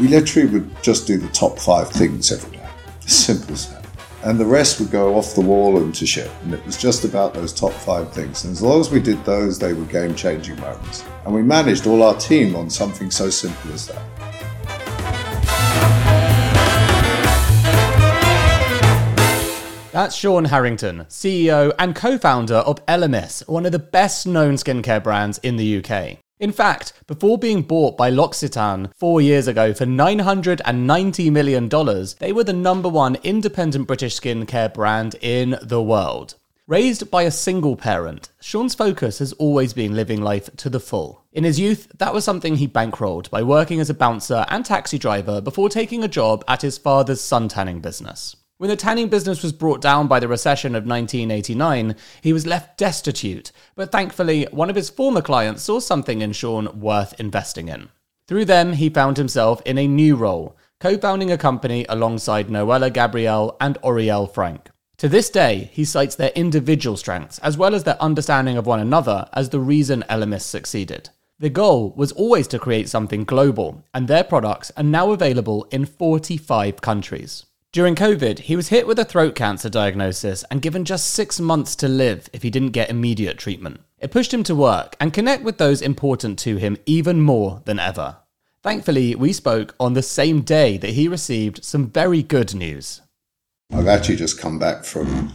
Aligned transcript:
We 0.00 0.08
literally 0.08 0.48
would 0.48 0.82
just 0.82 1.06
do 1.06 1.18
the 1.18 1.28
top 1.28 1.58
five 1.58 1.90
things 1.90 2.32
every 2.32 2.56
day. 2.56 2.66
Simple 3.00 3.52
as 3.52 3.70
that. 3.70 3.84
And 4.24 4.40
the 4.40 4.46
rest 4.46 4.80
would 4.80 4.90
go 4.90 5.14
off 5.14 5.34
the 5.34 5.42
wall 5.42 5.76
and 5.76 5.94
to 5.96 6.06
shit. 6.06 6.30
And 6.42 6.54
it 6.54 6.64
was 6.64 6.78
just 6.78 7.04
about 7.04 7.34
those 7.34 7.52
top 7.52 7.72
five 7.72 8.10
things. 8.10 8.44
And 8.44 8.52
as 8.52 8.62
long 8.62 8.80
as 8.80 8.90
we 8.90 8.98
did 8.98 9.22
those, 9.26 9.58
they 9.58 9.74
were 9.74 9.84
game 9.84 10.14
changing 10.14 10.58
moments. 10.58 11.04
And 11.26 11.34
we 11.34 11.42
managed 11.42 11.86
all 11.86 12.02
our 12.02 12.14
team 12.14 12.56
on 12.56 12.70
something 12.70 13.10
so 13.10 13.28
simple 13.28 13.72
as 13.74 13.88
that. 13.88 14.02
That's 19.92 20.14
Sean 20.14 20.46
Harrington, 20.46 21.04
CEO 21.10 21.74
and 21.78 21.94
co 21.94 22.16
founder 22.16 22.54
of 22.54 22.84
Elemis, 22.86 23.46
one 23.46 23.66
of 23.66 23.72
the 23.72 23.78
best 23.78 24.26
known 24.26 24.54
skincare 24.54 25.02
brands 25.02 25.36
in 25.38 25.56
the 25.56 25.84
UK. 25.84 26.20
In 26.40 26.52
fact, 26.52 26.94
before 27.06 27.36
being 27.36 27.60
bought 27.60 27.98
by 27.98 28.08
L'Occitane 28.08 28.90
four 28.94 29.20
years 29.20 29.46
ago 29.46 29.74
for 29.74 29.84
$990 29.84 31.30
million, 31.30 31.68
they 32.18 32.32
were 32.32 32.44
the 32.44 32.54
number 32.54 32.88
one 32.88 33.18
independent 33.22 33.86
British 33.86 34.18
skincare 34.18 34.72
brand 34.72 35.16
in 35.20 35.58
the 35.60 35.82
world. 35.82 36.36
Raised 36.66 37.10
by 37.10 37.24
a 37.24 37.30
single 37.30 37.76
parent, 37.76 38.30
Sean's 38.40 38.74
focus 38.74 39.18
has 39.18 39.34
always 39.34 39.74
been 39.74 39.94
living 39.94 40.22
life 40.22 40.48
to 40.56 40.70
the 40.70 40.80
full. 40.80 41.26
In 41.30 41.44
his 41.44 41.60
youth, 41.60 41.88
that 41.98 42.14
was 42.14 42.24
something 42.24 42.56
he 42.56 42.66
bankrolled 42.66 43.28
by 43.28 43.42
working 43.42 43.78
as 43.78 43.90
a 43.90 43.94
bouncer 43.94 44.46
and 44.48 44.64
taxi 44.64 44.96
driver 44.96 45.42
before 45.42 45.68
taking 45.68 46.02
a 46.02 46.08
job 46.08 46.42
at 46.48 46.62
his 46.62 46.78
father's 46.78 47.20
suntanning 47.20 47.82
business. 47.82 48.34
When 48.60 48.68
the 48.68 48.76
tanning 48.76 49.08
business 49.08 49.42
was 49.42 49.54
brought 49.54 49.80
down 49.80 50.06
by 50.06 50.20
the 50.20 50.28
recession 50.28 50.74
of 50.74 50.84
1989, 50.84 51.96
he 52.20 52.34
was 52.34 52.44
left 52.44 52.76
destitute, 52.76 53.52
but 53.74 53.90
thankfully, 53.90 54.46
one 54.50 54.68
of 54.68 54.76
his 54.76 54.90
former 54.90 55.22
clients 55.22 55.62
saw 55.62 55.80
something 55.80 56.20
in 56.20 56.32
Sean 56.32 56.78
worth 56.78 57.18
investing 57.18 57.68
in. 57.68 57.88
Through 58.28 58.44
them, 58.44 58.74
he 58.74 58.90
found 58.90 59.16
himself 59.16 59.62
in 59.64 59.78
a 59.78 59.88
new 59.88 60.14
role, 60.14 60.58
co 60.78 60.98
founding 60.98 61.32
a 61.32 61.38
company 61.38 61.86
alongside 61.88 62.48
Noella 62.48 62.92
Gabriel 62.92 63.56
and 63.62 63.78
Oriele 63.82 64.30
Frank. 64.30 64.68
To 64.98 65.08
this 65.08 65.30
day, 65.30 65.70
he 65.72 65.86
cites 65.86 66.16
their 66.16 66.32
individual 66.34 66.98
strengths 66.98 67.38
as 67.38 67.56
well 67.56 67.74
as 67.74 67.84
their 67.84 68.02
understanding 68.02 68.58
of 68.58 68.66
one 68.66 68.80
another 68.80 69.26
as 69.32 69.48
the 69.48 69.58
reason 69.58 70.04
Elemis 70.10 70.42
succeeded. 70.42 71.08
The 71.38 71.48
goal 71.48 71.94
was 71.96 72.12
always 72.12 72.46
to 72.48 72.58
create 72.58 72.90
something 72.90 73.24
global, 73.24 73.86
and 73.94 74.06
their 74.06 74.22
products 74.22 74.70
are 74.76 74.82
now 74.82 75.12
available 75.12 75.66
in 75.70 75.86
45 75.86 76.82
countries. 76.82 77.46
During 77.72 77.94
COVID, 77.94 78.40
he 78.40 78.56
was 78.56 78.66
hit 78.66 78.88
with 78.88 78.98
a 78.98 79.04
throat 79.04 79.36
cancer 79.36 79.70
diagnosis 79.70 80.42
and 80.50 80.60
given 80.60 80.84
just 80.84 81.10
six 81.10 81.38
months 81.38 81.76
to 81.76 81.86
live 81.86 82.28
if 82.32 82.42
he 82.42 82.50
didn't 82.50 82.70
get 82.70 82.90
immediate 82.90 83.38
treatment. 83.38 83.80
It 84.00 84.10
pushed 84.10 84.34
him 84.34 84.42
to 84.44 84.56
work 84.56 84.96
and 84.98 85.12
connect 85.12 85.44
with 85.44 85.58
those 85.58 85.80
important 85.80 86.36
to 86.40 86.56
him 86.56 86.78
even 86.84 87.20
more 87.20 87.62
than 87.66 87.78
ever. 87.78 88.16
Thankfully, 88.64 89.14
we 89.14 89.32
spoke 89.32 89.76
on 89.78 89.94
the 89.94 90.02
same 90.02 90.40
day 90.40 90.78
that 90.78 90.94
he 90.94 91.06
received 91.06 91.62
some 91.62 91.86
very 91.86 92.24
good 92.24 92.56
news. 92.56 93.02
I've 93.72 93.86
actually 93.86 94.16
just 94.16 94.40
come 94.40 94.58
back 94.58 94.82
from 94.82 95.32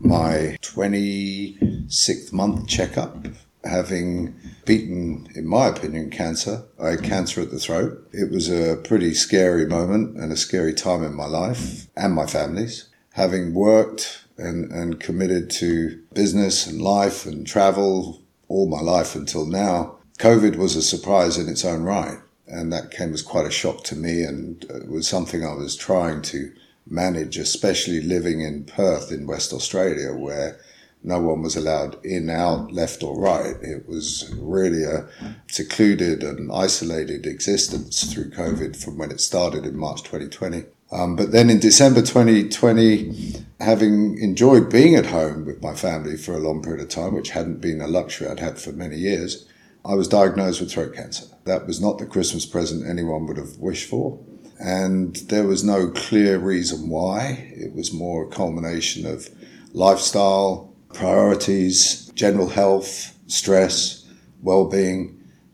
my 0.00 0.58
26th 0.62 2.32
month 2.32 2.66
checkup 2.66 3.28
having 3.62 4.34
beaten, 4.66 5.28
in 5.34 5.46
my 5.46 5.68
opinion, 5.68 6.10
cancer. 6.10 6.64
I 6.78 6.90
had 6.90 7.02
cancer 7.02 7.40
at 7.40 7.50
the 7.50 7.58
throat. 7.58 8.06
It 8.12 8.30
was 8.30 8.50
a 8.50 8.76
pretty 8.76 9.14
scary 9.14 9.64
moment 9.64 10.18
and 10.18 10.30
a 10.30 10.36
scary 10.36 10.74
time 10.74 11.02
in 11.02 11.14
my 11.14 11.26
life 11.26 11.86
and 11.96 12.12
my 12.12 12.26
family's. 12.26 12.88
Having 13.14 13.54
worked 13.54 14.24
and, 14.36 14.70
and 14.70 15.00
committed 15.00 15.48
to 15.50 16.02
business 16.12 16.66
and 16.66 16.82
life 16.82 17.24
and 17.24 17.46
travel 17.46 18.20
all 18.48 18.68
my 18.68 18.80
life 18.80 19.14
until 19.14 19.46
now, 19.46 19.96
COVID 20.18 20.56
was 20.56 20.76
a 20.76 20.82
surprise 20.82 21.38
in 21.38 21.48
its 21.48 21.64
own 21.64 21.84
right. 21.84 22.18
And 22.46 22.72
that 22.72 22.90
came 22.90 23.14
as 23.14 23.22
quite 23.22 23.46
a 23.46 23.50
shock 23.50 23.84
to 23.84 23.96
me 23.96 24.22
and 24.22 24.64
it 24.64 24.88
was 24.88 25.08
something 25.08 25.44
I 25.44 25.54
was 25.54 25.76
trying 25.76 26.22
to 26.22 26.52
manage, 26.88 27.38
especially 27.38 28.00
living 28.00 28.40
in 28.40 28.64
Perth 28.64 29.10
in 29.10 29.26
West 29.26 29.52
Australia, 29.52 30.14
where 30.14 30.58
no 31.02 31.20
one 31.20 31.42
was 31.42 31.56
allowed 31.56 32.04
in, 32.04 32.28
out, 32.28 32.72
left 32.72 33.02
or 33.02 33.18
right. 33.18 33.54
It 33.62 33.88
was 33.88 34.32
really 34.38 34.82
a 34.82 35.08
secluded 35.48 36.22
and 36.22 36.50
isolated 36.50 37.26
existence 37.26 38.12
through 38.12 38.30
COVID 38.30 38.76
from 38.76 38.98
when 38.98 39.10
it 39.10 39.20
started 39.20 39.64
in 39.64 39.76
March 39.76 40.02
2020. 40.02 40.64
Um, 40.92 41.16
but 41.16 41.32
then 41.32 41.50
in 41.50 41.58
December 41.58 42.00
2020, 42.00 43.44
having 43.60 44.18
enjoyed 44.18 44.70
being 44.70 44.94
at 44.94 45.06
home 45.06 45.44
with 45.44 45.62
my 45.62 45.74
family 45.74 46.16
for 46.16 46.34
a 46.34 46.38
long 46.38 46.62
period 46.62 46.82
of 46.82 46.88
time, 46.88 47.14
which 47.14 47.30
hadn't 47.30 47.60
been 47.60 47.80
a 47.80 47.88
luxury 47.88 48.28
I'd 48.28 48.40
had 48.40 48.58
for 48.58 48.72
many 48.72 48.96
years, 48.96 49.46
I 49.84 49.94
was 49.94 50.08
diagnosed 50.08 50.60
with 50.60 50.72
throat 50.72 50.94
cancer. 50.94 51.26
That 51.44 51.66
was 51.66 51.80
not 51.80 51.98
the 51.98 52.06
Christmas 52.06 52.46
present 52.46 52.88
anyone 52.88 53.26
would 53.26 53.36
have 53.36 53.58
wished 53.58 53.88
for. 53.88 54.18
And 54.58 55.14
there 55.28 55.46
was 55.46 55.62
no 55.62 55.90
clear 55.90 56.38
reason 56.38 56.88
why. 56.88 57.52
It 57.54 57.74
was 57.74 57.92
more 57.92 58.24
a 58.24 58.28
culmination 58.28 59.06
of 59.06 59.28
lifestyle, 59.72 60.72
priorities, 60.96 62.10
general 62.14 62.48
health, 62.48 63.14
stress, 63.26 64.06
well-being, 64.42 65.12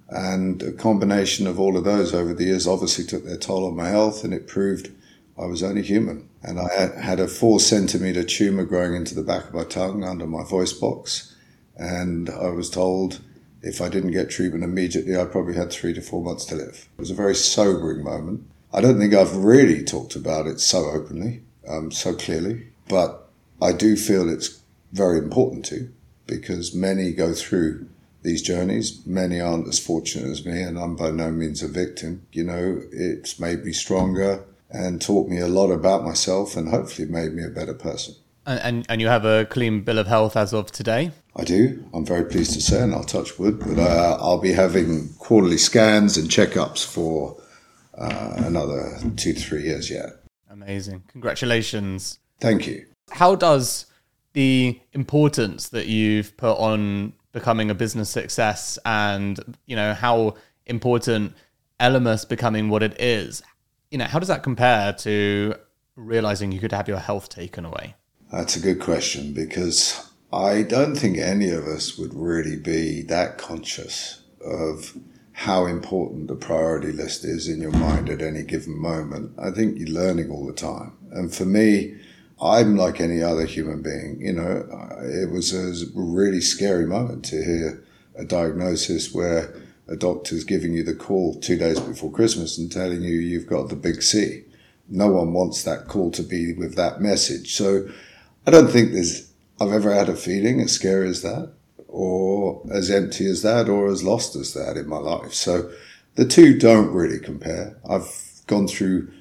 and 0.08 0.62
a 0.62 0.72
combination 0.72 1.47
of 1.47 1.58
all 1.58 1.76
of 1.76 1.84
those 1.84 2.14
over 2.14 2.32
the 2.32 2.44
years 2.44 2.66
obviously 2.66 3.04
took 3.04 3.25
their 3.25 3.36
toll 3.36 3.66
on 3.66 3.75
my 3.75 3.88
health, 3.88 4.22
and 4.22 4.32
it 4.32 4.47
proved 4.47 4.91
I 5.36 5.47
was 5.47 5.62
only 5.62 5.82
human. 5.82 6.28
And 6.42 6.60
I 6.60 7.00
had 7.00 7.19
a 7.19 7.26
four 7.26 7.58
centimeter 7.58 8.22
tumor 8.22 8.64
growing 8.64 8.94
into 8.94 9.14
the 9.14 9.22
back 9.22 9.47
of 9.48 9.54
my 9.54 9.64
tongue 9.64 10.04
under 10.04 10.26
my 10.26 10.44
voice 10.44 10.72
box, 10.72 11.34
and 11.76 12.30
I 12.30 12.48
was 12.48 12.70
told 12.70 13.20
if 13.62 13.80
I 13.80 13.88
didn't 13.88 14.12
get 14.12 14.30
treatment 14.30 14.64
immediately, 14.64 15.16
I 15.16 15.24
probably 15.24 15.54
had 15.54 15.72
three 15.72 15.94
to 15.94 16.03
four 16.03 16.22
months 16.22 16.44
to 16.47 16.56
live. 16.56 16.88
It 16.97 17.00
was 17.00 17.10
a 17.10 17.14
very 17.14 17.34
sobering 17.34 18.04
moment. 18.04 18.47
I 18.72 18.80
don't 18.80 18.98
think 18.98 19.14
I've 19.14 19.36
really 19.36 19.82
talked 19.82 20.14
about 20.14 20.47
it 20.47 20.60
so 20.60 20.91
openly, 20.91 21.42
um, 21.69 21.91
so 21.91 22.14
clearly, 22.14 22.66
but 22.88 23.28
I 23.60 23.72
do 23.72 23.97
feel 23.97 24.28
it's 24.28 24.62
very 24.92 25.19
important 25.19 25.64
to 25.66 25.91
because 26.26 26.75
many 26.75 27.12
go 27.12 27.32
through 27.32 27.88
these 28.22 28.42
journeys. 28.42 29.04
Many 29.06 29.41
aren't 29.41 29.69
as 29.69 29.78
fortunate 29.78 30.30
as 30.30 30.47
me, 30.47 30.62
and 30.62 30.78
I'm 30.78 30.97
by 30.97 31.10
no 31.10 31.30
means 31.30 31.62
a 31.62 31.69
victim. 31.69 32.26
You 32.32 32.44
know, 32.44 32.80
it's 32.92 33.41
made 33.41 33.64
me 33.64 33.72
stronger 33.72 34.44
and 34.70 35.03
taught 35.03 35.28
me 35.28 35.38
a 35.38 35.48
lot 35.48 35.70
about 35.70 36.04
myself 36.04 36.56
and 36.56 36.69
hopefully 36.69 37.08
made 37.08 37.34
me 37.34 37.44
a 37.44 37.50
better 37.50 37.75
person. 37.75 38.14
And, 38.47 38.60
and, 38.60 38.86
and 38.88 39.00
you 39.00 39.08
have 39.08 39.25
a 39.25 39.44
clean 39.47 39.82
bill 39.82 39.98
of 39.98 40.06
health 40.06 40.36
as 40.36 40.53
of 40.53 40.72
today? 40.72 41.12
I 41.36 41.44
do. 41.44 41.84
I'm 41.94 42.04
very 42.04 42.24
pleased 42.24 42.54
to 42.54 42.60
say, 42.60 42.82
and 42.82 42.94
I'll 42.94 43.04
touch 43.04 43.38
wood, 43.38 43.60
but 43.60 43.78
uh, 43.78 44.19
I'll 44.20 44.41
be 44.41 44.53
having 44.53 45.10
quarterly 45.19 45.59
scans 45.59 46.16
and 46.16 46.28
checkups 46.28 46.84
for 46.84 47.41
uh, 47.97 48.34
another 48.38 48.98
two 49.16 49.32
to 49.32 49.41
three 49.41 49.62
years 49.64 49.91
yet. 49.91 50.10
Amazing. 50.50 51.04
Congratulations. 51.09 52.19
Thank 52.41 52.66
you. 52.66 52.86
How 53.10 53.34
does 53.34 53.86
the 54.32 54.81
importance 54.93 55.69
that 55.70 55.87
you've 55.87 56.37
put 56.37 56.56
on 56.59 57.12
becoming 57.32 57.70
a 57.70 57.75
business 57.75 58.10
success 58.10 58.78
and 58.84 59.56
you 59.66 59.76
know 59.76 59.94
how 59.94 60.34
important 60.66 61.34
Elemis 61.81 62.28
becoming 62.28 62.69
what 62.69 62.82
it 62.82 63.00
is 63.00 63.42
you 63.92 63.98
know 63.98 64.06
how 64.06 64.19
does 64.19 64.28
that 64.28 64.42
compare 64.42 64.92
to 64.94 65.54
realizing 65.97 66.50
you 66.50 66.59
could 66.59 66.72
have 66.72 66.88
your 66.88 66.98
health 66.98 67.28
taken 67.28 67.65
away? 67.65 67.94
That's 68.32 68.56
a 68.56 68.60
good 68.60 68.81
question 68.81 69.34
because 69.34 70.09
i 70.32 70.62
don't 70.62 70.97
think 70.97 71.19
any 71.19 71.50
of 71.50 71.65
us 71.66 71.98
would 71.98 72.15
really 72.15 72.56
be 72.56 73.03
that 73.03 73.37
conscious 73.37 74.22
of 74.42 74.97
how 75.32 75.66
important 75.66 76.28
the 76.28 76.34
priority 76.34 76.91
list 76.91 77.22
is 77.25 77.48
in 77.48 77.60
your 77.60 77.72
mind 77.72 78.09
at 78.09 78.22
any 78.22 78.42
given 78.42 78.78
moment. 78.78 79.32
I 79.38 79.50
think 79.50 79.78
you're 79.78 79.88
learning 79.88 80.31
all 80.31 80.47
the 80.47 80.53
time. 80.53 80.92
And 81.10 81.34
for 81.34 81.47
me 81.47 81.97
I'm 82.42 82.76
like 82.76 83.00
any 83.00 83.22
other 83.22 83.47
human 83.47 83.82
being. 83.82 84.20
You 84.20 84.32
know, 84.32 84.66
it 85.03 85.30
was 85.30 85.53
a 85.54 85.86
really 85.94 86.41
scary 86.41 86.86
moment 86.86 87.24
to 87.27 87.36
hear 87.36 87.84
a 88.16 88.24
diagnosis 88.24 89.15
where 89.15 89.54
a 89.89 89.97
doctor's 89.97 90.44
giving 90.44 90.72
you 90.72 90.83
the 90.83 90.94
call 90.94 91.34
two 91.36 91.56
days 91.56 91.78
before 91.78 92.10
Christmas 92.10 92.59
and 92.59 92.71
telling 92.71 93.03
you 93.03 93.15
you've 93.15 93.47
got 93.47 93.68
the 93.68 93.77
big 93.77 94.03
C. 94.03 94.44
No 94.89 95.09
one 95.12 95.33
wants 95.33 95.62
that 95.62 95.86
call 95.86 96.10
to 96.12 96.22
be 96.22 96.53
with 96.53 96.74
that 96.74 97.00
message. 97.00 97.54
So 97.54 97.89
I 98.47 98.50
don't 98.50 98.68
think 98.68 98.92
there's, 98.92 99.30
I've 99.60 99.72
ever 99.72 99.95
had 99.95 100.09
a 100.09 100.16
feeling 100.16 100.60
as 100.60 100.72
scary 100.72 101.09
as 101.09 101.22
that 101.22 101.53
or 101.86 102.62
as 102.72 102.91
empty 102.91 103.27
as 103.27 103.42
that 103.42 103.68
or 103.68 103.86
as 103.86 104.03
lost 104.03 104.34
as 104.34 104.53
that 104.54 104.77
in 104.77 104.88
my 104.88 104.98
life. 104.98 105.33
So 105.33 105.71
the 106.16 106.24
two 106.24 106.59
don't 106.59 106.92
really 106.92 107.21
compare. 107.21 107.78
I've 107.88 108.42
gone 108.47 108.66
through 108.66 109.12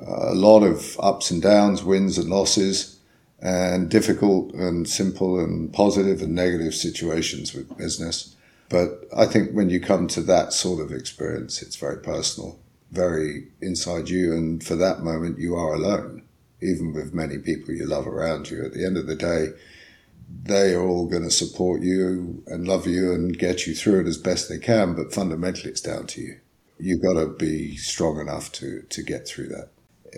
a 0.00 0.34
lot 0.34 0.62
of 0.62 0.98
ups 1.00 1.30
and 1.30 1.42
downs, 1.42 1.84
wins 1.84 2.18
and 2.18 2.28
losses, 2.28 2.98
and 3.40 3.90
difficult 3.90 4.52
and 4.54 4.88
simple 4.88 5.38
and 5.38 5.72
positive 5.72 6.22
and 6.22 6.34
negative 6.34 6.74
situations 6.74 7.54
with 7.54 7.76
business. 7.76 8.34
But 8.68 9.06
I 9.14 9.26
think 9.26 9.52
when 9.52 9.70
you 9.70 9.80
come 9.80 10.08
to 10.08 10.22
that 10.22 10.52
sort 10.52 10.80
of 10.80 10.92
experience, 10.92 11.62
it's 11.62 11.76
very 11.76 11.98
personal, 11.98 12.58
very 12.90 13.48
inside 13.60 14.08
you. 14.08 14.32
And 14.32 14.64
for 14.64 14.76
that 14.76 15.02
moment, 15.02 15.38
you 15.38 15.54
are 15.54 15.74
alone, 15.74 16.22
even 16.62 16.92
with 16.92 17.14
many 17.14 17.38
people 17.38 17.74
you 17.74 17.86
love 17.86 18.06
around 18.06 18.50
you. 18.50 18.64
At 18.64 18.72
the 18.72 18.84
end 18.84 18.96
of 18.96 19.06
the 19.06 19.14
day, 19.14 19.48
they 20.42 20.74
are 20.74 20.82
all 20.82 21.06
going 21.06 21.22
to 21.22 21.30
support 21.30 21.82
you 21.82 22.42
and 22.46 22.66
love 22.66 22.86
you 22.86 23.12
and 23.12 23.38
get 23.38 23.66
you 23.66 23.74
through 23.74 24.00
it 24.00 24.06
as 24.06 24.16
best 24.16 24.48
they 24.48 24.58
can. 24.58 24.94
But 24.94 25.12
fundamentally, 25.12 25.70
it's 25.70 25.82
down 25.82 26.06
to 26.08 26.22
you 26.22 26.40
you've 26.78 27.02
got 27.02 27.14
to 27.14 27.28
be 27.28 27.76
strong 27.76 28.20
enough 28.20 28.52
to, 28.52 28.82
to 28.82 29.02
get 29.02 29.26
through 29.26 29.48
that. 29.48 29.70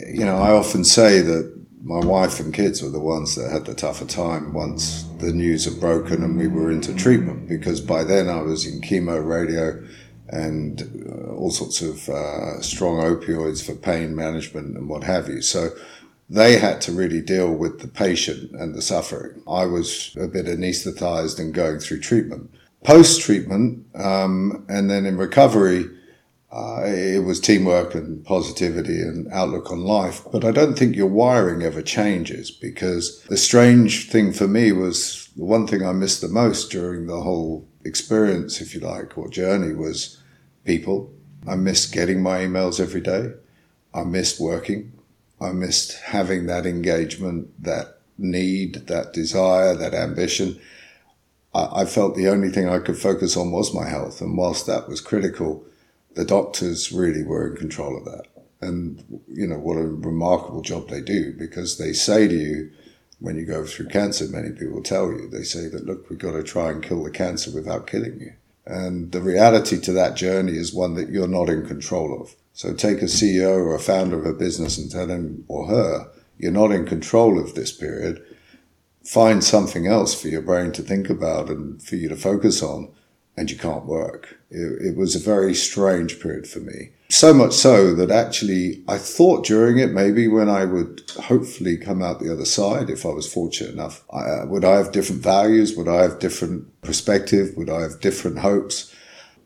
You 0.08 0.24
know, 0.24 0.36
I 0.36 0.52
often 0.52 0.84
say 0.84 1.20
that 1.20 1.56
my 1.82 2.04
wife 2.04 2.40
and 2.40 2.52
kids 2.52 2.82
were 2.82 2.90
the 2.90 3.00
ones 3.00 3.36
that 3.36 3.50
had 3.50 3.64
the 3.64 3.74
tougher 3.74 4.04
time 4.04 4.52
once 4.52 5.04
the 5.18 5.32
news 5.32 5.64
had 5.64 5.80
broken 5.80 6.22
and 6.22 6.36
we 6.36 6.48
were 6.48 6.70
into 6.70 6.92
treatment 6.94 7.48
because 7.48 7.80
by 7.80 8.02
then 8.02 8.28
I 8.28 8.42
was 8.42 8.66
in 8.66 8.80
chemo, 8.80 9.24
radio, 9.24 9.82
and 10.28 10.82
uh, 11.08 11.32
all 11.34 11.50
sorts 11.50 11.80
of 11.80 12.08
uh, 12.08 12.60
strong 12.60 12.98
opioids 12.98 13.64
for 13.64 13.74
pain 13.74 14.16
management 14.16 14.76
and 14.76 14.88
what 14.88 15.04
have 15.04 15.28
you. 15.28 15.40
So 15.40 15.70
they 16.28 16.58
had 16.58 16.80
to 16.82 16.92
really 16.92 17.20
deal 17.20 17.54
with 17.54 17.80
the 17.80 17.88
patient 17.88 18.50
and 18.52 18.74
the 18.74 18.82
suffering. 18.82 19.40
I 19.48 19.64
was 19.66 20.16
a 20.20 20.26
bit 20.26 20.46
anesthetized 20.46 21.38
and 21.38 21.54
going 21.54 21.78
through 21.78 22.00
treatment. 22.00 22.50
Post 22.82 23.20
treatment, 23.20 23.86
um, 23.94 24.64
and 24.68 24.90
then 24.90 25.06
in 25.06 25.16
recovery, 25.16 25.88
uh, 26.52 26.82
it 26.84 27.24
was 27.24 27.40
teamwork 27.40 27.94
and 27.94 28.24
positivity 28.24 29.00
and 29.00 29.26
outlook 29.32 29.70
on 29.70 29.80
life. 29.80 30.22
But 30.30 30.44
I 30.44 30.52
don't 30.52 30.78
think 30.78 30.94
your 30.94 31.08
wiring 31.08 31.62
ever 31.62 31.82
changes 31.82 32.50
because 32.50 33.20
the 33.24 33.36
strange 33.36 34.08
thing 34.10 34.32
for 34.32 34.46
me 34.46 34.72
was 34.72 35.28
the 35.36 35.44
one 35.44 35.66
thing 35.66 35.84
I 35.84 35.92
missed 35.92 36.20
the 36.20 36.28
most 36.28 36.70
during 36.70 37.06
the 37.06 37.20
whole 37.20 37.66
experience, 37.84 38.60
if 38.60 38.74
you 38.74 38.80
like, 38.80 39.18
or 39.18 39.28
journey 39.28 39.74
was 39.74 40.22
people. 40.64 41.12
I 41.48 41.56
missed 41.56 41.92
getting 41.92 42.22
my 42.22 42.38
emails 42.38 42.80
every 42.80 43.00
day. 43.00 43.32
I 43.92 44.04
missed 44.04 44.40
working. 44.40 44.92
I 45.40 45.52
missed 45.52 45.98
having 46.00 46.46
that 46.46 46.64
engagement, 46.64 47.62
that 47.62 47.98
need, 48.18 48.86
that 48.86 49.12
desire, 49.12 49.74
that 49.74 49.94
ambition. 49.94 50.60
I, 51.54 51.82
I 51.82 51.84
felt 51.86 52.14
the 52.14 52.28
only 52.28 52.50
thing 52.50 52.68
I 52.68 52.78
could 52.78 52.98
focus 52.98 53.36
on 53.36 53.50
was 53.50 53.74
my 53.74 53.88
health. 53.88 54.20
And 54.20 54.36
whilst 54.36 54.66
that 54.66 54.88
was 54.88 55.00
critical, 55.00 55.66
the 56.16 56.24
doctors 56.24 56.90
really 56.90 57.22
were 57.22 57.46
in 57.46 57.56
control 57.56 57.96
of 57.96 58.04
that. 58.06 58.24
And, 58.60 59.20
you 59.28 59.46
know, 59.46 59.58
what 59.58 59.76
a 59.76 59.84
remarkable 59.84 60.62
job 60.62 60.88
they 60.88 61.02
do 61.02 61.32
because 61.32 61.76
they 61.76 61.92
say 61.92 62.26
to 62.26 62.34
you, 62.34 62.70
when 63.20 63.36
you 63.36 63.44
go 63.44 63.64
through 63.64 63.88
cancer, 63.88 64.26
many 64.28 64.50
people 64.50 64.82
tell 64.82 65.12
you, 65.12 65.28
they 65.28 65.42
say 65.42 65.68
that, 65.68 65.86
look, 65.86 66.08
we've 66.08 66.18
got 66.18 66.32
to 66.32 66.42
try 66.42 66.70
and 66.70 66.82
kill 66.82 67.04
the 67.04 67.10
cancer 67.10 67.50
without 67.50 67.86
killing 67.86 68.18
you. 68.18 68.32
And 68.66 69.12
the 69.12 69.20
reality 69.20 69.78
to 69.80 69.92
that 69.92 70.16
journey 70.16 70.56
is 70.56 70.74
one 70.74 70.94
that 70.94 71.10
you're 71.10 71.28
not 71.28 71.50
in 71.50 71.66
control 71.66 72.20
of. 72.20 72.34
So 72.52 72.72
take 72.72 73.02
a 73.02 73.06
CEO 73.06 73.54
or 73.54 73.74
a 73.74 73.78
founder 73.78 74.18
of 74.18 74.26
a 74.26 74.32
business 74.32 74.78
and 74.78 74.90
tell 74.90 75.08
him 75.08 75.44
or 75.48 75.66
her, 75.68 76.10
you're 76.38 76.50
not 76.50 76.72
in 76.72 76.86
control 76.86 77.38
of 77.38 77.54
this 77.54 77.72
period. 77.72 78.22
Find 79.04 79.44
something 79.44 79.86
else 79.86 80.20
for 80.20 80.28
your 80.28 80.42
brain 80.42 80.72
to 80.72 80.82
think 80.82 81.10
about 81.10 81.48
and 81.48 81.80
for 81.82 81.96
you 81.96 82.08
to 82.08 82.16
focus 82.16 82.62
on, 82.62 82.90
and 83.36 83.50
you 83.50 83.56
can't 83.58 83.84
work. 83.84 84.38
It, 84.50 84.88
it 84.88 84.96
was 84.96 85.14
a 85.14 85.18
very 85.18 85.54
strange 85.54 86.20
period 86.20 86.46
for 86.46 86.60
me. 86.60 86.90
So 87.08 87.32
much 87.32 87.52
so 87.52 87.94
that 87.94 88.10
actually 88.10 88.82
I 88.88 88.98
thought 88.98 89.44
during 89.44 89.78
it, 89.78 89.92
maybe 89.92 90.26
when 90.26 90.48
I 90.48 90.64
would 90.64 91.02
hopefully 91.22 91.76
come 91.76 92.02
out 92.02 92.18
the 92.18 92.32
other 92.32 92.44
side, 92.44 92.90
if 92.90 93.06
I 93.06 93.10
was 93.10 93.32
fortunate 93.32 93.72
enough, 93.72 94.02
I, 94.12 94.22
uh, 94.22 94.46
would 94.46 94.64
I 94.64 94.76
have 94.76 94.92
different 94.92 95.22
values? 95.22 95.76
Would 95.76 95.88
I 95.88 96.02
have 96.02 96.18
different 96.18 96.82
perspective? 96.82 97.56
Would 97.56 97.70
I 97.70 97.82
have 97.82 98.00
different 98.00 98.40
hopes? 98.40 98.92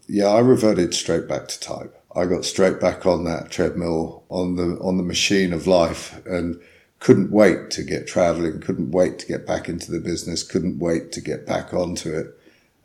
Yeah, 0.09 0.29
I 0.29 0.41
reverted 0.41 0.95
straight 0.95 1.29
back 1.29 1.49
to 1.49 1.61
type. 1.61 1.97
I 2.17 2.25
got 2.25 2.45
straight 2.45 2.81
back 2.81 3.07
on 3.07 3.25
that 3.25 3.51
treadmill, 3.51 4.25
on 4.31 4.57
the, 4.57 4.79
on 4.81 4.97
the 4.97 5.03
machine 5.03 5.53
of 5.53 5.67
life 5.67 6.21
and 6.27 6.61
couldn't 6.99 7.31
wait 7.31 7.71
to 7.71 7.83
get 7.83 8.07
traveling, 8.07 8.61
couldn't 8.61 8.91
wait 8.91 9.19
to 9.21 9.27
get 9.27 9.47
back 9.47 9.69
into 9.69 9.91
the 9.91 10.01
business, 10.01 10.43
couldn't 10.43 10.79
wait 10.79 11.13
to 11.13 11.21
get 11.21 11.47
back 11.47 11.73
onto 11.73 12.13
it. 12.15 12.39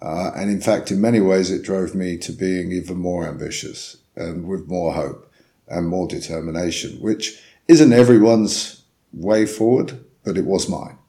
Uh, 0.06 0.32
and 0.36 0.52
in 0.52 0.62
fact, 0.62 0.92
in 0.92 1.02
many 1.02 1.20
ways, 1.20 1.50
it 1.50 1.64
drove 1.64 1.96
me 1.96 2.16
to 2.16 2.32
being 2.32 2.72
even 2.72 2.96
more 2.96 3.28
ambitious 3.28 3.98
and 4.16 4.48
with 4.48 4.68
more 4.68 4.94
hope 4.94 5.32
and 5.68 5.88
more 5.88 6.08
determination, 6.08 6.92
which 7.02 7.42
isn't 7.68 7.92
everyone's 7.92 8.84
way 9.14 9.48
forward, 9.48 10.00
but 10.24 10.38
it 10.38 10.46
was 10.46 10.70
mine. 10.70 11.00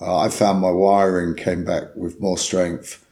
Uh, 0.00 0.18
I 0.18 0.30
found 0.30 0.60
my 0.60 0.70
wiring 0.70 1.34
came 1.34 1.64
back 1.64 1.94
with 1.94 2.18
more 2.18 2.38
strength, 2.38 3.04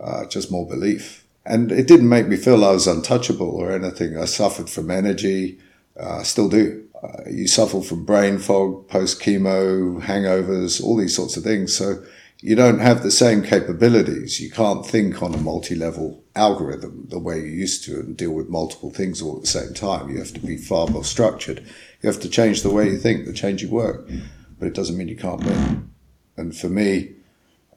uh, 0.00 0.24
just 0.24 0.50
more 0.50 0.66
belief. 0.66 1.26
And 1.44 1.70
it 1.70 1.86
didn't 1.86 2.08
make 2.08 2.26
me 2.26 2.36
feel 2.36 2.64
I 2.64 2.72
was 2.72 2.86
untouchable 2.86 3.50
or 3.50 3.70
anything. 3.70 4.16
I 4.16 4.24
suffered 4.24 4.70
from 4.70 4.90
energy, 4.90 5.58
uh, 6.00 6.22
still 6.22 6.48
do. 6.48 6.84
Uh, 7.02 7.28
you 7.30 7.46
suffer 7.46 7.82
from 7.82 8.06
brain 8.06 8.38
fog, 8.38 8.88
post 8.88 9.20
chemo, 9.20 10.00
hangovers, 10.02 10.82
all 10.82 10.96
these 10.96 11.14
sorts 11.14 11.36
of 11.36 11.44
things. 11.44 11.76
So 11.76 12.02
you 12.46 12.54
don't 12.54 12.78
have 12.78 13.02
the 13.02 13.10
same 13.10 13.42
capabilities. 13.42 14.38
You 14.38 14.52
can't 14.52 14.86
think 14.86 15.20
on 15.20 15.34
a 15.34 15.38
multi-level 15.38 16.22
algorithm 16.36 17.08
the 17.08 17.18
way 17.18 17.40
you 17.40 17.46
used 17.46 17.82
to 17.86 17.98
and 17.98 18.16
deal 18.16 18.30
with 18.30 18.48
multiple 18.48 18.92
things 18.92 19.20
all 19.20 19.34
at 19.34 19.40
the 19.40 19.48
same 19.48 19.74
time. 19.74 20.10
You 20.10 20.18
have 20.18 20.32
to 20.34 20.38
be 20.38 20.56
far 20.56 20.86
more 20.86 21.02
structured. 21.02 21.58
You 22.02 22.08
have 22.08 22.20
to 22.20 22.28
change 22.28 22.62
the 22.62 22.70
way 22.70 22.88
you 22.88 22.98
think, 22.98 23.26
the 23.26 23.32
change 23.32 23.62
your 23.62 23.72
work. 23.72 24.08
But 24.60 24.68
it 24.68 24.74
doesn't 24.74 24.96
mean 24.96 25.08
you 25.08 25.16
can't 25.16 25.42
win. 25.42 25.90
And 26.36 26.56
for 26.56 26.68
me, 26.68 27.16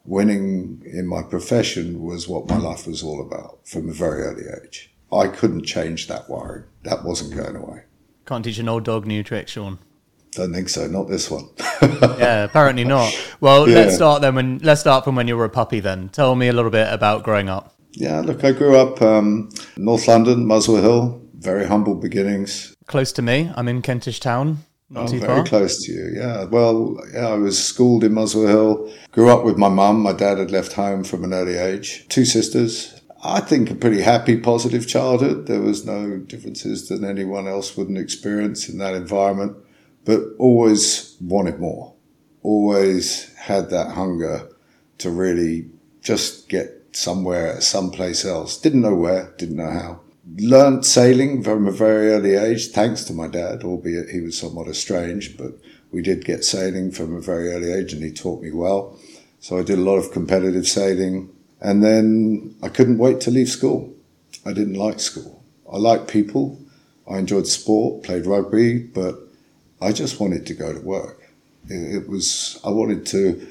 winning 0.04 0.84
in 0.86 1.08
my 1.08 1.24
profession 1.24 2.00
was 2.00 2.28
what 2.28 2.48
my 2.48 2.58
life 2.58 2.86
was 2.86 3.02
all 3.02 3.20
about 3.20 3.66
from 3.66 3.88
a 3.88 3.92
very 3.92 4.22
early 4.22 4.44
age. 4.64 4.94
I 5.12 5.26
couldn't 5.26 5.64
change 5.64 6.06
that 6.06 6.30
wiring. 6.30 6.62
That 6.84 7.04
wasn't 7.04 7.34
going 7.34 7.56
away. 7.56 7.82
Can't 8.24 8.44
teach 8.44 8.58
an 8.58 8.68
old 8.68 8.84
dog 8.84 9.04
new 9.04 9.24
tricks, 9.24 9.50
Sean. 9.50 9.80
Don't 10.32 10.52
think 10.52 10.68
so. 10.68 10.86
Not 10.86 11.08
this 11.08 11.30
one. 11.30 11.48
yeah, 11.82 12.44
apparently 12.44 12.84
not. 12.84 13.12
Well, 13.40 13.68
yeah. 13.68 13.76
let's 13.76 13.96
start 13.96 14.22
then. 14.22 14.34
When 14.34 14.58
let's 14.58 14.80
start 14.80 15.04
from 15.04 15.16
when 15.16 15.26
you 15.26 15.36
were 15.36 15.44
a 15.44 15.50
puppy. 15.50 15.80
Then 15.80 16.08
tell 16.08 16.34
me 16.36 16.48
a 16.48 16.52
little 16.52 16.70
bit 16.70 16.92
about 16.92 17.24
growing 17.24 17.48
up. 17.48 17.74
Yeah, 17.92 18.20
look, 18.20 18.44
I 18.44 18.52
grew 18.52 18.76
up 18.76 19.02
um, 19.02 19.50
North 19.76 20.06
London, 20.06 20.46
Muswell 20.46 20.82
Hill. 20.82 21.22
Very 21.34 21.66
humble 21.66 21.96
beginnings. 21.96 22.74
Close 22.86 23.12
to 23.12 23.22
me. 23.22 23.50
I'm 23.56 23.66
in 23.66 23.82
Kentish 23.82 24.20
Town. 24.20 24.58
Not 24.88 25.04
oh, 25.04 25.12
too 25.12 25.20
very 25.20 25.36
far. 25.36 25.46
close 25.46 25.84
to 25.84 25.92
you. 25.92 26.12
Yeah. 26.14 26.44
Well, 26.44 27.00
yeah, 27.12 27.28
I 27.28 27.34
was 27.34 27.62
schooled 27.62 28.04
in 28.04 28.12
Muswell 28.12 28.46
Hill. 28.46 28.92
Grew 29.10 29.30
up 29.30 29.44
with 29.44 29.56
my 29.56 29.68
mum. 29.68 30.00
My 30.00 30.12
dad 30.12 30.38
had 30.38 30.50
left 30.50 30.74
home 30.74 31.02
from 31.02 31.24
an 31.24 31.34
early 31.34 31.56
age. 31.56 32.06
Two 32.08 32.24
sisters. 32.24 33.00
I 33.22 33.40
think 33.40 33.70
a 33.70 33.74
pretty 33.74 34.02
happy, 34.02 34.36
positive 34.36 34.86
childhood. 34.86 35.46
There 35.46 35.60
was 35.60 35.84
no 35.84 36.18
differences 36.18 36.88
that 36.88 37.02
anyone 37.02 37.48
else 37.48 37.76
wouldn't 37.76 37.98
experience 37.98 38.68
in 38.68 38.78
that 38.78 38.94
environment 38.94 39.56
but 40.04 40.20
always 40.38 41.16
wanted 41.20 41.58
more, 41.60 41.94
always 42.42 43.32
had 43.34 43.70
that 43.70 43.92
hunger 43.92 44.48
to 44.98 45.10
really 45.10 45.66
just 46.02 46.48
get 46.48 46.80
somewhere, 46.92 47.60
someplace 47.60 48.24
else. 48.24 48.58
Didn't 48.58 48.82
know 48.82 48.94
where, 48.94 49.32
didn't 49.38 49.56
know 49.56 49.70
how. 49.70 50.00
Learned 50.36 50.86
sailing 50.86 51.42
from 51.42 51.66
a 51.66 51.72
very 51.72 52.12
early 52.12 52.34
age, 52.34 52.70
thanks 52.70 53.04
to 53.04 53.12
my 53.12 53.26
dad, 53.26 53.64
albeit 53.64 54.10
he 54.10 54.20
was 54.20 54.38
somewhat 54.38 54.68
estranged, 54.68 55.36
but 55.36 55.52
we 55.90 56.02
did 56.02 56.24
get 56.24 56.44
sailing 56.44 56.90
from 56.90 57.14
a 57.14 57.20
very 57.20 57.52
early 57.52 57.72
age 57.72 57.92
and 57.92 58.02
he 58.02 58.12
taught 58.12 58.42
me 58.42 58.50
well. 58.52 58.98
So 59.40 59.58
I 59.58 59.62
did 59.62 59.78
a 59.78 59.82
lot 59.82 59.96
of 59.96 60.12
competitive 60.12 60.68
sailing 60.68 61.30
and 61.60 61.82
then 61.82 62.54
I 62.62 62.68
couldn't 62.68 62.98
wait 62.98 63.20
to 63.22 63.30
leave 63.30 63.48
school. 63.48 63.92
I 64.46 64.52
didn't 64.52 64.74
like 64.74 65.00
school. 65.00 65.42
I 65.70 65.76
liked 65.78 66.08
people. 66.08 66.58
I 67.10 67.18
enjoyed 67.18 67.46
sport, 67.46 68.04
played 68.04 68.26
rugby, 68.26 68.78
but 68.78 69.18
I 69.80 69.92
just 69.92 70.20
wanted 70.20 70.46
to 70.46 70.54
go 70.54 70.72
to 70.72 70.80
work. 70.80 71.30
It, 71.68 72.08
was, 72.08 72.60
I 72.64 72.70
wanted 72.70 73.06
to 73.06 73.46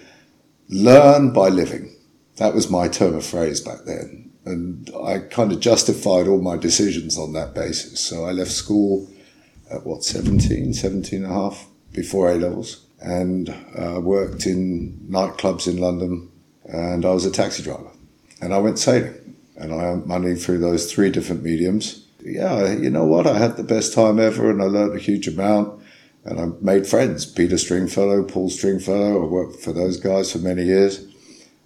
learn 0.68 1.34
by 1.34 1.50
living. 1.50 1.96
That 2.38 2.54
was 2.54 2.70
my 2.70 2.88
term 2.88 3.16
of 3.16 3.26
phrase 3.26 3.62
back 3.62 3.86
then. 3.86 4.32
And 4.46 4.90
I 5.04 5.20
kind 5.20 5.52
of 5.52 5.60
justified 5.60 6.28
all 6.28 6.42
my 6.42 6.58
decisions 6.58 7.18
on 7.18 7.34
that 7.34 7.54
basis. 7.54 8.00
So 8.00 8.26
I 8.26 8.32
left 8.32 8.52
school 8.52 9.08
at 9.72 9.86
what, 9.86 10.04
17, 10.04 10.74
17 10.74 11.24
and 11.24 11.32
a 11.32 11.34
half 11.34 11.68
before 11.94 12.32
A 12.32 12.36
levels 12.36 12.86
and 13.02 13.50
uh, 13.78 14.00
worked 14.02 14.46
in 14.46 15.08
nightclubs 15.10 15.68
in 15.68 15.78
London 15.78 16.30
and 16.66 17.06
I 17.06 17.12
was 17.12 17.26
a 17.26 17.32
taxi 17.32 17.64
driver 17.64 17.92
and 18.42 18.54
I 18.54 18.58
went 18.58 18.80
sailing 18.80 19.36
and 19.56 19.74
I 19.74 19.86
earned 19.86 20.06
money 20.06 20.36
through 20.36 20.60
those 20.60 20.92
three 20.92 21.10
different 21.10 21.44
mediums. 21.44 22.06
Yeah, 22.22 22.74
you 22.74 22.90
know 22.90 23.06
what? 23.06 23.28
I 23.28 23.38
had 23.38 23.58
the 23.58 23.64
best 23.64 23.94
time 23.94 24.20
ever 24.20 24.50
and 24.50 24.62
I 24.62 24.66
learned 24.66 24.96
a 24.96 25.00
huge 25.00 25.28
amount 25.28 25.79
and 26.30 26.40
I 26.40 26.46
made 26.62 26.86
friends. 26.86 27.26
Peter 27.26 27.58
Stringfellow, 27.58 28.24
Paul 28.24 28.50
Stringfellow. 28.50 29.24
I 29.24 29.26
worked 29.26 29.60
for 29.60 29.74
those 29.74 30.00
guys 30.00 30.32
for 30.32 30.38
many 30.38 30.64
years, 30.64 31.06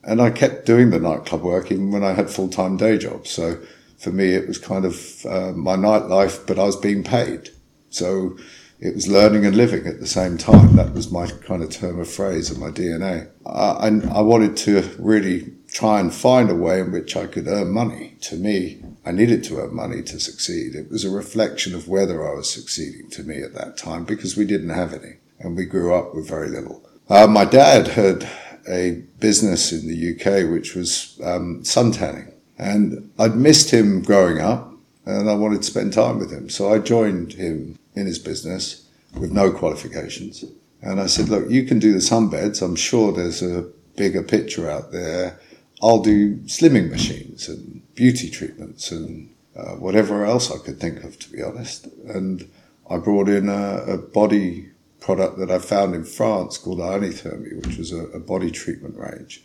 and 0.04 0.22
I 0.22 0.30
kept 0.30 0.66
doing 0.66 0.90
the 0.90 1.00
nightclub 1.00 1.42
work 1.42 1.72
even 1.72 1.92
when 1.92 2.04
I 2.04 2.14
had 2.14 2.30
full 2.30 2.48
time 2.48 2.78
day 2.78 2.98
jobs. 2.98 3.30
So 3.30 3.60
for 3.98 4.12
me, 4.12 4.34
it 4.34 4.48
was 4.48 4.58
kind 4.58 4.86
of 4.86 5.26
uh, 5.26 5.52
my 5.52 5.76
nightlife, 5.76 6.48
but 6.48 6.58
I 6.58 6.64
was 6.64 6.78
being 6.78 7.04
paid. 7.04 7.50
So 7.90 8.38
it 8.80 8.96
was 8.96 9.08
learning 9.08 9.46
and 9.46 9.56
living 9.56 9.86
at 9.88 10.00
the 10.00 10.08
same 10.08 10.38
time. 10.38 10.76
That 10.76 10.94
was 10.94 11.12
my 11.12 11.28
kind 11.28 11.64
of 11.64 11.70
term 11.70 12.00
of 12.00 12.10
phrase 12.10 12.50
and 12.50 12.60
my 12.60 12.70
DNA. 12.70 13.30
Uh, 13.46 13.78
and 13.82 14.10
I 14.10 14.22
wanted 14.22 14.58
to 14.58 14.82
really 15.00 15.54
try 15.68 16.00
and 16.00 16.14
find 16.14 16.50
a 16.50 16.56
way 16.56 16.80
in 16.80 16.92
which 16.92 17.16
I 17.16 17.28
could 17.28 17.48
earn 17.48 17.72
money. 17.72 18.18
To 18.22 18.36
me, 18.36 18.83
I 19.06 19.12
needed 19.12 19.44
to 19.46 19.58
have 19.58 19.72
money 19.72 20.02
to 20.04 20.20
succeed. 20.20 20.76
It 20.76 20.90
was 20.90 21.04
a 21.04 21.10
reflection 21.10 21.76
of 21.76 21.88
whether 21.88 22.28
I 22.28 22.36
was 22.36 22.50
succeeding 22.50 23.10
to 23.12 23.24
me 23.24 23.42
at 23.42 23.54
that 23.54 23.78
time 23.78 24.06
because 24.06 24.38
we 24.38 24.46
didn't 24.46 24.70
have 24.70 24.94
any 24.94 25.16
and 25.40 25.58
we 25.58 25.66
grew 25.66 25.94
up 25.94 26.16
with 26.16 26.28
very 26.28 26.50
little. 26.50 26.82
Uh, 27.10 27.28
my 27.28 27.44
dad 27.44 27.90
had 27.90 28.30
a 28.68 29.04
business 29.20 29.74
in 29.74 29.88
the 29.88 30.14
UK 30.14 30.50
which 30.50 30.74
was 30.74 31.20
um, 31.24 31.64
sun 31.66 31.92
tanning 31.92 32.32
and 32.58 33.12
I'd 33.20 33.36
missed 33.36 33.72
him 33.72 34.02
growing 34.02 34.40
up. 34.40 34.74
and 35.06 35.30
I 35.30 35.34
wanted 35.34 35.58
to 35.58 35.68
spend 35.68 35.92
time 35.92 36.20
with 36.20 36.32
him. 36.32 36.50
So 36.50 36.74
I 36.74 36.80
joined 36.80 37.34
him 37.34 37.78
in 37.96 38.06
his 38.06 38.20
business 38.20 38.88
with 39.20 39.32
no 39.32 39.52
qualifications. 39.52 40.46
And 40.82 41.00
I 41.00 41.08
said, 41.08 41.30
look, 41.30 41.50
you 41.50 41.66
can 41.66 41.80
do 41.80 41.94
the 41.94 42.00
sunbeds. 42.00 42.62
I'm 42.62 42.76
sure 42.76 43.12
there's 43.12 43.42
a 43.42 43.70
bigger 43.96 44.24
picture 44.24 44.70
out 44.70 44.92
there. 44.92 45.40
I'll 45.82 46.02
do 46.02 46.38
slimming 46.46 46.90
machines 46.90 47.50
and 47.50 47.73
beauty 47.96 48.30
treatments 48.30 48.92
and 48.92 49.30
uh, 49.56 49.76
whatever 49.76 50.26
else 50.26 50.52
I 50.52 50.58
could 50.58 50.80
think 50.80 51.04
of, 51.04 51.20
to 51.20 51.32
be 51.32 51.42
honest. 51.42 51.88
And 52.08 52.50
I 52.90 52.98
brought 52.98 53.30
in 53.30 53.50
a, 53.50 53.84
a 53.88 53.98
body 53.98 54.70
product 55.00 55.38
that 55.38 55.52
I 55.52 55.60
found 55.60 55.94
in 55.96 56.06
France 56.06 56.58
called 56.58 56.80
Ionithermie, 56.80 57.66
which 57.66 57.78
was 57.78 57.92
a, 57.92 58.06
a, 58.08 58.20
body 58.20 58.50
treatment 58.50 58.96
range, 58.98 59.44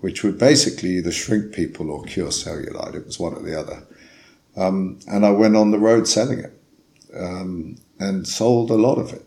which 0.00 0.24
would 0.24 0.36
basically 0.36 0.96
either 0.96 1.12
shrink 1.12 1.54
people 1.54 1.90
or 1.90 2.02
cure 2.04 2.28
cellulite. 2.28 2.94
It 2.94 3.06
was 3.06 3.18
one 3.18 3.34
or 3.34 3.42
the 3.42 3.58
other. 3.58 3.86
Um, 4.56 4.98
and 5.06 5.24
I 5.24 5.30
went 5.30 5.56
on 5.56 5.70
the 5.70 5.78
road 5.78 6.08
selling 6.08 6.40
it 6.40 6.60
um, 7.16 7.76
and 8.00 8.26
sold 8.26 8.70
a 8.70 8.74
lot 8.74 8.98
of 8.98 9.12
it 9.12 9.24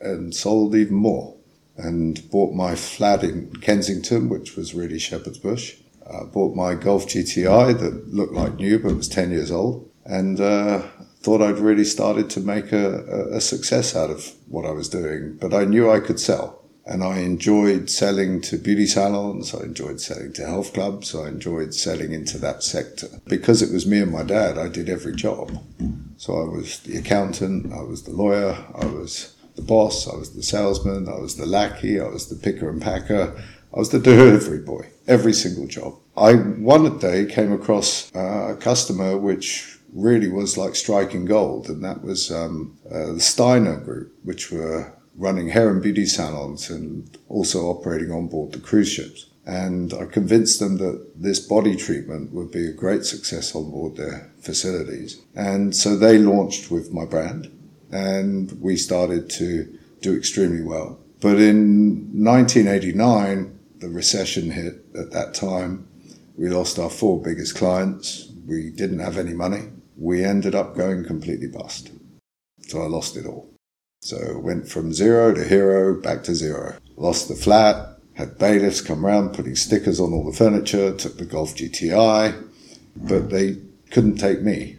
and 0.00 0.34
sold 0.34 0.74
even 0.74 0.96
more 0.96 1.36
and 1.76 2.28
bought 2.30 2.54
my 2.54 2.74
flat 2.74 3.22
in 3.22 3.54
Kensington, 3.60 4.28
which 4.28 4.56
was 4.56 4.74
really 4.74 4.98
Shepherd's 4.98 5.38
Bush. 5.38 5.76
Uh, 6.10 6.24
bought 6.24 6.56
my 6.56 6.74
Golf 6.74 7.06
GTI 7.06 7.78
that 7.78 8.12
looked 8.12 8.32
like 8.32 8.56
new 8.56 8.78
but 8.80 8.96
was 8.96 9.08
10 9.08 9.30
years 9.30 9.50
old 9.50 9.88
and 10.04 10.40
uh, 10.40 10.82
thought 11.20 11.42
I'd 11.42 11.58
really 11.58 11.84
started 11.84 12.28
to 12.30 12.40
make 12.40 12.72
a, 12.72 13.36
a, 13.36 13.40
success 13.40 13.94
out 13.94 14.10
of 14.10 14.32
what 14.48 14.64
I 14.64 14.72
was 14.72 14.88
doing. 14.88 15.36
But 15.40 15.54
I 15.54 15.64
knew 15.64 15.90
I 15.90 16.00
could 16.00 16.18
sell 16.18 16.64
and 16.86 17.04
I 17.04 17.18
enjoyed 17.18 17.90
selling 17.90 18.40
to 18.42 18.56
beauty 18.56 18.86
salons. 18.86 19.54
I 19.54 19.60
enjoyed 19.60 20.00
selling 20.00 20.32
to 20.34 20.46
health 20.46 20.72
clubs. 20.72 21.14
I 21.14 21.28
enjoyed 21.28 21.74
selling 21.74 22.12
into 22.12 22.38
that 22.38 22.62
sector. 22.62 23.06
Because 23.26 23.62
it 23.62 23.72
was 23.72 23.86
me 23.86 24.00
and 24.00 24.10
my 24.10 24.24
dad, 24.24 24.58
I 24.58 24.68
did 24.68 24.88
every 24.88 25.14
job. 25.14 25.52
So 26.16 26.40
I 26.40 26.44
was 26.44 26.80
the 26.80 26.96
accountant, 26.96 27.72
I 27.72 27.82
was 27.82 28.02
the 28.02 28.12
lawyer, 28.12 28.56
I 28.74 28.86
was 28.86 29.36
the 29.56 29.62
boss, 29.62 30.08
I 30.08 30.16
was 30.16 30.34
the 30.34 30.42
salesman, 30.42 31.08
I 31.08 31.18
was 31.18 31.36
the 31.36 31.46
lackey, 31.46 32.00
I 32.00 32.08
was 32.08 32.28
the 32.28 32.36
picker 32.36 32.68
and 32.68 32.80
packer, 32.80 33.40
I 33.74 33.78
was 33.78 33.90
the 33.90 33.98
delivery 33.98 34.58
boy, 34.58 34.88
every 35.10 35.32
single 35.32 35.66
job. 35.66 35.98
I 36.16 36.34
one 36.34 36.98
day 36.98 37.26
came 37.26 37.52
across 37.52 38.10
a 38.14 38.56
customer 38.58 39.18
which 39.18 39.78
really 39.92 40.28
was 40.28 40.56
like 40.56 40.76
striking 40.76 41.24
gold, 41.24 41.68
and 41.68 41.84
that 41.84 42.02
was 42.02 42.30
um, 42.30 42.78
uh, 42.86 43.12
the 43.14 43.20
Steiner 43.20 43.76
Group, 43.80 44.14
which 44.22 44.52
were 44.52 44.92
running 45.16 45.48
hair 45.48 45.68
and 45.70 45.82
beauty 45.82 46.06
salons 46.06 46.70
and 46.70 47.18
also 47.28 47.66
operating 47.66 48.10
on 48.12 48.28
board 48.28 48.52
the 48.52 48.60
cruise 48.60 48.88
ships. 48.88 49.26
And 49.44 49.92
I 49.92 50.04
convinced 50.06 50.60
them 50.60 50.78
that 50.78 50.96
this 51.16 51.40
body 51.40 51.74
treatment 51.74 52.32
would 52.32 52.52
be 52.52 52.66
a 52.66 52.72
great 52.72 53.04
success 53.04 53.54
on 53.54 53.70
board 53.70 53.96
their 53.96 54.30
facilities. 54.40 55.20
And 55.34 55.74
so 55.74 55.96
they 55.96 56.18
launched 56.18 56.70
with 56.70 56.92
my 56.92 57.04
brand 57.04 57.50
and 57.90 58.52
we 58.60 58.76
started 58.76 59.28
to 59.30 59.78
do 60.00 60.16
extremely 60.16 60.62
well. 60.62 61.00
But 61.20 61.38
in 61.38 62.24
1989, 62.24 63.58
the 63.80 63.88
recession 63.88 64.50
hit 64.50 64.84
at 64.94 65.10
that 65.10 65.34
time. 65.34 65.86
We 66.36 66.48
lost 66.48 66.78
our 66.78 66.90
four 66.90 67.20
biggest 67.20 67.56
clients. 67.56 68.30
We 68.46 68.70
didn't 68.70 69.00
have 69.00 69.18
any 69.18 69.34
money. 69.34 69.68
We 69.96 70.24
ended 70.24 70.54
up 70.54 70.76
going 70.76 71.04
completely 71.04 71.48
bust. 71.48 71.90
So 72.62 72.82
I 72.82 72.86
lost 72.86 73.16
it 73.16 73.26
all. 73.26 73.50
So 74.02 74.38
went 74.38 74.68
from 74.68 74.92
zero 74.92 75.34
to 75.34 75.44
hero, 75.44 76.00
back 76.00 76.22
to 76.24 76.34
zero. 76.34 76.76
Lost 76.96 77.28
the 77.28 77.34
flat, 77.34 77.98
had 78.14 78.38
bailiffs 78.38 78.80
come 78.80 79.04
round 79.04 79.34
putting 79.34 79.56
stickers 79.56 80.00
on 80.00 80.12
all 80.12 80.30
the 80.30 80.36
furniture, 80.36 80.94
took 80.94 81.18
the 81.18 81.24
Golf 81.24 81.54
GTI, 81.54 82.42
but 82.96 83.30
they 83.30 83.56
couldn't 83.90 84.16
take 84.16 84.42
me. 84.42 84.78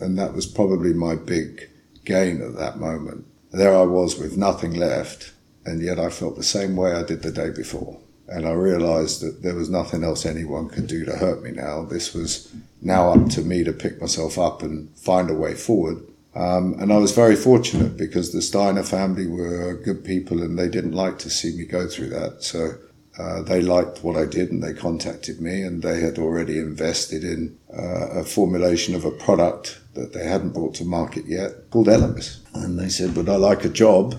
And 0.00 0.18
that 0.18 0.34
was 0.34 0.46
probably 0.46 0.92
my 0.92 1.16
big 1.16 1.68
gain 2.04 2.42
at 2.42 2.56
that 2.56 2.78
moment. 2.78 3.26
There 3.52 3.76
I 3.76 3.82
was 3.82 4.18
with 4.18 4.36
nothing 4.36 4.74
left, 4.74 5.32
and 5.64 5.82
yet 5.82 5.98
I 5.98 6.10
felt 6.10 6.36
the 6.36 6.42
same 6.42 6.74
way 6.76 6.92
I 6.92 7.02
did 7.02 7.22
the 7.22 7.30
day 7.30 7.50
before. 7.50 8.00
And 8.34 8.46
I 8.46 8.52
realized 8.52 9.20
that 9.20 9.42
there 9.42 9.54
was 9.54 9.68
nothing 9.68 10.02
else 10.02 10.24
anyone 10.24 10.70
could 10.70 10.86
do 10.86 11.04
to 11.04 11.12
hurt 11.12 11.42
me 11.42 11.50
now. 11.50 11.82
This 11.82 12.14
was 12.14 12.50
now 12.80 13.12
up 13.12 13.28
to 13.30 13.42
me 13.42 13.62
to 13.62 13.74
pick 13.74 14.00
myself 14.00 14.38
up 14.38 14.62
and 14.62 14.88
find 14.96 15.28
a 15.28 15.34
way 15.34 15.54
forward. 15.54 15.98
Um, 16.34 16.74
and 16.80 16.90
I 16.90 16.96
was 16.96 17.12
very 17.12 17.36
fortunate 17.36 17.98
because 17.98 18.32
the 18.32 18.40
Steiner 18.40 18.84
family 18.84 19.26
were 19.26 19.74
good 19.74 20.02
people 20.02 20.42
and 20.42 20.58
they 20.58 20.70
didn't 20.70 20.92
like 20.92 21.18
to 21.18 21.30
see 21.30 21.54
me 21.54 21.66
go 21.66 21.86
through 21.86 22.08
that. 22.08 22.42
So 22.42 22.78
uh, 23.18 23.42
they 23.42 23.60
liked 23.60 24.02
what 24.02 24.16
I 24.16 24.24
did 24.24 24.50
and 24.50 24.62
they 24.62 24.72
contacted 24.72 25.42
me 25.42 25.60
and 25.60 25.82
they 25.82 26.00
had 26.00 26.18
already 26.18 26.58
invested 26.58 27.24
in 27.24 27.58
uh, 27.76 28.20
a 28.20 28.24
formulation 28.24 28.94
of 28.94 29.04
a 29.04 29.10
product 29.10 29.78
that 29.92 30.14
they 30.14 30.24
hadn't 30.24 30.54
brought 30.54 30.74
to 30.76 30.86
market 30.86 31.26
yet 31.26 31.70
called 31.70 31.88
Elemis. 31.88 32.38
And 32.54 32.78
they 32.78 32.88
said, 32.88 33.14
Would 33.14 33.28
I 33.28 33.36
like 33.36 33.66
a 33.66 33.68
job? 33.68 34.16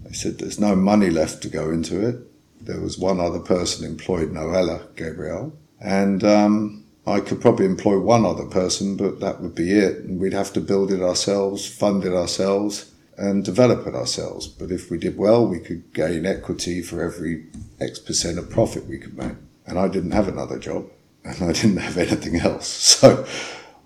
They 0.00 0.12
said, 0.12 0.38
There's 0.38 0.60
no 0.60 0.76
money 0.76 1.08
left 1.08 1.42
to 1.44 1.48
go 1.48 1.70
into 1.70 2.06
it. 2.06 2.27
There 2.60 2.80
was 2.80 2.98
one 2.98 3.20
other 3.20 3.40
person 3.40 3.84
employed, 3.84 4.30
Noella 4.32 4.94
Gabriel. 4.96 5.56
And 5.80 6.24
um, 6.24 6.84
I 7.06 7.20
could 7.20 7.40
probably 7.40 7.66
employ 7.66 7.98
one 7.98 8.26
other 8.26 8.46
person, 8.46 8.96
but 8.96 9.20
that 9.20 9.40
would 9.40 9.54
be 9.54 9.72
it. 9.72 9.98
And 9.98 10.20
we'd 10.20 10.32
have 10.32 10.52
to 10.54 10.60
build 10.60 10.92
it 10.92 11.00
ourselves, 11.00 11.66
fund 11.66 12.04
it 12.04 12.12
ourselves, 12.12 12.92
and 13.16 13.44
develop 13.44 13.86
it 13.86 13.94
ourselves. 13.94 14.46
But 14.46 14.70
if 14.70 14.90
we 14.90 14.98
did 14.98 15.16
well, 15.16 15.46
we 15.46 15.58
could 15.58 15.92
gain 15.92 16.26
equity 16.26 16.82
for 16.82 17.02
every 17.02 17.46
X 17.80 17.98
percent 17.98 18.38
of 18.38 18.50
profit 18.50 18.86
we 18.86 18.98
could 18.98 19.16
make. 19.16 19.36
And 19.66 19.78
I 19.78 19.88
didn't 19.88 20.12
have 20.12 20.28
another 20.28 20.58
job 20.58 20.88
and 21.24 21.42
I 21.42 21.52
didn't 21.52 21.78
have 21.78 21.98
anything 21.98 22.40
else. 22.40 22.68
So 22.98 23.26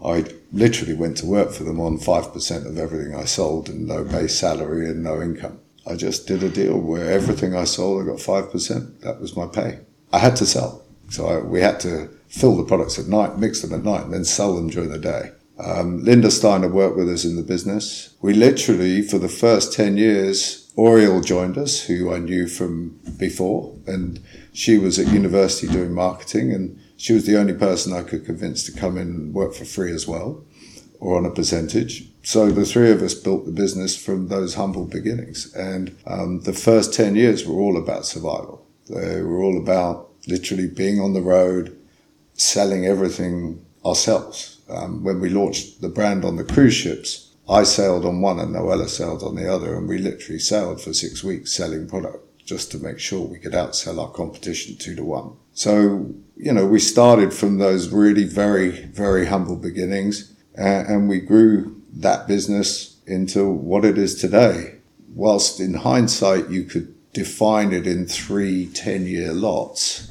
I 0.04 0.24
literally 0.52 0.94
went 0.94 1.18
to 1.18 1.26
work 1.26 1.52
for 1.52 1.64
them 1.64 1.80
on 1.80 1.98
5% 1.98 2.66
of 2.66 2.76
everything 2.76 3.14
I 3.14 3.24
sold 3.24 3.68
and 3.68 3.86
no 3.86 4.04
base 4.04 4.36
salary 4.36 4.88
and 4.88 5.04
no 5.04 5.22
income. 5.22 5.60
I 5.86 5.96
just 5.96 6.26
did 6.26 6.42
a 6.42 6.48
deal 6.48 6.78
where 6.78 7.10
everything 7.10 7.56
I 7.56 7.64
sold, 7.64 8.02
I 8.02 8.06
got 8.06 8.18
5%. 8.18 9.00
That 9.00 9.20
was 9.20 9.36
my 9.36 9.46
pay. 9.46 9.80
I 10.12 10.18
had 10.18 10.36
to 10.36 10.46
sell. 10.46 10.84
So 11.08 11.26
I, 11.26 11.38
we 11.38 11.60
had 11.60 11.80
to 11.80 12.08
fill 12.28 12.56
the 12.56 12.64
products 12.64 12.98
at 12.98 13.06
night, 13.06 13.38
mix 13.38 13.62
them 13.62 13.74
at 13.74 13.84
night, 13.84 14.04
and 14.04 14.14
then 14.14 14.24
sell 14.24 14.54
them 14.54 14.68
during 14.68 14.90
the 14.90 14.98
day. 14.98 15.32
Um, 15.58 16.02
Linda 16.02 16.30
Steiner 16.30 16.68
worked 16.68 16.96
with 16.96 17.10
us 17.10 17.24
in 17.24 17.36
the 17.36 17.42
business. 17.42 18.14
We 18.22 18.32
literally, 18.32 19.02
for 19.02 19.18
the 19.18 19.28
first 19.28 19.72
10 19.72 19.96
years, 19.96 20.70
Oriele 20.76 21.22
joined 21.22 21.58
us, 21.58 21.82
who 21.82 22.12
I 22.12 22.18
knew 22.18 22.48
from 22.48 22.98
before, 23.18 23.76
and 23.86 24.20
she 24.52 24.78
was 24.78 24.98
at 24.98 25.12
university 25.12 25.66
doing 25.66 25.92
marketing, 25.92 26.52
and 26.52 26.80
she 26.96 27.12
was 27.12 27.26
the 27.26 27.38
only 27.38 27.52
person 27.52 27.92
I 27.92 28.02
could 28.02 28.24
convince 28.24 28.62
to 28.64 28.72
come 28.72 28.96
in 28.96 29.08
and 29.08 29.34
work 29.34 29.54
for 29.54 29.64
free 29.64 29.92
as 29.92 30.08
well, 30.08 30.44
or 30.98 31.18
on 31.18 31.26
a 31.26 31.30
percentage. 31.30 32.08
So 32.22 32.50
the 32.50 32.64
three 32.64 32.90
of 32.90 33.02
us 33.02 33.14
built 33.14 33.46
the 33.46 33.52
business 33.52 33.96
from 33.96 34.28
those 34.28 34.54
humble 34.54 34.84
beginnings, 34.84 35.52
and 35.54 35.96
um, 36.06 36.40
the 36.42 36.52
first 36.52 36.94
10 36.94 37.16
years 37.16 37.44
were 37.44 37.60
all 37.60 37.76
about 37.76 38.06
survival. 38.06 38.64
They 38.88 39.20
were 39.22 39.42
all 39.42 39.58
about 39.58 40.10
literally 40.28 40.68
being 40.68 41.00
on 41.00 41.14
the 41.14 41.20
road, 41.20 41.76
selling 42.34 42.86
everything 42.86 43.64
ourselves. 43.84 44.60
Um, 44.68 45.02
when 45.02 45.20
we 45.20 45.28
launched 45.30 45.80
the 45.80 45.88
brand 45.88 46.24
on 46.24 46.36
the 46.36 46.44
cruise 46.44 46.74
ships, 46.74 47.30
I 47.48 47.64
sailed 47.64 48.04
on 48.04 48.20
one 48.20 48.38
and 48.38 48.54
Noella 48.54 48.88
sailed 48.88 49.24
on 49.24 49.34
the 49.34 49.52
other, 49.52 49.74
and 49.74 49.88
we 49.88 49.98
literally 49.98 50.38
sailed 50.38 50.80
for 50.80 50.92
six 50.92 51.24
weeks 51.24 51.52
selling 51.52 51.88
product 51.88 52.24
just 52.44 52.70
to 52.70 52.78
make 52.78 52.98
sure 52.98 53.26
we 53.26 53.38
could 53.38 53.52
outsell 53.52 54.00
our 54.00 54.10
competition 54.10 54.76
two 54.76 54.94
to 54.94 55.04
one. 55.04 55.32
So, 55.54 56.14
you 56.36 56.52
know, 56.52 56.66
we 56.66 56.78
started 56.78 57.32
from 57.32 57.58
those 57.58 57.88
really 57.88 58.24
very, 58.24 58.86
very 58.86 59.26
humble 59.26 59.56
beginnings 59.56 60.32
and 60.54 61.08
we 61.08 61.20
grew 61.20 61.81
that 61.92 62.26
business 62.26 62.96
into 63.06 63.48
what 63.48 63.84
it 63.84 63.98
is 63.98 64.14
today. 64.14 64.76
Whilst 65.14 65.60
in 65.60 65.74
hindsight, 65.74 66.48
you 66.48 66.64
could 66.64 66.94
define 67.12 67.72
it 67.72 67.86
in 67.86 68.06
three 68.06 68.66
10 68.66 69.06
year 69.06 69.32
lots 69.32 70.10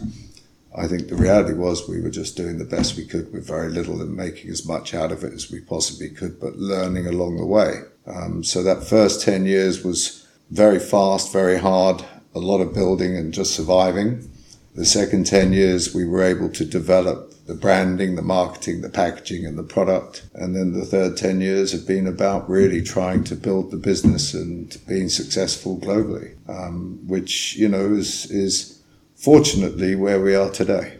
I 0.73 0.87
think 0.87 1.09
the 1.09 1.15
reality 1.15 1.53
was 1.53 1.87
we 1.87 1.99
were 1.99 2.09
just 2.09 2.37
doing 2.37 2.57
the 2.57 2.65
best 2.65 2.95
we 2.95 3.05
could 3.05 3.31
with 3.33 3.45
very 3.45 3.69
little 3.69 4.01
and 4.01 4.15
making 4.15 4.49
as 4.49 4.65
much 4.65 4.93
out 4.93 5.11
of 5.11 5.23
it 5.23 5.33
as 5.33 5.51
we 5.51 5.59
possibly 5.59 6.09
could, 6.09 6.39
but 6.39 6.55
learning 6.55 7.07
along 7.07 7.37
the 7.37 7.45
way. 7.45 7.81
Um, 8.07 8.43
so 8.43 8.63
that 8.63 8.85
first 8.85 9.21
10 9.21 9.45
years 9.45 9.83
was 9.83 10.25
very 10.49 10.79
fast, 10.79 11.33
very 11.33 11.59
hard, 11.59 12.05
a 12.33 12.39
lot 12.39 12.61
of 12.61 12.73
building 12.73 13.17
and 13.17 13.33
just 13.33 13.53
surviving. 13.53 14.29
The 14.75 14.85
second 14.85 15.25
10 15.25 15.51
years, 15.51 15.93
we 15.93 16.05
were 16.05 16.23
able 16.23 16.47
to 16.49 16.63
develop 16.63 17.30
the 17.47 17.55
branding, 17.55 18.15
the 18.15 18.21
marketing, 18.21 18.81
the 18.81 18.89
packaging 18.89 19.45
and 19.45 19.57
the 19.57 19.63
product. 19.63 20.23
And 20.33 20.55
then 20.55 20.73
the 20.73 20.85
third 20.85 21.17
10 21.17 21.41
years 21.41 21.71
have 21.71 21.87
been 21.87 22.07
about 22.07 22.49
really 22.49 22.81
trying 22.81 23.23
to 23.25 23.35
build 23.35 23.71
the 23.71 23.77
business 23.77 24.33
and 24.33 24.77
being 24.87 25.09
successful 25.09 25.77
globally, 25.77 26.35
um, 26.49 26.99
which, 27.07 27.55
you 27.55 27.67
know, 27.67 27.93
is, 27.93 28.29
is, 28.31 28.81
fortunately 29.21 29.93
where 29.93 30.19
we 30.19 30.35
are 30.35 30.49
today. 30.49 30.97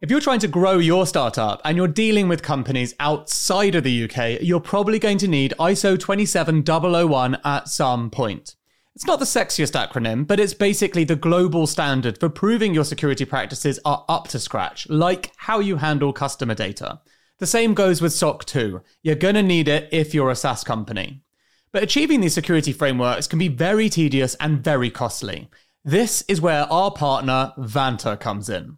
If 0.00 0.10
you're 0.10 0.20
trying 0.20 0.40
to 0.40 0.48
grow 0.48 0.78
your 0.78 1.06
startup 1.06 1.60
and 1.64 1.76
you're 1.76 1.86
dealing 1.86 2.28
with 2.28 2.42
companies 2.42 2.94
outside 2.98 3.74
of 3.74 3.84
the 3.84 4.04
UK, 4.04 4.40
you're 4.40 4.60
probably 4.60 4.98
going 4.98 5.18
to 5.18 5.28
need 5.28 5.52
ISO 5.58 5.98
27001 5.98 7.36
at 7.44 7.68
some 7.68 8.08
point. 8.08 8.54
It's 8.98 9.06
not 9.06 9.20
the 9.20 9.26
sexiest 9.26 9.74
acronym, 9.74 10.26
but 10.26 10.40
it's 10.40 10.54
basically 10.54 11.04
the 11.04 11.14
global 11.14 11.68
standard 11.68 12.18
for 12.18 12.28
proving 12.28 12.74
your 12.74 12.82
security 12.82 13.24
practices 13.24 13.78
are 13.84 14.04
up 14.08 14.26
to 14.26 14.40
scratch, 14.40 14.88
like 14.88 15.30
how 15.36 15.60
you 15.60 15.76
handle 15.76 16.12
customer 16.12 16.56
data. 16.56 17.00
The 17.38 17.46
same 17.46 17.74
goes 17.74 18.02
with 18.02 18.12
SOC 18.12 18.44
2. 18.46 18.82
You're 19.04 19.14
going 19.14 19.36
to 19.36 19.42
need 19.44 19.68
it 19.68 19.88
if 19.92 20.14
you're 20.14 20.32
a 20.32 20.34
SaaS 20.34 20.64
company. 20.64 21.22
But 21.70 21.84
achieving 21.84 22.20
these 22.22 22.34
security 22.34 22.72
frameworks 22.72 23.28
can 23.28 23.38
be 23.38 23.46
very 23.46 23.88
tedious 23.88 24.34
and 24.40 24.64
very 24.64 24.90
costly. 24.90 25.48
This 25.84 26.22
is 26.22 26.40
where 26.40 26.64
our 26.64 26.90
partner, 26.90 27.52
Vanta, 27.56 28.18
comes 28.18 28.48
in. 28.48 28.77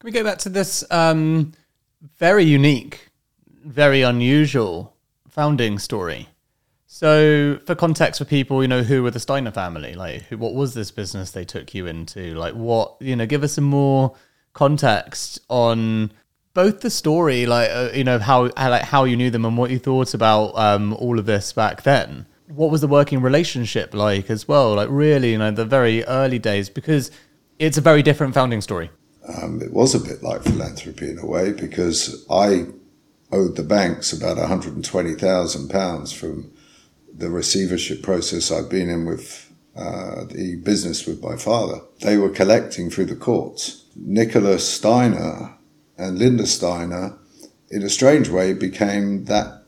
Can 0.00 0.06
we 0.06 0.12
go 0.12 0.24
back 0.24 0.38
to 0.38 0.48
this 0.48 0.82
um, 0.90 1.52
very 2.16 2.42
unique, 2.42 3.10
very 3.62 4.00
unusual 4.00 4.96
founding 5.28 5.78
story? 5.78 6.26
So, 6.86 7.60
for 7.66 7.74
context 7.74 8.18
for 8.18 8.24
people, 8.24 8.62
you 8.62 8.68
know, 8.68 8.82
who 8.82 9.02
were 9.02 9.10
the 9.10 9.20
Steiner 9.20 9.50
family? 9.50 9.92
Like, 9.92 10.22
who, 10.22 10.38
what 10.38 10.54
was 10.54 10.72
this 10.72 10.90
business 10.90 11.32
they 11.32 11.44
took 11.44 11.74
you 11.74 11.86
into? 11.86 12.32
Like, 12.34 12.54
what, 12.54 12.96
you 13.00 13.14
know, 13.14 13.26
give 13.26 13.42
us 13.42 13.52
some 13.52 13.64
more 13.64 14.16
context 14.54 15.38
on 15.50 16.12
both 16.54 16.80
the 16.80 16.88
story, 16.88 17.44
like, 17.44 17.68
uh, 17.70 17.90
you 17.92 18.02
know, 18.02 18.18
how, 18.18 18.44
like, 18.56 18.84
how 18.84 19.04
you 19.04 19.18
knew 19.18 19.28
them 19.28 19.44
and 19.44 19.58
what 19.58 19.70
you 19.70 19.78
thought 19.78 20.14
about 20.14 20.56
um, 20.56 20.94
all 20.94 21.18
of 21.18 21.26
this 21.26 21.52
back 21.52 21.82
then. 21.82 22.24
What 22.48 22.70
was 22.70 22.80
the 22.80 22.88
working 22.88 23.20
relationship 23.20 23.92
like 23.92 24.30
as 24.30 24.48
well? 24.48 24.76
Like, 24.76 24.88
really, 24.90 25.32
you 25.32 25.38
know, 25.38 25.50
the 25.50 25.66
very 25.66 26.06
early 26.06 26.38
days, 26.38 26.70
because 26.70 27.10
it's 27.58 27.76
a 27.76 27.82
very 27.82 28.02
different 28.02 28.32
founding 28.32 28.62
story. 28.62 28.88
Um, 29.36 29.60
it 29.62 29.72
was 29.72 29.94
a 29.94 30.00
bit 30.00 30.22
like 30.22 30.42
philanthropy 30.42 31.10
in 31.10 31.18
a 31.18 31.26
way 31.26 31.52
because 31.52 32.26
I 32.30 32.66
owed 33.32 33.56
the 33.56 33.62
banks 33.62 34.12
about 34.12 34.36
£120,000 34.38 36.14
from 36.14 36.50
the 37.16 37.30
receivership 37.30 38.02
process 38.02 38.50
I've 38.50 38.68
been 38.68 38.88
in 38.88 39.06
with 39.06 39.52
uh, 39.76 40.24
the 40.24 40.56
business 40.56 41.06
with 41.06 41.22
my 41.22 41.36
father. 41.36 41.80
They 42.00 42.16
were 42.16 42.30
collecting 42.30 42.90
through 42.90 43.06
the 43.06 43.16
courts. 43.16 43.84
Nicholas 43.94 44.68
Steiner 44.68 45.56
and 45.96 46.18
Linda 46.18 46.46
Steiner, 46.46 47.16
in 47.70 47.82
a 47.82 47.88
strange 47.88 48.28
way, 48.28 48.52
became 48.52 49.26
that 49.26 49.62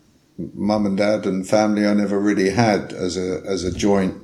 mum 0.55 0.87
and 0.87 0.97
dad 0.97 1.27
and 1.27 1.47
family 1.47 1.87
I 1.87 1.95
never 1.95 2.19
really 2.19 2.51
had 2.51 2.93
as 2.93 3.17
a 3.17 3.43
as 3.47 3.65
a 3.65 3.73
joint 3.73 4.17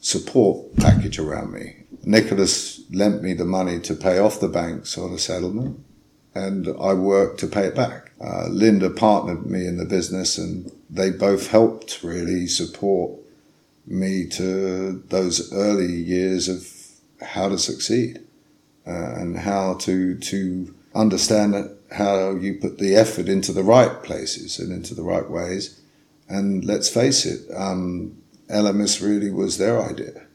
support 0.00 0.76
package 0.76 1.18
around 1.18 1.52
me. 1.52 1.85
Nicholas 2.06 2.80
lent 2.92 3.20
me 3.20 3.34
the 3.34 3.44
money 3.44 3.80
to 3.80 3.94
pay 3.94 4.18
off 4.18 4.38
the 4.38 4.48
banks 4.48 4.96
on 4.96 5.12
a 5.12 5.18
settlement, 5.18 5.80
and 6.34 6.68
I 6.80 6.94
worked 6.94 7.40
to 7.40 7.48
pay 7.48 7.66
it 7.66 7.74
back. 7.74 8.12
Uh, 8.20 8.46
Linda 8.48 8.90
partnered 8.90 9.44
me 9.44 9.66
in 9.66 9.76
the 9.76 9.84
business, 9.84 10.38
and 10.38 10.70
they 10.88 11.10
both 11.10 11.48
helped 11.48 12.04
really 12.04 12.46
support 12.46 13.18
me 13.86 14.24
to 14.26 15.02
those 15.08 15.52
early 15.52 15.92
years 15.92 16.48
of 16.48 16.72
how 17.26 17.48
to 17.48 17.58
succeed 17.58 18.20
uh, 18.86 19.14
and 19.16 19.38
how 19.38 19.74
to 19.74 20.16
to 20.16 20.74
understand 20.94 21.70
how 21.90 22.36
you 22.36 22.54
put 22.54 22.78
the 22.78 22.94
effort 22.94 23.28
into 23.28 23.52
the 23.52 23.64
right 23.64 24.02
places 24.04 24.60
and 24.60 24.72
into 24.72 24.94
the 24.94 25.02
right 25.02 25.28
ways. 25.28 25.80
And 26.28 26.64
let's 26.64 26.88
face 26.88 27.26
it, 27.26 27.48
um, 27.54 28.16
Elemis 28.48 29.00
really 29.00 29.30
was 29.30 29.58
their 29.58 29.80
idea. 29.82 30.25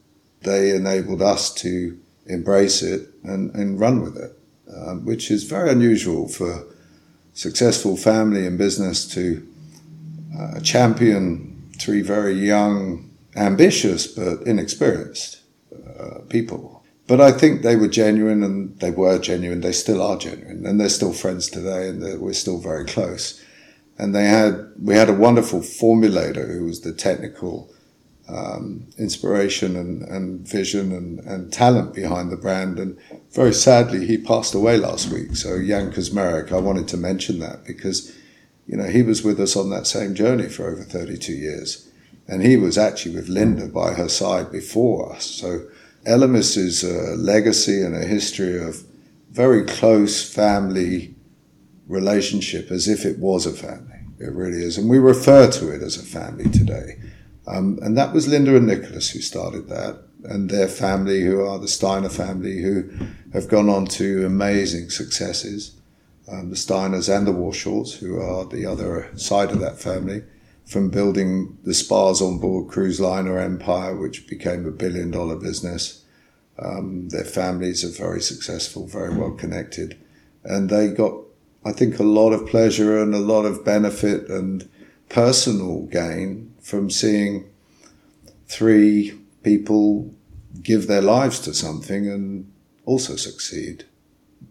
They 0.44 0.74
enabled 0.74 1.22
us 1.22 1.52
to 1.54 1.98
embrace 2.26 2.82
it 2.82 3.08
and, 3.24 3.54
and 3.54 3.78
run 3.78 4.02
with 4.02 4.16
it, 4.16 4.38
um, 4.74 5.04
which 5.04 5.30
is 5.30 5.44
very 5.44 5.70
unusual 5.70 6.28
for 6.28 6.66
successful 7.34 7.96
family 7.96 8.46
and 8.46 8.58
business 8.58 9.06
to 9.14 9.46
uh, 10.38 10.60
champion 10.60 11.70
three 11.78 12.02
very 12.02 12.34
young, 12.34 13.10
ambitious 13.36 14.06
but 14.06 14.42
inexperienced 14.42 15.40
uh, 15.98 16.18
people. 16.28 16.84
But 17.06 17.20
I 17.20 17.32
think 17.32 17.62
they 17.62 17.76
were 17.76 17.88
genuine, 17.88 18.42
and 18.42 18.78
they 18.78 18.90
were 18.90 19.18
genuine. 19.18 19.60
They 19.60 19.72
still 19.72 20.00
are 20.00 20.16
genuine, 20.16 20.64
and 20.64 20.80
they're 20.80 20.88
still 20.88 21.12
friends 21.12 21.48
today, 21.48 21.88
and 21.88 22.20
we're 22.20 22.32
still 22.32 22.58
very 22.58 22.84
close. 22.84 23.42
And 23.98 24.14
they 24.14 24.24
had 24.24 24.70
we 24.80 24.94
had 24.94 25.08
a 25.08 25.14
wonderful 25.14 25.60
formulator 25.60 26.54
who 26.54 26.64
was 26.64 26.80
the 26.80 26.92
technical 26.92 27.70
um, 28.28 28.86
inspiration 28.98 29.76
and, 29.76 30.02
and 30.02 30.46
vision 30.46 30.92
and, 30.92 31.18
and, 31.20 31.52
talent 31.52 31.94
behind 31.94 32.30
the 32.30 32.36
brand. 32.36 32.78
And 32.78 32.98
very 33.32 33.52
sadly, 33.52 34.06
he 34.06 34.16
passed 34.16 34.54
away 34.54 34.76
last 34.76 35.10
week. 35.10 35.36
So 35.36 35.60
Jan 35.62 35.92
Kaczmarek, 35.92 36.52
I 36.52 36.58
wanted 36.58 36.88
to 36.88 36.96
mention 36.96 37.40
that 37.40 37.64
because, 37.64 38.16
you 38.66 38.76
know, 38.76 38.88
he 38.88 39.02
was 39.02 39.24
with 39.24 39.40
us 39.40 39.56
on 39.56 39.70
that 39.70 39.86
same 39.86 40.14
journey 40.14 40.48
for 40.48 40.70
over 40.70 40.82
32 40.82 41.32
years. 41.32 41.88
And 42.28 42.42
he 42.42 42.56
was 42.56 42.78
actually 42.78 43.16
with 43.16 43.28
Linda 43.28 43.66
by 43.66 43.94
her 43.94 44.08
side 44.08 44.52
before 44.52 45.14
us. 45.14 45.24
So 45.26 45.66
Elemis 46.06 46.56
is 46.56 46.84
a 46.84 47.16
legacy 47.16 47.82
and 47.82 47.96
a 47.96 48.06
history 48.06 48.62
of 48.62 48.84
very 49.30 49.64
close 49.64 50.32
family 50.32 51.14
relationship 51.88 52.70
as 52.70 52.88
if 52.88 53.04
it 53.04 53.18
was 53.18 53.46
a 53.46 53.52
family. 53.52 53.98
It 54.18 54.32
really 54.32 54.62
is. 54.62 54.78
And 54.78 54.88
we 54.88 54.98
refer 54.98 55.50
to 55.50 55.74
it 55.74 55.82
as 55.82 55.96
a 55.96 56.02
family 56.02 56.48
today. 56.50 56.96
Um, 57.52 57.78
and 57.82 57.96
that 57.98 58.12
was 58.12 58.28
Linda 58.28 58.56
and 58.56 58.66
Nicholas 58.66 59.10
who 59.10 59.20
started 59.20 59.68
that, 59.68 60.02
and 60.24 60.48
their 60.48 60.68
family, 60.68 61.22
who 61.22 61.44
are 61.44 61.58
the 61.58 61.68
Steiner 61.68 62.08
family, 62.08 62.62
who 62.62 62.90
have 63.32 63.48
gone 63.48 63.68
on 63.68 63.86
to 63.86 64.24
amazing 64.24 64.90
successes. 64.90 65.76
Um, 66.30 66.50
the 66.50 66.56
Steiners 66.56 67.14
and 67.14 67.26
the 67.26 67.32
Warshaws, 67.32 67.98
who 67.98 68.20
are 68.20 68.46
the 68.46 68.64
other 68.64 69.10
side 69.16 69.50
of 69.50 69.60
that 69.60 69.78
family, 69.78 70.22
from 70.64 70.88
building 70.88 71.58
the 71.64 71.74
spas 71.74 72.22
on 72.22 72.38
board 72.38 72.68
cruise 72.68 73.00
liner 73.00 73.38
Empire, 73.38 73.96
which 73.96 74.28
became 74.28 74.64
a 74.64 74.70
billion 74.70 75.10
dollar 75.10 75.36
business. 75.36 76.04
Um, 76.58 77.08
their 77.08 77.24
families 77.24 77.84
are 77.84 78.04
very 78.04 78.22
successful, 78.22 78.86
very 78.86 79.14
well 79.14 79.32
connected, 79.32 79.98
and 80.44 80.70
they 80.70 80.88
got, 80.88 81.14
I 81.64 81.72
think, 81.72 81.98
a 81.98 82.04
lot 82.04 82.32
of 82.32 82.46
pleasure 82.46 83.02
and 83.02 83.14
a 83.14 83.18
lot 83.18 83.44
of 83.44 83.64
benefit 83.64 84.28
and 84.28 84.68
personal 85.12 85.82
gain 85.82 86.54
from 86.60 86.90
seeing 86.90 87.48
three 88.46 89.12
people 89.42 90.12
give 90.62 90.86
their 90.86 91.02
lives 91.02 91.38
to 91.40 91.54
something 91.54 92.08
and 92.08 92.50
also 92.86 93.16
succeed 93.16 93.84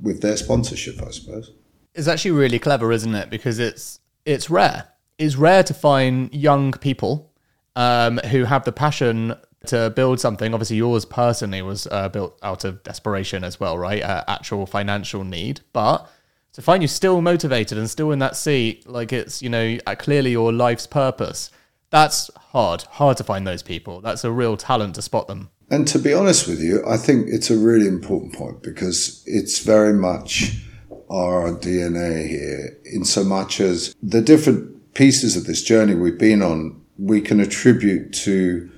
with 0.02 0.21
their 0.21 0.38
sponsorship, 0.38 1.02
I 1.02 1.12
suppose. 1.12 1.52
It's 1.95 2.08
actually 2.08 2.32
really 2.32 2.60
clever, 2.60 2.91
isn't 2.91 3.13
it? 3.15 3.30
Because 3.30 3.60
it's 3.60 4.00
it's 4.26 4.50
rare. 4.50 4.88
it's 5.17 5.36
rare 5.36 5.63
to 5.63 5.74
find 5.74 6.34
young 6.34 6.71
people 6.74 7.32
um, 7.76 8.17
who 8.30 8.43
have 8.45 8.63
the 8.65 8.71
passion 8.71 9.36
to 9.67 9.89
build 9.91 10.19
something. 10.19 10.54
Obviously, 10.54 10.78
yours 10.78 11.06
personally 11.06 11.62
was 11.62 11.88
uh, 11.88 12.10
built 12.10 12.38
out 12.43 12.63
of 12.63 12.84
desperation 12.84 13.43
as 13.43 13.60
well, 13.60 13.78
right? 13.78 14.02
Uh, 14.02 14.24
actual 14.28 14.65
financial 14.65 15.24
need. 15.24 15.62
But 15.74 16.10
to 16.54 16.62
find 16.62 16.82
you 16.82 16.88
still 16.88 17.22
motivated 17.22 17.78
and 17.78 17.90
still 17.90 18.12
in 18.12 18.20
that 18.20 18.36
seat, 18.36 18.88
like 18.88 19.14
it's, 19.14 19.42
you 19.42 19.50
know, 19.50 19.78
uh, 19.88 19.96
clearly 19.96 20.32
your 20.32 20.52
life's 20.52 20.88
purpose, 20.88 21.50
that's 21.90 22.30
hard. 22.36 22.84
Hard 22.84 23.18
to 23.18 23.24
find 23.24 23.48
those 23.48 23.64
people. 23.64 24.02
That's 24.02 24.24
a 24.24 24.32
real 24.32 24.58
talent 24.58 24.96
to 24.96 25.02
spot 25.02 25.28
them. 25.28 25.50
And 25.70 25.88
to 25.88 26.00
be 26.00 26.14
honest 26.14 26.48
with 26.48 26.62
you, 26.62 26.84
I 26.86 26.98
think 26.98 27.28
it's 27.30 27.50
a 27.50 27.58
really 27.58 27.88
important 27.88 28.34
point 28.34 28.62
because 28.62 29.24
it's 29.26 29.60
very 29.60 29.94
much 29.94 30.66
our 31.10 31.54
DNA 31.54 32.28
here, 32.28 32.78
in 32.86 33.04
so 33.04 33.24
much 33.24 33.60
as 33.60 33.94
the 34.02 34.22
different 34.22 34.94
pieces 34.94 35.36
of 35.36 35.46
this 35.46 35.62
journey 35.62 35.94
we've 35.94 36.18
been 36.18 36.42
on, 36.42 36.82
we 36.98 37.20
can 37.20 37.40
attribute 37.40 38.14
to 38.14 38.70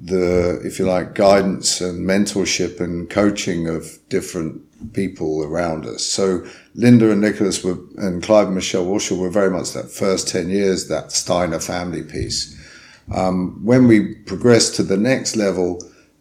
the, 0.00 0.60
if 0.64 0.78
you 0.78 0.86
like, 0.86 1.14
guidance 1.14 1.80
and 1.80 2.06
mentorship 2.06 2.80
and 2.80 3.10
coaching 3.10 3.66
of 3.66 3.98
different 4.08 4.62
people 4.92 5.42
around 5.44 5.86
us. 5.86 6.04
So 6.04 6.46
Linda 6.74 7.10
and 7.10 7.20
Nicholas 7.20 7.62
were, 7.64 7.78
and 7.96 8.22
Clive 8.22 8.46
and 8.46 8.54
Michelle 8.54 8.86
Warshaw 8.86 9.18
were 9.18 9.30
very 9.30 9.50
much 9.50 9.72
that 9.72 9.90
first 9.90 10.28
10 10.28 10.50
years, 10.50 10.88
that 10.88 11.12
Steiner 11.12 11.60
family 11.60 12.02
piece. 12.02 12.56
Um, 13.14 13.64
when 13.64 13.88
we 13.88 14.14
progressed 14.14 14.76
to 14.76 14.82
the 14.82 14.96
next 14.96 15.36
level, 15.36 15.80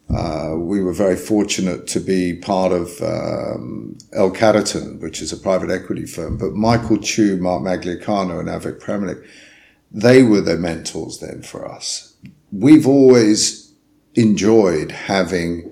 uh, 0.09 0.55
we 0.57 0.81
were 0.81 0.93
very 0.93 1.15
fortunate 1.15 1.85
to 1.87 1.99
be 1.99 2.33
part 2.33 2.71
of 2.71 2.99
um, 3.01 3.95
L 4.13 4.31
Catterton, 4.31 4.99
which 4.99 5.21
is 5.21 5.31
a 5.31 5.37
private 5.37 5.69
equity 5.69 6.05
firm. 6.05 6.37
But 6.37 6.53
Michael 6.53 6.97
Chu, 6.97 7.37
Marc 7.37 7.61
Magliacano, 7.61 8.39
and 8.39 8.49
Avik 8.49 8.79
Premalik, 8.79 9.23
they 9.91 10.23
were 10.23 10.41
the 10.41 10.57
mentors 10.57 11.19
then 11.19 11.43
for 11.43 11.69
us. 11.71 12.15
We've 12.51 12.87
always 12.87 13.71
enjoyed 14.15 14.91
having 14.91 15.68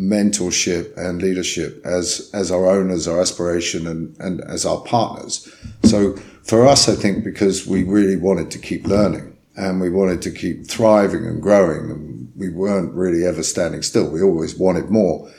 mentorship 0.00 0.96
and 0.96 1.20
leadership 1.20 1.84
as 1.84 2.30
as 2.32 2.50
our 2.50 2.66
owners, 2.66 3.06
our 3.06 3.20
aspiration, 3.20 3.86
and 3.86 4.16
and 4.18 4.40
as 4.42 4.64
our 4.64 4.80
partners. 4.80 5.48
So 5.84 6.16
for 6.42 6.66
us, 6.66 6.88
I 6.88 6.94
think 6.94 7.22
because 7.22 7.66
we 7.66 7.84
really 7.84 8.16
wanted 8.16 8.50
to 8.52 8.58
keep 8.58 8.86
learning 8.86 9.36
and 9.56 9.80
we 9.80 9.90
wanted 9.90 10.22
to 10.22 10.30
keep 10.30 10.66
thriving 10.66 11.26
and 11.26 11.42
growing 11.42 11.90
and 11.90 12.32
we 12.36 12.48
weren't 12.48 12.94
really 12.94 13.24
ever 13.26 13.42
standing 13.42 13.82
still. 13.82 14.08
We 14.10 14.22
always 14.22 14.56
wanted 14.56 14.90
more. 14.90 15.30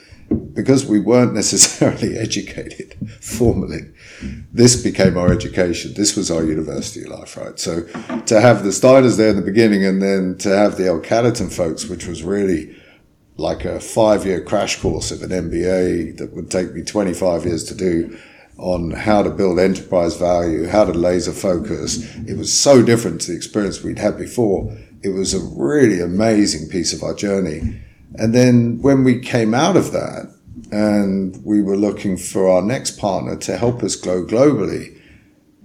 Because 0.54 0.86
we 0.86 1.00
weren't 1.00 1.34
necessarily 1.44 2.18
educated 2.18 2.96
formally, 3.20 3.82
this 4.54 4.82
became 4.82 5.18
our 5.18 5.30
education. 5.30 5.94
This 5.94 6.16
was 6.16 6.32
our 6.32 6.46
university 6.46 7.04
life, 7.04 7.36
right? 7.36 7.60
So 7.60 7.82
to 8.28 8.40
have 8.40 8.64
the 8.64 8.70
Steiners 8.70 9.18
there 9.18 9.32
in 9.32 9.36
the 9.36 9.42
beginning 9.42 9.86
and 9.86 10.02
then 10.02 10.38
to 10.38 10.56
have 10.56 10.78
the 10.78 10.88
L 10.88 11.02
Catterton 11.02 11.52
folks, 11.52 11.90
which 11.90 12.08
was 12.08 12.24
really 12.24 12.74
like 13.42 13.66
a 13.66 13.80
five 13.80 14.26
year 14.26 14.42
crash 14.42 14.80
course 14.82 15.12
of 15.12 15.22
an 15.24 15.30
MBA 15.30 16.18
that 16.18 16.34
would 16.34 16.50
take 16.50 16.74
me 16.74 16.84
25 16.84 17.46
years 17.46 17.64
to 17.66 17.76
do 17.76 18.18
on 18.58 18.92
how 18.92 19.24
to 19.24 19.30
build 19.30 19.60
enterprise 19.60 20.16
value, 20.16 20.68
how 20.68 20.86
to 20.86 20.94
laser 20.94 21.32
focus. 21.32 21.98
It 22.28 22.38
was 22.38 22.54
so 22.54 22.84
different 22.84 23.22
to 23.22 23.32
the 23.32 23.38
experience 23.38 23.82
we'd 23.82 23.98
had 23.98 24.18
before 24.18 24.78
it 25.04 25.10
was 25.10 25.34
a 25.34 25.40
really 25.40 26.00
amazing 26.00 26.70
piece 26.70 26.94
of 26.94 27.04
our 27.04 27.14
journey. 27.14 27.82
And 28.16 28.36
then 28.36 28.82
when 28.82 29.04
we 29.04 29.20
came 29.20 29.54
out 29.54 29.76
of 29.76 29.92
that 29.94 30.34
and 30.72 31.44
we 31.44 31.62
were 31.62 31.78
looking 31.78 32.18
for 32.18 32.50
our 32.50 32.62
next 32.62 33.00
partner 33.00 33.36
to 33.38 33.58
help 33.58 33.84
us 33.84 33.96
grow 33.96 34.26
globally, 34.26 35.00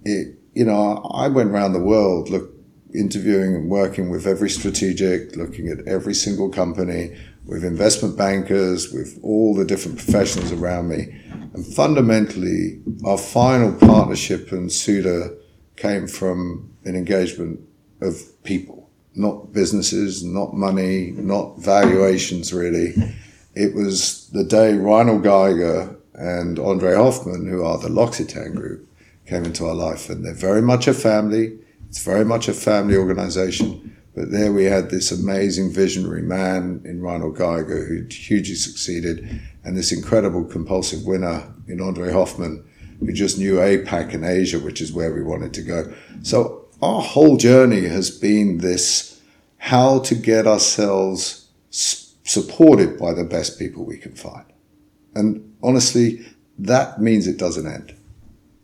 it, 0.05 0.39
you 0.55 0.65
know, 0.65 1.03
I 1.13 1.29
went 1.29 1.51
around 1.51 1.73
the 1.73 1.81
world, 1.81 2.31
look, 2.31 2.51
interviewing 2.95 3.55
and 3.55 3.69
working 3.69 4.09
with 4.09 4.27
every 4.27 4.49
strategic, 4.49 5.37
looking 5.37 5.69
at 5.69 5.87
every 5.87 6.15
single 6.15 6.49
company, 6.49 7.15
with 7.47 7.65
investment 7.65 8.17
bankers, 8.17 8.93
with 8.93 9.19
all 9.23 9.55
the 9.55 9.65
different 9.65 9.99
professionals 9.99 10.53
around 10.53 10.89
me. 10.89 11.15
And 11.55 11.65
fundamentally, 11.65 12.83
our 13.05 13.19
final 13.19 13.73
partnership 13.73 14.53
and 14.53 14.71
Suda 14.71 15.35
came 15.77 16.07
from 16.09 16.71
an 16.85 16.97
engagement 16.97 17.61
of 18.01 18.21
people 18.43 18.87
not 19.17 19.53
businesses, 19.53 20.23
not 20.23 20.55
money, 20.55 21.13
not 21.13 21.59
valuations 21.59 22.53
really. 22.53 22.95
It 23.55 23.75
was 23.75 24.29
the 24.29 24.45
day 24.45 24.75
Reinhold 24.75 25.25
Geiger 25.25 25.97
and 26.15 26.59
Andre 26.59 26.95
Hoffmann, 26.95 27.47
who 27.47 27.65
are 27.65 27.79
the 27.79 27.89
L'Occitane 27.89 28.55
group, 28.55 28.87
came 29.27 29.45
into 29.45 29.67
our 29.67 29.75
life. 29.75 30.11
And 30.11 30.25
they're 30.25 30.35
very 30.35 30.63
much 30.63 30.87
a 30.87 30.95
family. 30.95 31.59
It's 31.89 32.05
very 32.05 32.25
much 32.25 32.49
a 32.49 32.53
family 32.53 32.97
organization. 32.97 33.96
But 34.17 34.31
there 34.31 34.51
we 34.51 34.65
had 34.65 34.89
this 34.89 35.13
amazing 35.13 35.73
visionary 35.73 36.23
man 36.23 36.81
in 36.87 37.03
Reinhold 37.03 37.37
Geiger 37.37 37.85
who'd 37.85 38.11
hugely 38.11 38.55
succeeded 38.55 39.43
and 39.63 39.77
this 39.77 39.93
incredible 39.93 40.45
compulsive 40.45 41.05
winner 41.05 41.53
in 41.69 41.83
Andre 41.83 42.11
Hoffmann 42.13 42.65
who 42.99 43.13
just 43.13 43.37
knew 43.37 43.57
APAC 43.57 44.15
and 44.15 44.25
Asia, 44.25 44.59
which 44.59 44.81
is 44.81 44.91
where 44.91 45.13
we 45.13 45.23
wanted 45.23 45.53
to 45.53 45.63
go. 45.63 45.93
So 46.23 46.65
our 46.81 47.03
whole 47.03 47.37
journey 47.37 47.87
has 47.89 48.11
been 48.11 48.59
this 48.59 49.21
how 49.59 49.99
to 50.01 50.15
get 50.15 50.47
ourselves 50.47 51.51
supported 51.71 52.99
by 52.99 53.13
the 53.13 53.25
best 53.25 53.59
people 53.59 53.85
we 53.85 53.99
can 53.99 54.15
find. 54.15 54.47
And 55.15 55.55
honestly, 55.63 56.25
that 56.59 57.03
means 57.03 57.27
it 57.27 57.37
doesn't 57.37 57.67
end. 57.67 57.95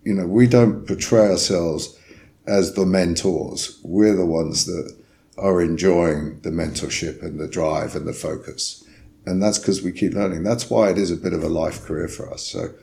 You 0.03 0.15
know, 0.15 0.27
we 0.27 0.47
don't 0.47 0.87
portray 0.87 1.31
ourselves 1.31 1.99
as 2.47 2.73
the 2.73 2.87
mentors. 2.87 3.79
We're 3.83 4.17
the 4.17 4.27
ones 4.27 4.65
that 4.65 5.02
are 5.38 5.61
enjoying 5.61 6.40
the 6.40 6.51
mentorship 6.51 7.23
and 7.23 7.40
the 7.40 7.49
drive 7.49 7.97
and 7.97 8.07
the 8.07 8.12
focus. 8.12 8.85
And 9.25 9.42
that's 9.42 9.59
because 9.59 9.83
we 9.83 9.92
keep 9.92 10.14
learning. 10.14 10.42
That's 10.42 10.68
why 10.68 10.90
it 10.90 10.99
is 10.99 11.11
a 11.11 11.16
bit 11.16 11.33
of 11.33 11.42
a 11.42 11.49
life 11.49 11.85
career 11.85 12.09
for 12.09 12.33
us. 12.33 12.42
So 12.47 12.75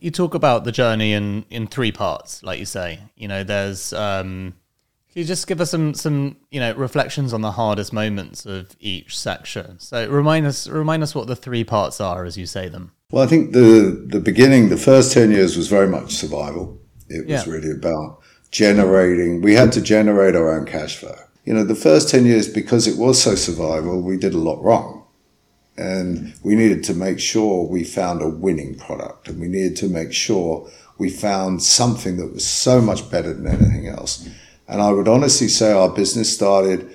you 0.00 0.10
talk 0.10 0.34
about 0.34 0.64
the 0.64 0.72
journey 0.72 1.12
in 1.12 1.46
in 1.50 1.66
three 1.66 1.92
parts, 1.92 2.42
like 2.42 2.58
you 2.58 2.66
say. 2.66 3.00
You 3.16 3.28
know, 3.28 3.44
there's 3.44 3.92
um 3.92 4.54
can 5.14 5.20
you 5.20 5.26
just 5.26 5.46
give 5.46 5.60
us 5.60 5.70
some 5.70 5.94
some 5.94 6.36
you 6.50 6.58
know 6.58 6.74
reflections 6.74 7.32
on 7.32 7.40
the 7.40 7.52
hardest 7.52 7.92
moments 7.92 8.44
of 8.44 8.76
each 8.80 9.16
section? 9.16 9.78
So 9.78 10.08
remind 10.10 10.44
us 10.44 10.66
remind 10.66 11.04
us 11.04 11.14
what 11.14 11.28
the 11.28 11.36
three 11.36 11.62
parts 11.62 12.00
are 12.00 12.24
as 12.24 12.36
you 12.36 12.46
say 12.46 12.68
them. 12.68 12.92
Well, 13.12 13.22
I 13.22 13.26
think 13.26 13.52
the 13.52 14.04
the 14.08 14.18
beginning, 14.18 14.70
the 14.70 14.76
first 14.76 15.12
ten 15.12 15.30
years 15.30 15.56
was 15.56 15.68
very 15.68 15.88
much 15.88 16.14
survival. 16.14 16.80
It 17.08 17.28
was 17.28 17.46
yeah. 17.46 17.52
really 17.52 17.70
about 17.70 18.20
generating. 18.50 19.40
We 19.40 19.54
had 19.54 19.70
to 19.72 19.80
generate 19.80 20.34
our 20.34 20.58
own 20.58 20.66
cash 20.66 20.96
flow. 20.96 21.16
You 21.44 21.52
know, 21.54 21.64
the 21.64 21.74
first 21.74 22.08
ten 22.08 22.24
years 22.24 22.48
because 22.48 22.86
it 22.86 22.98
was 22.98 23.22
so 23.22 23.34
survival, 23.34 24.00
we 24.00 24.16
did 24.16 24.34
a 24.34 24.38
lot 24.38 24.62
wrong, 24.62 25.04
and 25.76 26.34
we 26.42 26.54
needed 26.54 26.82
to 26.84 26.94
make 26.94 27.20
sure 27.20 27.66
we 27.66 27.84
found 27.84 28.22
a 28.22 28.28
winning 28.28 28.76
product, 28.78 29.28
and 29.28 29.40
we 29.40 29.48
needed 29.48 29.76
to 29.76 29.88
make 29.88 30.12
sure 30.12 30.70
we 30.98 31.10
found 31.10 31.62
something 31.62 32.16
that 32.16 32.32
was 32.32 32.46
so 32.46 32.80
much 32.80 33.10
better 33.10 33.34
than 33.34 33.46
anything 33.46 33.88
else. 33.88 34.28
And 34.68 34.80
I 34.80 34.90
would 34.92 35.08
honestly 35.08 35.48
say 35.48 35.72
our 35.72 35.90
business 35.90 36.34
started 36.34 36.88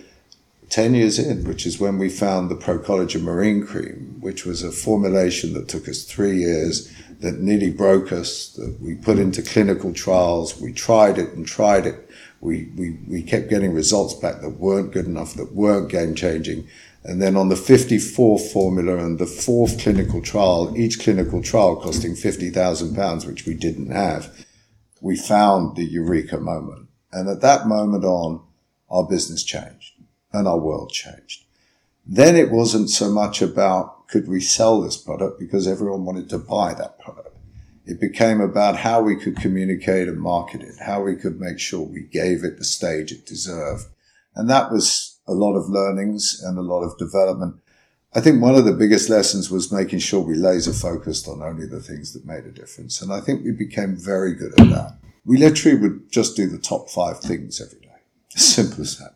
10 0.69 0.95
years 0.95 1.19
in, 1.19 1.43
which 1.43 1.65
is 1.65 1.79
when 1.79 1.97
we 1.97 2.09
found 2.09 2.49
the 2.49 2.55
Pro 2.55 2.79
Collagen 2.79 3.21
Marine 3.21 3.65
Cream, 3.65 4.17
which 4.19 4.45
was 4.45 4.63
a 4.63 4.71
formulation 4.71 5.53
that 5.53 5.67
took 5.67 5.87
us 5.89 6.03
three 6.03 6.37
years, 6.37 6.91
that 7.19 7.39
nearly 7.39 7.69
broke 7.69 8.11
us, 8.11 8.49
that 8.53 8.77
we 8.81 8.95
put 8.95 9.19
into 9.19 9.41
clinical 9.41 9.93
trials. 9.93 10.59
We 10.59 10.71
tried 10.71 11.17
it 11.17 11.33
and 11.33 11.45
tried 11.45 11.85
it. 11.85 12.08
We, 12.41 12.71
we, 12.77 12.99
we 13.07 13.23
kept 13.23 13.49
getting 13.49 13.73
results 13.73 14.13
back 14.13 14.41
that 14.41 14.59
weren't 14.59 14.93
good 14.93 15.05
enough, 15.05 15.33
that 15.33 15.53
weren't 15.53 15.91
game 15.91 16.15
changing. 16.15 16.67
And 17.03 17.21
then 17.21 17.35
on 17.35 17.49
the 17.49 17.55
54th 17.55 18.51
formula 18.51 18.97
and 18.97 19.19
the 19.19 19.25
fourth 19.25 19.79
clinical 19.79 20.21
trial, 20.21 20.73
each 20.77 20.99
clinical 20.99 21.41
trial 21.41 21.75
costing 21.75 22.15
50,000 22.15 22.95
pounds, 22.95 23.25
which 23.25 23.45
we 23.45 23.53
didn't 23.53 23.91
have, 23.91 24.45
we 25.01 25.15
found 25.15 25.75
the 25.75 25.85
eureka 25.85 26.37
moment 26.37 26.89
and 27.11 27.27
at 27.27 27.41
that 27.41 27.67
moment 27.67 28.03
on, 28.03 28.41
our 28.89 29.05
business 29.05 29.43
changed 29.43 29.93
and 30.33 30.47
our 30.47 30.57
world 30.57 30.91
changed. 30.91 31.45
Then 32.05 32.35
it 32.35 32.51
wasn't 32.51 32.89
so 32.89 33.11
much 33.11 33.41
about 33.41 34.07
could 34.07 34.27
we 34.27 34.41
sell 34.41 34.81
this 34.81 34.97
product 34.97 35.39
because 35.39 35.67
everyone 35.67 36.05
wanted 36.05 36.29
to 36.29 36.39
buy 36.39 36.73
that 36.73 36.99
product. 36.99 37.28
It 37.89 37.99
became 37.99 38.39
about 38.41 38.77
how 38.77 39.01
we 39.01 39.15
could 39.15 39.37
communicate 39.37 40.07
and 40.07 40.19
market 40.19 40.61
it, 40.61 40.75
how 40.79 41.01
we 41.01 41.15
could 41.15 41.39
make 41.39 41.59
sure 41.59 41.81
we 41.81 42.01
gave 42.01 42.43
it 42.43 42.57
the 42.57 42.63
stage 42.63 43.11
it 43.11 43.25
deserved. 43.25 43.85
And 44.35 44.49
that 44.49 44.71
was 44.71 45.19
a 45.27 45.33
lot 45.33 45.55
of 45.55 45.69
learnings 45.69 46.41
and 46.43 46.57
a 46.57 46.61
lot 46.61 46.83
of 46.83 46.97
development. 46.97 47.55
I 48.13 48.21
think 48.21 48.41
one 48.41 48.55
of 48.55 48.65
the 48.65 48.73
biggest 48.73 49.09
lessons 49.09 49.51
was 49.51 49.71
making 49.71 49.99
sure 49.99 50.21
we 50.21 50.35
laser 50.35 50.73
focused 50.73 51.27
on 51.27 51.41
only 51.41 51.67
the 51.67 51.81
things 51.81 52.13
that 52.13 52.25
made 52.25 52.45
a 52.45 52.51
difference. 52.51 53.01
And 53.01 53.13
I 53.13 53.19
think 53.21 53.43
we 53.43 53.51
became 53.51 53.95
very 53.95 54.33
good 54.33 54.59
at 54.59 54.69
that 54.69 54.99
we 55.29 55.37
literally 55.37 55.77
would 55.77 56.11
just 56.11 56.35
do 56.35 56.47
the 56.47 56.57
top 56.57 56.89
five 56.89 57.19
things 57.19 57.61
every 57.61 57.79
day. 57.79 57.99
Simple 58.29 58.81
as 58.81 58.97
that. 58.97 59.13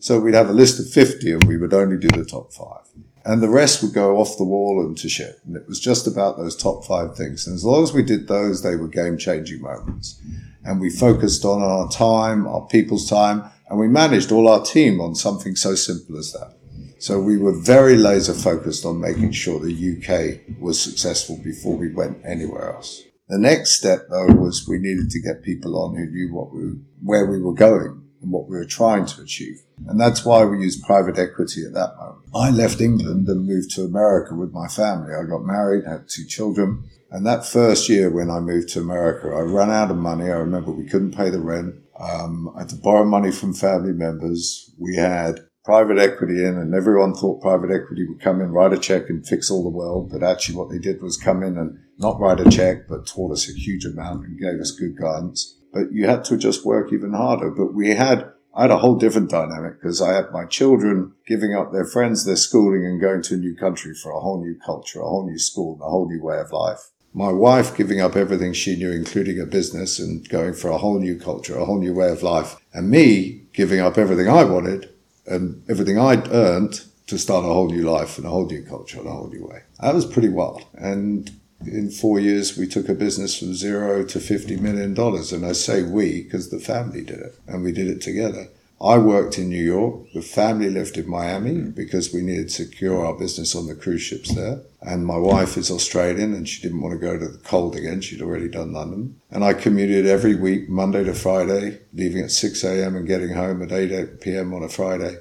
So 0.00 0.20
we'd 0.20 0.34
have 0.34 0.50
a 0.50 0.52
list 0.52 0.78
of 0.78 0.90
50 0.90 1.32
and 1.32 1.44
we 1.44 1.56
would 1.56 1.72
only 1.72 1.96
do 1.96 2.08
the 2.08 2.26
top 2.26 2.52
five. 2.52 2.82
And 3.26 3.42
the 3.42 3.48
rest 3.48 3.82
would 3.82 3.92
go 3.92 4.18
off 4.18 4.38
the 4.38 4.44
wall 4.44 4.80
and 4.80 4.96
to 4.98 5.08
shit. 5.08 5.40
And 5.44 5.56
it 5.56 5.66
was 5.66 5.80
just 5.80 6.06
about 6.06 6.36
those 6.36 6.54
top 6.54 6.84
five 6.84 7.16
things. 7.16 7.44
And 7.44 7.56
as 7.56 7.64
long 7.64 7.82
as 7.82 7.92
we 7.92 8.04
did 8.04 8.28
those, 8.28 8.62
they 8.62 8.76
were 8.76 8.86
game 8.86 9.18
changing 9.18 9.62
moments. 9.62 10.20
And 10.64 10.80
we 10.80 10.90
focused 10.90 11.44
on 11.44 11.60
our 11.60 11.90
time, 11.90 12.46
our 12.46 12.66
people's 12.68 13.10
time, 13.10 13.50
And 13.68 13.80
we 13.80 13.88
managed 13.88 14.30
all 14.30 14.48
our 14.48 14.64
team 14.64 15.00
on 15.00 15.16
something 15.16 15.56
so 15.56 15.74
simple 15.74 16.16
as 16.16 16.32
that. 16.34 16.56
So 17.00 17.20
we 17.20 17.36
were 17.36 17.52
very 17.52 17.96
laser 17.96 18.32
focused 18.32 18.86
on 18.86 19.00
making 19.00 19.32
sure 19.32 19.58
the 19.58 19.96
UK 19.96 20.60
was 20.60 20.80
successful 20.80 21.36
before 21.42 21.76
we 21.76 21.92
went 21.92 22.24
anywhere 22.24 22.72
else. 22.74 23.02
The 23.28 23.38
next 23.38 23.76
step 23.76 24.06
though 24.08 24.26
was 24.26 24.68
we 24.68 24.78
needed 24.78 25.10
to 25.10 25.20
get 25.20 25.42
people 25.42 25.76
on 25.76 25.96
who 25.96 26.06
knew 26.06 26.32
what 26.32 26.54
we, 26.54 26.78
where 27.02 27.26
we 27.26 27.42
were 27.42 27.54
going 27.54 28.04
and 28.22 28.30
what 28.30 28.48
we 28.48 28.56
were 28.56 28.64
trying 28.64 29.04
to 29.06 29.22
achieve. 29.22 29.65
And 29.86 30.00
that's 30.00 30.24
why 30.24 30.44
we 30.44 30.60
used 30.60 30.84
private 30.84 31.18
equity 31.18 31.64
at 31.66 31.74
that 31.74 31.96
moment. 31.96 32.24
I 32.34 32.50
left 32.50 32.80
England 32.80 33.28
and 33.28 33.46
moved 33.46 33.70
to 33.72 33.82
America 33.84 34.34
with 34.34 34.52
my 34.52 34.68
family. 34.68 35.14
I 35.14 35.24
got 35.24 35.44
married, 35.44 35.84
had 35.84 36.08
two 36.08 36.24
children. 36.24 36.84
And 37.10 37.26
that 37.26 37.46
first 37.46 37.88
year 37.88 38.10
when 38.10 38.30
I 38.30 38.40
moved 38.40 38.70
to 38.70 38.80
America, 38.80 39.28
I 39.28 39.40
ran 39.40 39.70
out 39.70 39.90
of 39.90 39.96
money. 39.96 40.24
I 40.24 40.36
remember 40.36 40.72
we 40.72 40.88
couldn't 40.88 41.16
pay 41.16 41.30
the 41.30 41.40
rent. 41.40 41.74
Um, 41.98 42.52
I 42.56 42.60
had 42.60 42.68
to 42.70 42.76
borrow 42.76 43.04
money 43.04 43.30
from 43.30 43.54
family 43.54 43.92
members. 43.92 44.70
We 44.78 44.96
had 44.96 45.40
private 45.64 45.98
equity 45.98 46.44
in 46.44 46.56
and 46.56 46.74
everyone 46.74 47.12
thought 47.12 47.42
private 47.42 47.70
equity 47.72 48.06
would 48.06 48.20
come 48.20 48.40
in, 48.40 48.52
write 48.52 48.72
a 48.72 48.78
check 48.78 49.08
and 49.08 49.26
fix 49.26 49.50
all 49.50 49.64
the 49.64 49.68
world. 49.68 50.10
But 50.10 50.22
actually 50.22 50.56
what 50.56 50.70
they 50.70 50.78
did 50.78 51.02
was 51.02 51.16
come 51.16 51.42
in 51.42 51.58
and 51.58 51.78
not 51.98 52.20
write 52.20 52.40
a 52.40 52.48
check, 52.48 52.88
but 52.88 53.06
taught 53.06 53.32
us 53.32 53.48
a 53.48 53.52
huge 53.52 53.84
amount 53.84 54.26
and 54.26 54.38
gave 54.38 54.60
us 54.60 54.70
good 54.70 54.96
guidance. 54.96 55.58
But 55.72 55.92
you 55.92 56.06
had 56.06 56.24
to 56.26 56.36
just 56.36 56.64
work 56.64 56.92
even 56.92 57.12
harder. 57.12 57.50
But 57.50 57.74
we 57.74 57.90
had, 57.90 58.30
I 58.56 58.62
had 58.62 58.70
a 58.70 58.78
whole 58.78 58.96
different 58.96 59.28
dynamic 59.28 59.74
because 59.74 60.00
I 60.00 60.14
had 60.14 60.32
my 60.32 60.46
children 60.46 61.12
giving 61.26 61.54
up 61.54 61.72
their 61.72 61.84
friends, 61.84 62.24
their 62.24 62.36
schooling 62.36 62.86
and 62.86 62.98
going 62.98 63.20
to 63.24 63.34
a 63.34 63.36
new 63.36 63.54
country 63.54 63.94
for 63.94 64.12
a 64.12 64.20
whole 64.20 64.42
new 64.42 64.58
culture, 64.64 65.02
a 65.02 65.06
whole 65.06 65.26
new 65.26 65.38
school, 65.38 65.74
and 65.74 65.82
a 65.82 65.90
whole 65.90 66.08
new 66.08 66.22
way 66.22 66.38
of 66.38 66.52
life. 66.52 66.90
My 67.12 67.30
wife 67.30 67.76
giving 67.76 68.00
up 68.00 68.16
everything 68.16 68.54
she 68.54 68.76
knew, 68.76 68.90
including 68.90 69.38
a 69.38 69.46
business 69.46 69.98
and 69.98 70.26
going 70.30 70.54
for 70.54 70.70
a 70.70 70.78
whole 70.78 70.98
new 70.98 71.18
culture, 71.18 71.58
a 71.58 71.66
whole 71.66 71.78
new 71.78 71.92
way 71.92 72.08
of 72.08 72.22
life. 72.22 72.56
And 72.72 72.90
me 72.90 73.42
giving 73.52 73.80
up 73.80 73.98
everything 73.98 74.28
I 74.28 74.44
wanted 74.44 74.88
and 75.26 75.62
everything 75.68 75.98
I'd 75.98 76.32
earned 76.32 76.80
to 77.08 77.18
start 77.18 77.44
a 77.44 77.48
whole 77.48 77.68
new 77.68 77.82
life 77.82 78.16
and 78.16 78.26
a 78.26 78.30
whole 78.30 78.46
new 78.46 78.62
culture 78.62 78.98
and 78.98 79.06
a 79.06 79.12
whole 79.12 79.28
new 79.28 79.46
way. 79.46 79.64
That 79.80 79.94
was 79.94 80.06
pretty 80.06 80.30
wild. 80.30 80.64
And 80.74 81.30
in 81.64 81.90
four 81.90 82.20
years, 82.20 82.56
we 82.56 82.66
took 82.66 82.88
a 82.88 82.94
business 82.94 83.38
from 83.38 83.54
zero 83.54 84.04
to 84.04 84.18
$50 84.18 84.60
million. 84.60 84.96
And 84.98 85.46
I 85.46 85.52
say 85.52 85.82
we 85.82 86.22
because 86.22 86.50
the 86.50 86.58
family 86.58 87.02
did 87.02 87.20
it 87.20 87.38
and 87.46 87.62
we 87.62 87.72
did 87.72 87.88
it 87.88 88.00
together. 88.00 88.48
I 88.80 88.98
worked 88.98 89.38
in 89.38 89.48
New 89.48 89.62
York. 89.62 90.12
The 90.12 90.20
family 90.20 90.68
lived 90.68 90.98
in 90.98 91.08
Miami 91.08 91.62
because 91.62 92.12
we 92.12 92.20
needed 92.20 92.48
to 92.48 92.64
secure 92.64 93.06
our 93.06 93.14
business 93.14 93.54
on 93.54 93.66
the 93.66 93.74
cruise 93.74 94.02
ships 94.02 94.34
there. 94.34 94.60
And 94.82 95.06
my 95.06 95.16
wife 95.16 95.56
is 95.56 95.70
Australian 95.70 96.34
and 96.34 96.46
she 96.46 96.60
didn't 96.60 96.82
want 96.82 96.92
to 96.92 96.98
go 96.98 97.18
to 97.18 97.26
the 97.26 97.38
cold 97.38 97.74
again. 97.74 98.02
She'd 98.02 98.20
already 98.20 98.48
done 98.48 98.74
London. 98.74 99.18
And 99.30 99.42
I 99.42 99.54
commuted 99.54 100.06
every 100.06 100.34
week, 100.34 100.68
Monday 100.68 101.04
to 101.04 101.14
Friday, 101.14 101.78
leaving 101.94 102.22
at 102.22 102.30
6 102.30 102.64
a.m. 102.64 102.96
and 102.96 103.06
getting 103.06 103.30
home 103.30 103.62
at 103.62 103.72
8 103.72 104.20
p.m. 104.20 104.52
on 104.52 104.62
a 104.62 104.68
Friday 104.68 105.16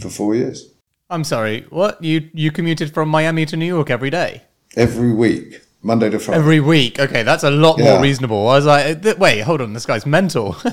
for 0.00 0.08
four 0.08 0.34
years. 0.34 0.70
I'm 1.10 1.24
sorry, 1.24 1.66
what? 1.68 2.02
You, 2.02 2.30
you 2.32 2.50
commuted 2.50 2.94
from 2.94 3.10
Miami 3.10 3.44
to 3.46 3.56
New 3.56 3.66
York 3.66 3.90
every 3.90 4.10
day? 4.10 4.42
Every 4.76 5.12
week. 5.12 5.60
Monday 5.84 6.08
to 6.08 6.18
Friday. 6.18 6.40
Every 6.40 6.60
week. 6.60 6.98
Okay, 6.98 7.22
that's 7.22 7.44
a 7.44 7.50
lot 7.50 7.78
yeah. 7.78 7.92
more 7.92 8.02
reasonable. 8.02 8.48
I 8.48 8.56
was 8.56 8.64
like, 8.64 9.18
wait, 9.18 9.40
hold 9.40 9.60
on, 9.60 9.74
this 9.74 9.84
guy's 9.84 10.06
mental. 10.06 10.56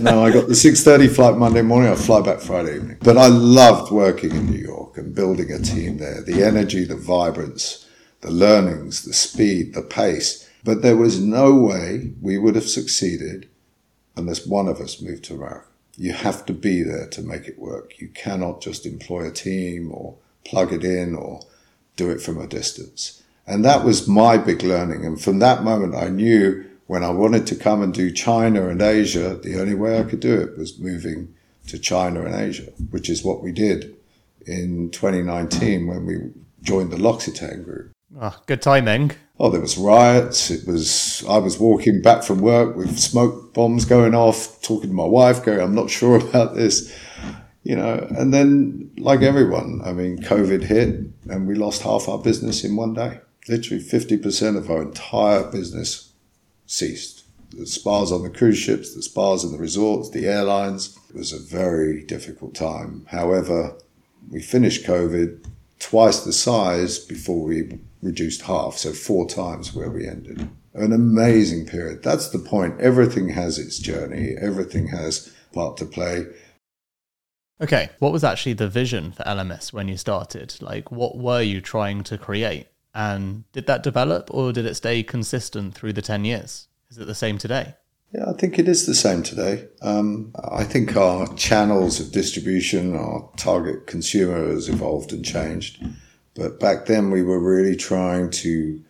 no, 0.00 0.24
I 0.24 0.30
got 0.30 0.46
the 0.46 0.54
6.30 0.54 1.12
flight 1.14 1.36
Monday 1.36 1.62
morning. 1.62 1.90
I 1.90 1.96
fly 1.96 2.20
back 2.20 2.38
Friday 2.38 2.76
evening. 2.76 2.98
But 3.00 3.18
I 3.18 3.26
loved 3.26 3.90
working 3.90 4.30
in 4.30 4.48
New 4.48 4.60
York 4.60 4.96
and 4.96 5.12
building 5.12 5.50
a 5.50 5.58
team 5.58 5.98
there. 5.98 6.22
The 6.22 6.44
energy, 6.44 6.84
the 6.84 6.96
vibrance, 6.96 7.84
the 8.20 8.30
learnings, 8.30 9.02
the 9.02 9.12
speed, 9.12 9.74
the 9.74 9.82
pace. 9.82 10.48
But 10.62 10.82
there 10.82 10.96
was 10.96 11.20
no 11.20 11.52
way 11.54 12.12
we 12.22 12.38
would 12.38 12.54
have 12.54 12.68
succeeded 12.68 13.48
unless 14.16 14.46
one 14.46 14.68
of 14.68 14.80
us 14.80 15.02
moved 15.02 15.24
to 15.24 15.34
America. 15.34 15.66
You 15.96 16.12
have 16.12 16.46
to 16.46 16.52
be 16.52 16.84
there 16.84 17.08
to 17.08 17.22
make 17.22 17.48
it 17.48 17.58
work. 17.58 17.98
You 17.98 18.08
cannot 18.08 18.62
just 18.62 18.86
employ 18.86 19.26
a 19.26 19.32
team 19.32 19.90
or 19.92 20.16
plug 20.44 20.72
it 20.72 20.84
in 20.84 21.16
or 21.16 21.40
do 21.96 22.08
it 22.10 22.22
from 22.22 22.38
a 22.38 22.46
distance. 22.46 23.19
And 23.50 23.64
that 23.64 23.84
was 23.84 24.06
my 24.06 24.36
big 24.36 24.62
learning. 24.62 25.04
And 25.04 25.20
from 25.20 25.40
that 25.40 25.64
moment, 25.64 25.96
I 25.96 26.08
knew 26.08 26.64
when 26.86 27.02
I 27.02 27.10
wanted 27.10 27.48
to 27.48 27.56
come 27.56 27.82
and 27.82 27.92
do 27.92 28.12
China 28.12 28.68
and 28.68 28.80
Asia, 28.80 29.40
the 29.42 29.60
only 29.60 29.74
way 29.74 29.98
I 29.98 30.04
could 30.04 30.20
do 30.20 30.40
it 30.40 30.56
was 30.56 30.78
moving 30.78 31.34
to 31.66 31.76
China 31.76 32.24
and 32.24 32.32
Asia, 32.32 32.70
which 32.90 33.10
is 33.10 33.24
what 33.24 33.42
we 33.42 33.50
did 33.50 33.96
in 34.46 34.90
2019 34.92 35.88
when 35.88 36.06
we 36.06 36.30
joined 36.62 36.92
the 36.92 36.96
L'Occitane 36.96 37.64
group. 37.64 37.90
Oh, 38.20 38.36
good 38.46 38.62
timing. 38.62 39.10
Oh, 39.40 39.50
there 39.50 39.60
was 39.60 39.76
riots. 39.76 40.52
It 40.52 40.64
was, 40.68 41.24
I 41.28 41.38
was 41.38 41.58
walking 41.58 42.02
back 42.02 42.22
from 42.22 42.38
work 42.38 42.76
with 42.76 43.00
smoke 43.00 43.52
bombs 43.52 43.84
going 43.84 44.14
off, 44.14 44.62
talking 44.62 44.90
to 44.90 44.94
my 44.94 45.04
wife, 45.04 45.44
going, 45.44 45.60
I'm 45.60 45.74
not 45.74 45.90
sure 45.90 46.16
about 46.28 46.54
this, 46.54 46.96
you 47.64 47.74
know, 47.74 48.06
and 48.16 48.32
then 48.32 48.92
like 48.96 49.22
everyone, 49.22 49.80
I 49.84 49.92
mean, 49.92 50.18
COVID 50.18 50.62
hit 50.62 51.00
and 51.28 51.48
we 51.48 51.56
lost 51.56 51.82
half 51.82 52.08
our 52.08 52.18
business 52.18 52.62
in 52.62 52.76
one 52.76 52.94
day 52.94 53.18
literally 53.48 53.82
50% 53.82 54.56
of 54.56 54.70
our 54.70 54.82
entire 54.82 55.44
business 55.50 56.12
ceased. 56.66 57.24
The 57.50 57.66
spas 57.66 58.12
on 58.12 58.22
the 58.22 58.30
cruise 58.30 58.58
ships, 58.58 58.94
the 58.94 59.02
spas 59.02 59.42
in 59.42 59.50
the 59.50 59.58
resorts, 59.58 60.10
the 60.10 60.26
airlines. 60.26 60.96
It 61.08 61.16
was 61.16 61.32
a 61.32 61.38
very 61.38 62.04
difficult 62.04 62.54
time. 62.54 63.06
However, 63.08 63.76
we 64.30 64.40
finished 64.40 64.86
COVID 64.86 65.44
twice 65.80 66.20
the 66.20 66.32
size 66.32 66.98
before 66.98 67.42
we 67.42 67.80
reduced 68.02 68.42
half, 68.42 68.76
so 68.76 68.92
four 68.92 69.28
times 69.28 69.74
where 69.74 69.90
we 69.90 70.06
ended. 70.06 70.48
An 70.74 70.92
amazing 70.92 71.66
period. 71.66 72.04
That's 72.04 72.28
the 72.28 72.38
point. 72.38 72.80
Everything 72.80 73.30
has 73.30 73.58
its 73.58 73.78
journey, 73.78 74.36
everything 74.40 74.88
has 74.88 75.32
part 75.52 75.76
to 75.78 75.84
play. 75.84 76.26
Okay, 77.60 77.90
what 77.98 78.12
was 78.12 78.24
actually 78.24 78.54
the 78.54 78.68
vision 78.68 79.12
for 79.12 79.22
Elemis 79.24 79.72
when 79.72 79.88
you 79.88 79.96
started? 79.96 80.54
Like, 80.62 80.90
what 80.90 81.18
were 81.18 81.42
you 81.42 81.60
trying 81.60 82.04
to 82.04 82.16
create? 82.16 82.68
And 82.94 83.44
did 83.52 83.66
that 83.66 83.82
develop 83.82 84.28
or 84.32 84.52
did 84.52 84.66
it 84.66 84.74
stay 84.74 85.02
consistent 85.02 85.74
through 85.74 85.92
the 85.92 86.02
10 86.02 86.24
years? 86.24 86.68
Is 86.90 86.98
it 86.98 87.06
the 87.06 87.14
same 87.14 87.38
today? 87.38 87.74
Yeah, 88.12 88.28
I 88.28 88.32
think 88.32 88.58
it 88.58 88.66
is 88.68 88.86
the 88.86 88.94
same 88.94 89.22
today. 89.22 89.68
Um, 89.82 90.32
I 90.50 90.64
think 90.64 90.96
our 90.96 91.32
channels 91.34 92.00
of 92.00 92.10
distribution, 92.10 92.96
our 92.96 93.28
target 93.36 93.86
consumer 93.86 94.48
has 94.48 94.68
evolved 94.68 95.12
and 95.12 95.24
changed. 95.24 95.84
But 96.34 96.58
back 96.58 96.86
then, 96.86 97.10
we 97.10 97.22
were 97.22 97.38
really 97.38 97.76
trying 97.76 98.30
to 98.30 98.82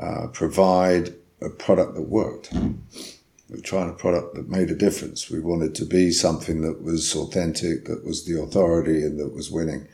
uh, 0.00 0.26
provide 0.28 1.14
a 1.40 1.48
product 1.48 1.94
that 1.94 2.02
worked. 2.02 2.52
We 2.52 3.56
were 3.56 3.62
trying 3.62 3.90
a 3.90 3.94
product 3.94 4.36
that 4.36 4.48
made 4.48 4.70
a 4.70 4.76
difference. 4.76 5.28
We 5.28 5.40
wanted 5.40 5.74
to 5.76 5.84
be 5.84 6.12
something 6.12 6.60
that 6.62 6.82
was 6.82 7.16
authentic, 7.16 7.86
that 7.86 8.04
was 8.04 8.24
the 8.24 8.40
authority, 8.40 9.02
and 9.02 9.18
that 9.18 9.34
was 9.34 9.50
winning. 9.50 9.88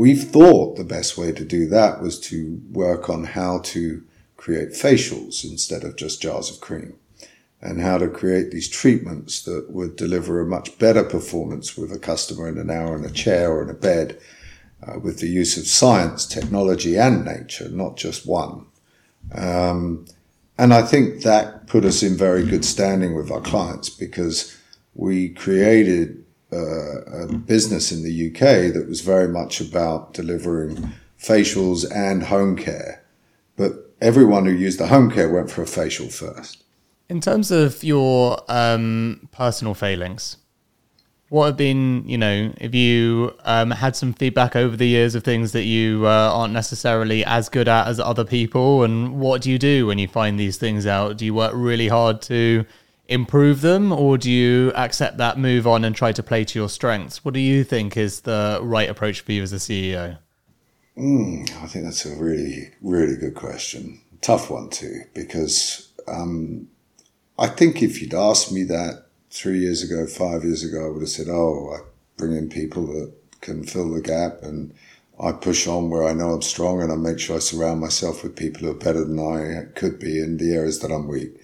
We 0.00 0.14
thought 0.14 0.78
the 0.78 0.84
best 0.84 1.18
way 1.18 1.30
to 1.32 1.44
do 1.44 1.66
that 1.66 2.00
was 2.00 2.18
to 2.20 2.58
work 2.72 3.10
on 3.10 3.22
how 3.22 3.58
to 3.64 4.02
create 4.38 4.70
facials 4.70 5.44
instead 5.44 5.84
of 5.84 5.96
just 5.96 6.22
jars 6.22 6.50
of 6.50 6.58
cream 6.58 6.94
and 7.60 7.82
how 7.82 7.98
to 7.98 8.08
create 8.08 8.50
these 8.50 8.66
treatments 8.66 9.42
that 9.42 9.70
would 9.70 9.96
deliver 9.96 10.40
a 10.40 10.46
much 10.46 10.78
better 10.78 11.04
performance 11.04 11.76
with 11.76 11.92
a 11.92 11.98
customer 11.98 12.48
in 12.48 12.56
an 12.56 12.70
hour 12.70 12.96
in 12.96 13.04
a 13.04 13.10
chair 13.10 13.52
or 13.52 13.62
in 13.62 13.68
a 13.68 13.74
bed 13.74 14.18
uh, 14.82 14.98
with 14.98 15.18
the 15.18 15.28
use 15.28 15.58
of 15.58 15.66
science, 15.66 16.24
technology, 16.24 16.96
and 16.96 17.26
nature, 17.26 17.68
not 17.68 17.98
just 17.98 18.26
one. 18.26 18.64
Um, 19.34 20.06
and 20.56 20.72
I 20.72 20.80
think 20.80 21.24
that 21.24 21.66
put 21.66 21.84
us 21.84 22.02
in 22.02 22.16
very 22.16 22.46
good 22.46 22.64
standing 22.64 23.14
with 23.14 23.30
our 23.30 23.42
clients 23.42 23.90
because 23.90 24.56
we 24.94 25.28
created 25.28 26.24
uh, 26.52 27.24
a 27.24 27.32
business 27.32 27.92
in 27.92 28.02
the 28.02 28.28
UK 28.28 28.72
that 28.74 28.86
was 28.88 29.00
very 29.00 29.28
much 29.28 29.60
about 29.60 30.14
delivering 30.14 30.92
facials 31.18 31.84
and 31.94 32.24
home 32.24 32.56
care. 32.56 33.02
But 33.56 33.94
everyone 34.00 34.46
who 34.46 34.52
used 34.52 34.80
the 34.80 34.88
home 34.88 35.10
care 35.10 35.28
went 35.28 35.50
for 35.50 35.62
a 35.62 35.66
facial 35.66 36.08
first. 36.08 36.64
In 37.08 37.20
terms 37.20 37.50
of 37.50 37.82
your 37.82 38.38
um, 38.48 39.28
personal 39.32 39.74
failings, 39.74 40.36
what 41.30 41.46
have 41.46 41.56
been, 41.56 42.02
you 42.08 42.18
know, 42.18 42.52
if 42.58 42.74
you 42.74 43.32
um, 43.44 43.70
had 43.70 43.94
some 43.94 44.12
feedback 44.12 44.56
over 44.56 44.76
the 44.76 44.88
years 44.88 45.14
of 45.14 45.22
things 45.22 45.52
that 45.52 45.62
you 45.62 46.04
uh, 46.04 46.30
aren't 46.32 46.52
necessarily 46.52 47.24
as 47.24 47.48
good 47.48 47.68
at 47.68 47.86
as 47.86 48.00
other 48.00 48.24
people, 48.24 48.82
and 48.82 49.20
what 49.20 49.42
do 49.42 49.50
you 49.50 49.58
do 49.58 49.86
when 49.86 49.98
you 49.98 50.08
find 50.08 50.40
these 50.40 50.56
things 50.56 50.86
out? 50.86 51.16
Do 51.16 51.24
you 51.24 51.32
work 51.32 51.52
really 51.54 51.86
hard 51.86 52.20
to 52.22 52.64
improve 53.10 53.60
them, 53.60 53.92
or 53.92 54.16
do 54.16 54.30
you 54.30 54.72
accept 54.74 55.18
that, 55.18 55.36
move 55.38 55.66
on, 55.66 55.84
and 55.84 55.94
try 55.94 56.12
to 56.12 56.22
play 56.22 56.44
to 56.44 56.58
your 56.58 56.68
strengths? 56.68 57.24
What 57.24 57.34
do 57.34 57.40
you 57.40 57.64
think 57.64 57.96
is 57.96 58.20
the 58.20 58.60
right 58.62 58.88
approach 58.88 59.20
for 59.20 59.32
you 59.32 59.42
as 59.42 59.52
a 59.52 59.56
CEO? 59.56 60.18
Mm, 60.96 61.50
I 61.62 61.66
think 61.66 61.84
that's 61.84 62.06
a 62.06 62.14
really, 62.16 62.70
really 62.80 63.16
good 63.16 63.34
question. 63.34 64.00
Tough 64.20 64.48
one 64.50 64.70
too, 64.70 65.02
because 65.12 65.88
um, 66.06 66.68
I 67.38 67.48
think 67.48 67.82
if 67.82 68.00
you'd 68.00 68.14
asked 68.14 68.52
me 68.52 68.62
that 68.64 69.06
three 69.30 69.58
years 69.58 69.82
ago, 69.82 70.06
five 70.06 70.44
years 70.44 70.62
ago, 70.62 70.86
I 70.86 70.90
would 70.90 71.02
have 71.02 71.08
said, 71.08 71.28
"Oh, 71.28 71.74
I 71.74 71.80
bring 72.16 72.36
in 72.36 72.48
people 72.48 72.86
that 72.86 73.12
can 73.40 73.64
fill 73.64 73.90
the 73.90 74.02
gap, 74.02 74.42
and 74.42 74.72
I 75.18 75.32
push 75.32 75.66
on 75.66 75.90
where 75.90 76.04
I 76.06 76.12
know 76.12 76.32
I'm 76.32 76.42
strong, 76.42 76.82
and 76.82 76.92
I 76.92 76.96
make 76.96 77.18
sure 77.18 77.36
I 77.36 77.40
surround 77.40 77.80
myself 77.80 78.22
with 78.22 78.36
people 78.36 78.62
who 78.62 78.70
are 78.70 78.74
better 78.74 79.04
than 79.04 79.18
I 79.18 79.72
could 79.74 79.98
be 79.98 80.20
in 80.20 80.36
the 80.36 80.52
areas 80.54 80.78
that 80.80 80.92
I'm 80.92 81.08
weak." 81.08 81.40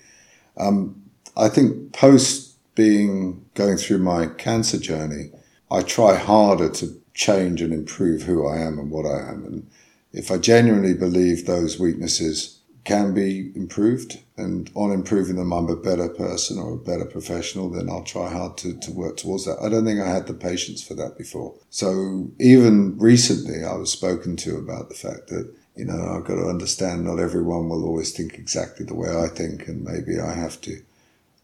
Um, 0.59 1.06
I 1.37 1.49
think 1.49 1.93
post 1.93 2.57
being 2.75 3.45
going 3.55 3.77
through 3.77 3.99
my 3.99 4.27
cancer 4.27 4.79
journey, 4.79 5.31
I 5.71 5.83
try 5.83 6.15
harder 6.15 6.69
to 6.71 7.01
change 7.15 7.61
and 7.63 7.73
improve 7.73 8.23
who 8.23 8.47
I 8.47 8.59
am 8.59 8.79
and 8.79 8.91
what 8.91 9.07
I 9.07 9.31
am. 9.31 9.45
And 9.45 9.71
if 10.13 10.31
I 10.31 10.39
genuinely 10.39 10.95
believe 10.95 11.47
those 11.47 11.79
weaknesses 11.79 12.61
can 12.85 13.13
be 13.13 13.51
improved 13.57 14.21
and 14.37 14.71
on 14.75 14.93
improving 14.93 15.37
them, 15.37 15.53
I'm 15.53 15.69
a 15.69 15.77
better 15.77 16.09
person 16.09 16.59
or 16.59 16.75
a 16.75 16.79
better 16.79 17.05
professional, 17.05 17.69
then 17.69 17.89
I'll 17.91 18.05
try 18.05 18.31
hard 18.31 18.57
to, 18.59 18.79
to 18.79 18.93
work 18.93 19.17
towards 19.17 19.45
that. 19.47 19.59
I 19.61 19.69
don't 19.69 19.85
think 19.85 20.01
I 20.01 20.09
had 20.09 20.29
the 20.29 20.35
patience 20.35 20.83
for 20.83 20.95
that 20.95 21.19
before. 21.19 21.55
So 21.69 22.31
even 22.39 22.97
recently, 22.99 23.65
I 23.65 23.75
was 23.75 23.91
spoken 23.91 24.37
to 24.37 24.57
about 24.57 24.89
the 24.89 24.95
fact 24.95 25.29
that 25.29 25.53
you 25.75 25.85
know, 25.85 26.17
I've 26.17 26.25
got 26.25 26.37
to 26.37 26.49
understand 26.49 27.05
not 27.05 27.19
everyone 27.19 27.69
will 27.69 27.85
always 27.85 28.13
think 28.13 28.35
exactly 28.35 28.87
the 28.87 28.95
way 28.95 29.11
I 29.15 29.29
think, 29.29 29.69
and 29.69 29.85
maybe 29.85 30.19
I 30.19 30.33
have 30.33 30.59
to 30.63 30.81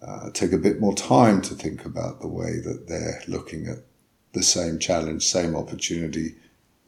uh, 0.07 0.31
take 0.31 0.53
a 0.53 0.59
bit 0.59 0.81
more 0.81 0.95
time 0.95 1.41
to 1.43 1.55
think 1.55 1.85
about 1.85 2.21
the 2.21 2.29
way 2.29 2.59
that 2.61 2.89
they're 2.89 3.23
looking 3.29 3.67
at 3.67 3.79
the 4.33 4.43
same 4.43 4.79
challenge, 4.79 5.25
same 5.27 5.55
opportunity, 5.55 6.35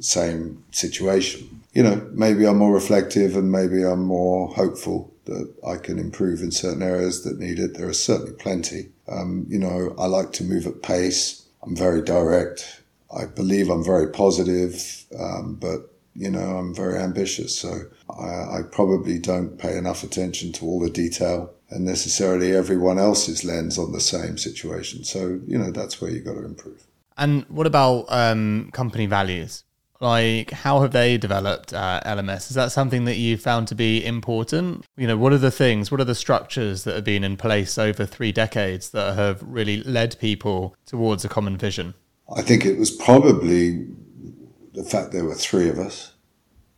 same 0.00 0.64
situation. 0.70 1.62
You 1.72 1.82
know, 1.82 2.08
maybe 2.12 2.46
I'm 2.46 2.58
more 2.58 2.72
reflective 2.72 3.36
and 3.36 3.52
maybe 3.52 3.84
I'm 3.84 4.04
more 4.04 4.48
hopeful 4.48 5.12
that 5.26 5.52
I 5.66 5.76
can 5.76 5.98
improve 5.98 6.42
in 6.42 6.50
certain 6.50 6.82
areas 6.82 7.24
that 7.24 7.38
need 7.38 7.58
it. 7.58 7.74
There 7.74 7.88
are 7.88 7.94
certainly 7.94 8.32
plenty. 8.32 8.90
Um, 9.08 9.46
you 9.48 9.58
know, 9.58 9.94
I 9.98 10.06
like 10.06 10.32
to 10.34 10.44
move 10.44 10.66
at 10.66 10.82
pace. 10.82 11.46
I'm 11.62 11.76
very 11.76 12.02
direct. 12.02 12.82
I 13.14 13.26
believe 13.26 13.70
I'm 13.70 13.84
very 13.84 14.08
positive, 14.08 15.04
um, 15.18 15.56
but 15.60 15.90
you 16.16 16.30
know, 16.30 16.58
I'm 16.58 16.74
very 16.74 16.98
ambitious, 16.98 17.58
so 17.58 17.80
I, 18.08 18.58
I, 18.58 18.60
probably 18.70 19.18
don't 19.18 19.58
pay 19.58 19.76
enough 19.76 20.04
attention 20.04 20.52
to 20.52 20.64
all 20.64 20.78
the 20.78 20.90
detail 20.90 21.52
and 21.74 21.84
necessarily 21.84 22.54
everyone 22.54 22.98
else's 22.98 23.44
lens 23.44 23.78
on 23.78 23.92
the 23.92 24.00
same 24.00 24.38
situation. 24.38 25.04
So, 25.04 25.40
you 25.46 25.58
know, 25.58 25.70
that's 25.70 26.00
where 26.00 26.10
you've 26.10 26.24
got 26.24 26.34
to 26.34 26.44
improve. 26.44 26.86
And 27.16 27.44
what 27.48 27.66
about 27.66 28.06
um, 28.08 28.70
company 28.72 29.06
values? 29.06 29.64
Like, 30.00 30.50
how 30.50 30.80
have 30.82 30.92
they 30.92 31.16
developed 31.16 31.72
uh, 31.72 32.00
Elemis? 32.04 32.50
Is 32.50 32.56
that 32.56 32.72
something 32.72 33.04
that 33.04 33.16
you 33.16 33.36
found 33.36 33.68
to 33.68 33.74
be 33.74 34.04
important? 34.04 34.84
You 34.96 35.06
know, 35.06 35.16
what 35.16 35.32
are 35.32 35.38
the 35.38 35.50
things, 35.50 35.90
what 35.90 36.00
are 36.00 36.04
the 36.04 36.14
structures 36.14 36.84
that 36.84 36.94
have 36.94 37.04
been 37.04 37.24
in 37.24 37.36
place 37.36 37.78
over 37.78 38.04
three 38.04 38.32
decades 38.32 38.90
that 38.90 39.14
have 39.14 39.42
really 39.42 39.82
led 39.82 40.18
people 40.18 40.76
towards 40.84 41.24
a 41.24 41.28
common 41.28 41.56
vision? 41.56 41.94
I 42.34 42.42
think 42.42 42.64
it 42.64 42.78
was 42.78 42.90
probably 42.90 43.86
the 44.74 44.84
fact 44.84 45.12
there 45.12 45.24
were 45.24 45.34
three 45.34 45.68
of 45.68 45.78
us, 45.78 46.12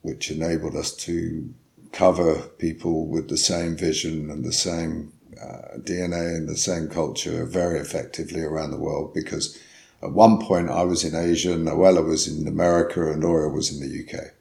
which 0.03 0.31
enabled 0.31 0.77
us 0.77 0.95
to 0.97 1.53
cover 1.97 2.43
people 2.59 3.07
with 3.07 3.29
the 3.31 3.39
same 3.39 3.75
vision 3.75 4.31
and 4.31 4.45
the 4.45 4.53
same 4.53 5.13
uh, 5.41 5.79
DNA 5.79 6.37
and 6.37 6.47
the 6.47 6.57
same 6.57 6.89
culture 6.89 7.47
very 7.47 7.79
effectively 7.79 8.43
around 8.43 8.71
the 8.71 8.77
world 8.77 9.15
because 9.15 9.59
at 10.03 10.13
one 10.13 10.39
point 10.39 10.69
I 10.69 10.83
was 10.83 11.05
in 11.05 11.15
Asia, 11.15 11.55
Noella 11.57 12.07
was 12.07 12.29
in 12.29 12.47
America, 12.47 13.11
and 13.11 13.25
Laura 13.25 13.49
was 13.49 13.73
in 13.73 13.81
the 13.81 14.05
UK. 14.05 14.35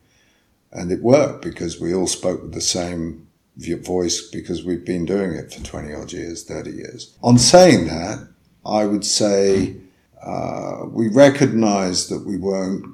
And 0.73 0.91
it 0.91 1.01
worked 1.01 1.41
because 1.41 1.79
we 1.79 1.93
all 1.93 2.07
spoke 2.07 2.41
with 2.41 2.53
the 2.53 2.59
same 2.59 3.27
voice 3.57 4.29
because 4.29 4.65
we've 4.65 4.85
been 4.85 5.05
doing 5.05 5.31
it 5.31 5.53
for 5.53 5.63
20 5.63 5.93
odd 5.93 6.11
years, 6.11 6.43
30 6.43 6.71
years. 6.71 7.15
On 7.23 7.37
saying 7.37 7.87
that, 7.87 8.27
I 8.65 8.85
would 8.85 9.05
say 9.05 9.77
uh, 10.21 10.83
we 10.89 11.07
recognized 11.07 12.09
that 12.09 12.25
we 12.25 12.37
weren't 12.37 12.85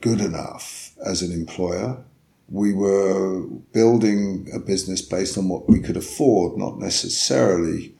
good 0.00 0.20
enough 0.20 0.92
as 1.04 1.20
an 1.22 1.32
employer. 1.32 1.98
We 2.54 2.72
were 2.72 3.42
building 3.72 4.48
a 4.54 4.60
business 4.60 5.02
based 5.02 5.36
on 5.36 5.48
what 5.48 5.68
we 5.68 5.80
could 5.80 5.96
afford, 5.96 6.56
not 6.56 6.78
necessarily 6.78 7.96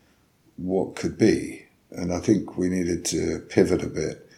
what 0.55 0.95
could 0.95 1.19
be. 1.19 1.67
And 1.91 2.13
I 2.13 2.21
think 2.21 2.57
we 2.57 2.69
needed 2.69 3.05
to 3.07 3.41
pivot 3.49 3.83
a 3.83 3.89
bit. 3.89 4.31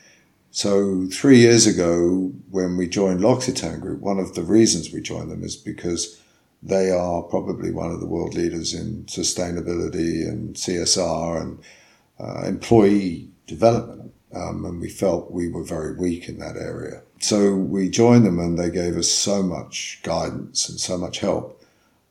So 0.51 1.07
three 1.13 1.41
years 1.41 1.67
ago, 1.67 2.33
when 2.51 2.79
we 2.79 2.89
joined 2.89 3.21
L'Occitane 3.21 3.79
Group, 3.79 4.01
one 4.01 4.19
of 4.19 4.35
the 4.35 4.43
reasons 4.43 4.91
we 4.91 5.03
joined 5.03 5.31
them 5.31 5.45
is 5.45 5.55
because 5.55 6.19
they 6.63 6.91
are 6.91 7.21
probably 7.21 7.71
one 7.71 7.91
of 7.91 8.01
the 8.01 8.07
world 8.07 8.35
leaders 8.35 8.73
in 8.73 9.05
sustainability 9.05 10.27
and 10.27 10.55
CSR 10.55 11.43
and 11.43 11.59
uh, 12.19 12.47
employee 12.47 13.29
development. 13.47 14.15
Um, 14.35 14.65
and 14.65 14.81
we 14.81 14.89
felt 14.89 15.31
we 15.31 15.51
were 15.51 15.63
very 15.63 15.95
weak 15.95 16.27
in 16.27 16.39
that 16.39 16.57
area. 16.57 17.03
So 17.21 17.55
we 17.55 17.89
joined 17.89 18.27
them 18.27 18.39
and 18.39 18.59
they 18.59 18.71
gave 18.71 18.97
us 18.97 19.11
so 19.11 19.43
much 19.43 20.01
guidance 20.03 20.69
and 20.69 20.79
so 20.79 20.99
much 20.99 21.19
help. 21.19 21.63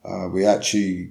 Uh, 0.04 0.28
we 0.28 0.44
actually 0.44 1.10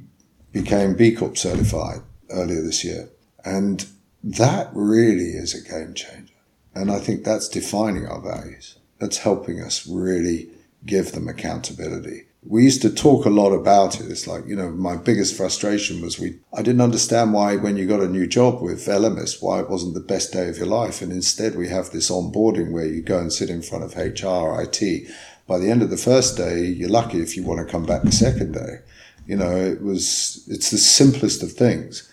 became 0.51 0.95
B 0.95 1.13
Corp 1.13 1.37
certified 1.37 2.01
earlier 2.29 2.61
this 2.61 2.83
year. 2.83 3.09
And 3.43 3.85
that 4.23 4.69
really 4.73 5.31
is 5.31 5.53
a 5.53 5.61
game 5.61 5.93
changer. 5.93 6.33
And 6.73 6.91
I 6.91 6.99
think 6.99 7.23
that's 7.23 7.47
defining 7.47 8.05
our 8.05 8.21
values. 8.21 8.77
That's 8.99 9.17
helping 9.17 9.61
us 9.61 9.87
really 9.87 10.49
give 10.85 11.11
them 11.11 11.27
accountability 11.27 12.25
we 12.47 12.63
used 12.63 12.81
to 12.83 12.93
talk 12.93 13.25
a 13.25 13.29
lot 13.29 13.51
about 13.51 13.99
it. 13.99 14.11
It's 14.11 14.27
like, 14.27 14.45
you 14.45 14.55
know, 14.55 14.69
my 14.69 14.95
biggest 14.95 15.35
frustration 15.35 16.01
was 16.01 16.19
we, 16.19 16.39
I 16.53 16.61
didn't 16.61 16.81
understand 16.81 17.33
why 17.33 17.55
when 17.55 17.75
you 17.75 17.87
got 17.87 18.01
a 18.01 18.07
new 18.07 18.27
job 18.27 18.61
with 18.61 18.85
Elemis, 18.85 19.41
why 19.41 19.59
it 19.59 19.69
wasn't 19.69 19.95
the 19.95 19.99
best 19.99 20.31
day 20.31 20.47
of 20.47 20.57
your 20.57 20.67
life. 20.67 21.01
And 21.01 21.11
instead 21.11 21.55
we 21.55 21.69
have 21.69 21.89
this 21.89 22.11
onboarding 22.11 22.71
where 22.71 22.85
you 22.85 23.01
go 23.01 23.17
and 23.17 23.33
sit 23.33 23.49
in 23.49 23.63
front 23.63 23.83
of 23.83 23.95
HR, 23.95 24.61
IT. 24.61 25.09
By 25.47 25.57
the 25.57 25.71
end 25.71 25.81
of 25.81 25.89
the 25.89 25.97
first 25.97 26.37
day, 26.37 26.65
you're 26.65 26.89
lucky 26.89 27.19
if 27.19 27.35
you 27.35 27.43
want 27.43 27.65
to 27.65 27.71
come 27.71 27.85
back 27.85 28.03
the 28.03 28.11
second 28.11 28.53
day. 28.53 28.79
You 29.25 29.37
know, 29.37 29.57
it 29.57 29.81
was, 29.81 30.45
it's 30.47 30.69
the 30.69 30.77
simplest 30.77 31.41
of 31.41 31.51
things. 31.51 32.11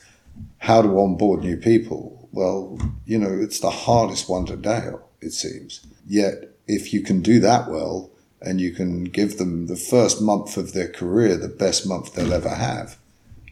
How 0.59 0.81
to 0.81 0.99
onboard 0.99 1.41
new 1.41 1.59
people. 1.59 2.29
Well, 2.33 2.79
you 3.05 3.19
know, 3.19 3.33
it's 3.39 3.61
the 3.61 3.71
hardest 3.71 4.31
one 4.31 4.47
to 4.47 4.57
nail, 4.57 5.09
it 5.21 5.33
seems. 5.33 5.87
Yet 6.07 6.57
if 6.67 6.95
you 6.95 7.03
can 7.03 7.21
do 7.21 7.39
that 7.41 7.71
well, 7.71 8.12
and 8.45 8.61
you 8.61 8.73
can 8.73 9.05
give 9.05 9.39
them 9.39 9.67
the 9.67 9.77
first 9.77 10.21
month 10.21 10.57
of 10.57 10.73
their 10.73 10.89
career 10.89 11.37
the 11.37 11.49
best 11.49 11.87
month 11.87 12.15
they'll 12.15 12.33
ever 12.33 12.51
have, 12.51 12.97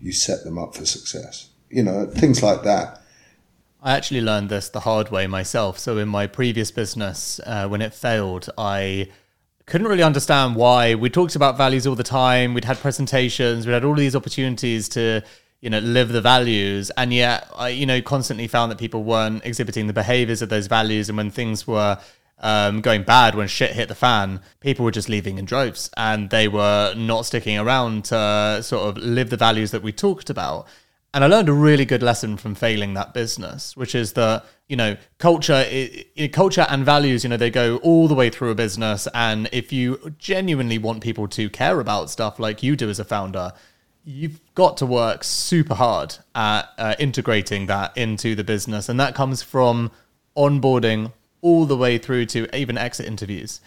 you 0.01 0.13
set 0.13 0.45
them 0.45 0.59
up 0.59 0.75
for 0.75 0.85
success. 0.85 1.49
You 1.71 1.83
know, 1.83 2.07
things 2.07 2.43
like 2.43 2.63
that. 2.65 3.01
I 3.83 3.97
actually 3.97 4.21
learned 4.21 4.51
this 4.51 4.69
the 4.69 4.81
hard 4.81 5.11
way 5.11 5.27
myself. 5.27 5.79
So, 5.79 5.97
in 5.99 6.09
my 6.09 6.27
previous 6.27 6.71
business, 6.71 7.41
uh, 7.47 7.67
when 7.67 7.81
it 7.81 7.95
failed, 7.95 8.51
I 8.59 9.09
couldn't 9.67 9.87
really 9.87 10.03
understand 10.03 10.57
why. 10.57 10.95
We 10.95 11.09
talked 11.09 11.35
about 11.37 11.57
values 11.57 11.87
all 11.87 11.95
the 11.95 12.03
time. 12.03 12.53
We'd 12.53 12.65
had 12.65 12.77
presentations. 12.77 13.67
We 13.67 13.73
had 13.73 13.85
all 13.85 13.95
these 13.95 14.15
opportunities 14.15 14.89
to, 14.91 15.23
you 15.61 15.71
know, 15.71 15.79
live 15.79 16.11
the 16.11 16.21
values, 16.21 16.91
and 16.97 17.13
yet 17.13 17.49
I, 17.57 17.69
you 17.69 17.87
know, 17.87 18.03
constantly 18.03 18.49
found 18.49 18.71
that 18.71 18.79
people 18.79 19.03
weren't 19.03 19.47
exhibiting 19.47 19.87
the 19.87 19.93
behaviors 19.95 20.43
of 20.43 20.51
those 20.51 20.67
values. 20.67 21.09
And 21.09 21.17
when 21.17 21.31
things 21.31 21.67
were 21.67 21.99
um, 22.41 22.81
going 22.81 23.03
bad 23.03 23.35
when 23.35 23.49
shit 23.49 23.73
hit 23.73 23.89
the 23.89 23.95
fan, 23.95 24.41
people 24.61 24.85
were 24.85 24.91
just 24.91 25.09
leaving 25.09 25.39
in 25.39 25.45
droves 25.45 25.91
and 25.97 26.31
they 26.31 26.49
were 26.49 26.95
not 26.97 27.27
sticking 27.27 27.59
around 27.59 28.07
to 28.07 28.61
sort 28.63 28.89
of 28.89 29.03
live 29.03 29.31
the 29.31 29.37
values 29.37 29.71
that 29.71 29.83
we 29.83 29.93
talked 29.93 30.31
about. 30.31 30.67
And 31.13 31.25
I 31.25 31.27
learned 31.27 31.49
a 31.49 31.53
really 31.53 31.85
good 31.85 32.03
lesson 32.03 32.37
from 32.37 32.55
failing 32.55 32.95
that 32.95 33.13
business, 33.13 33.77
which 33.77 33.95
is 33.95 34.13
that 34.13 34.45
you 34.69 34.77
know 34.77 34.97
culture, 35.19 35.65
it, 35.67 36.33
culture 36.33 36.67
and 36.69 36.85
values, 36.85 37.25
you 37.25 37.31
know, 37.31 37.37
they 37.37 37.51
go 37.51 37.79
all 37.79 38.07
the 38.07 38.15
way 38.15 38.31
through 38.31 38.51
a 38.51 38.55
business. 38.55 39.09
And 39.13 39.49
if 39.53 39.73
you 39.73 40.15
genuinely 40.19 40.79
want 40.79 41.03
people 41.03 41.27
to 41.29 41.51
care 41.51 41.81
about 41.81 42.11
stuff 42.11 42.39
like 42.39 42.63
you 42.63 42.77
do 42.77 42.89
as 42.89 43.01
a 43.01 43.05
founder, 43.05 43.53
you've 44.05 44.41
got 44.55 44.77
to 44.79 44.87
work 44.87 45.25
super 45.25 45.75
hard 45.75 46.17
at 46.37 46.69
uh, 46.79 46.95
integrating 47.01 47.67
that 47.67 47.97
into 47.97 48.37
the 48.37 48.45
business, 48.45 48.89
and 48.89 49.01
that 49.01 49.17
comes 49.17 49.43
from 49.43 49.91
onboarding 50.37 51.13
all 51.43 51.67
the 51.67 51.77
way 51.77 51.99
through 51.99 52.27
to 52.27 52.55
even 52.57 52.79
exit 52.79 53.07
interviews. 53.07 53.61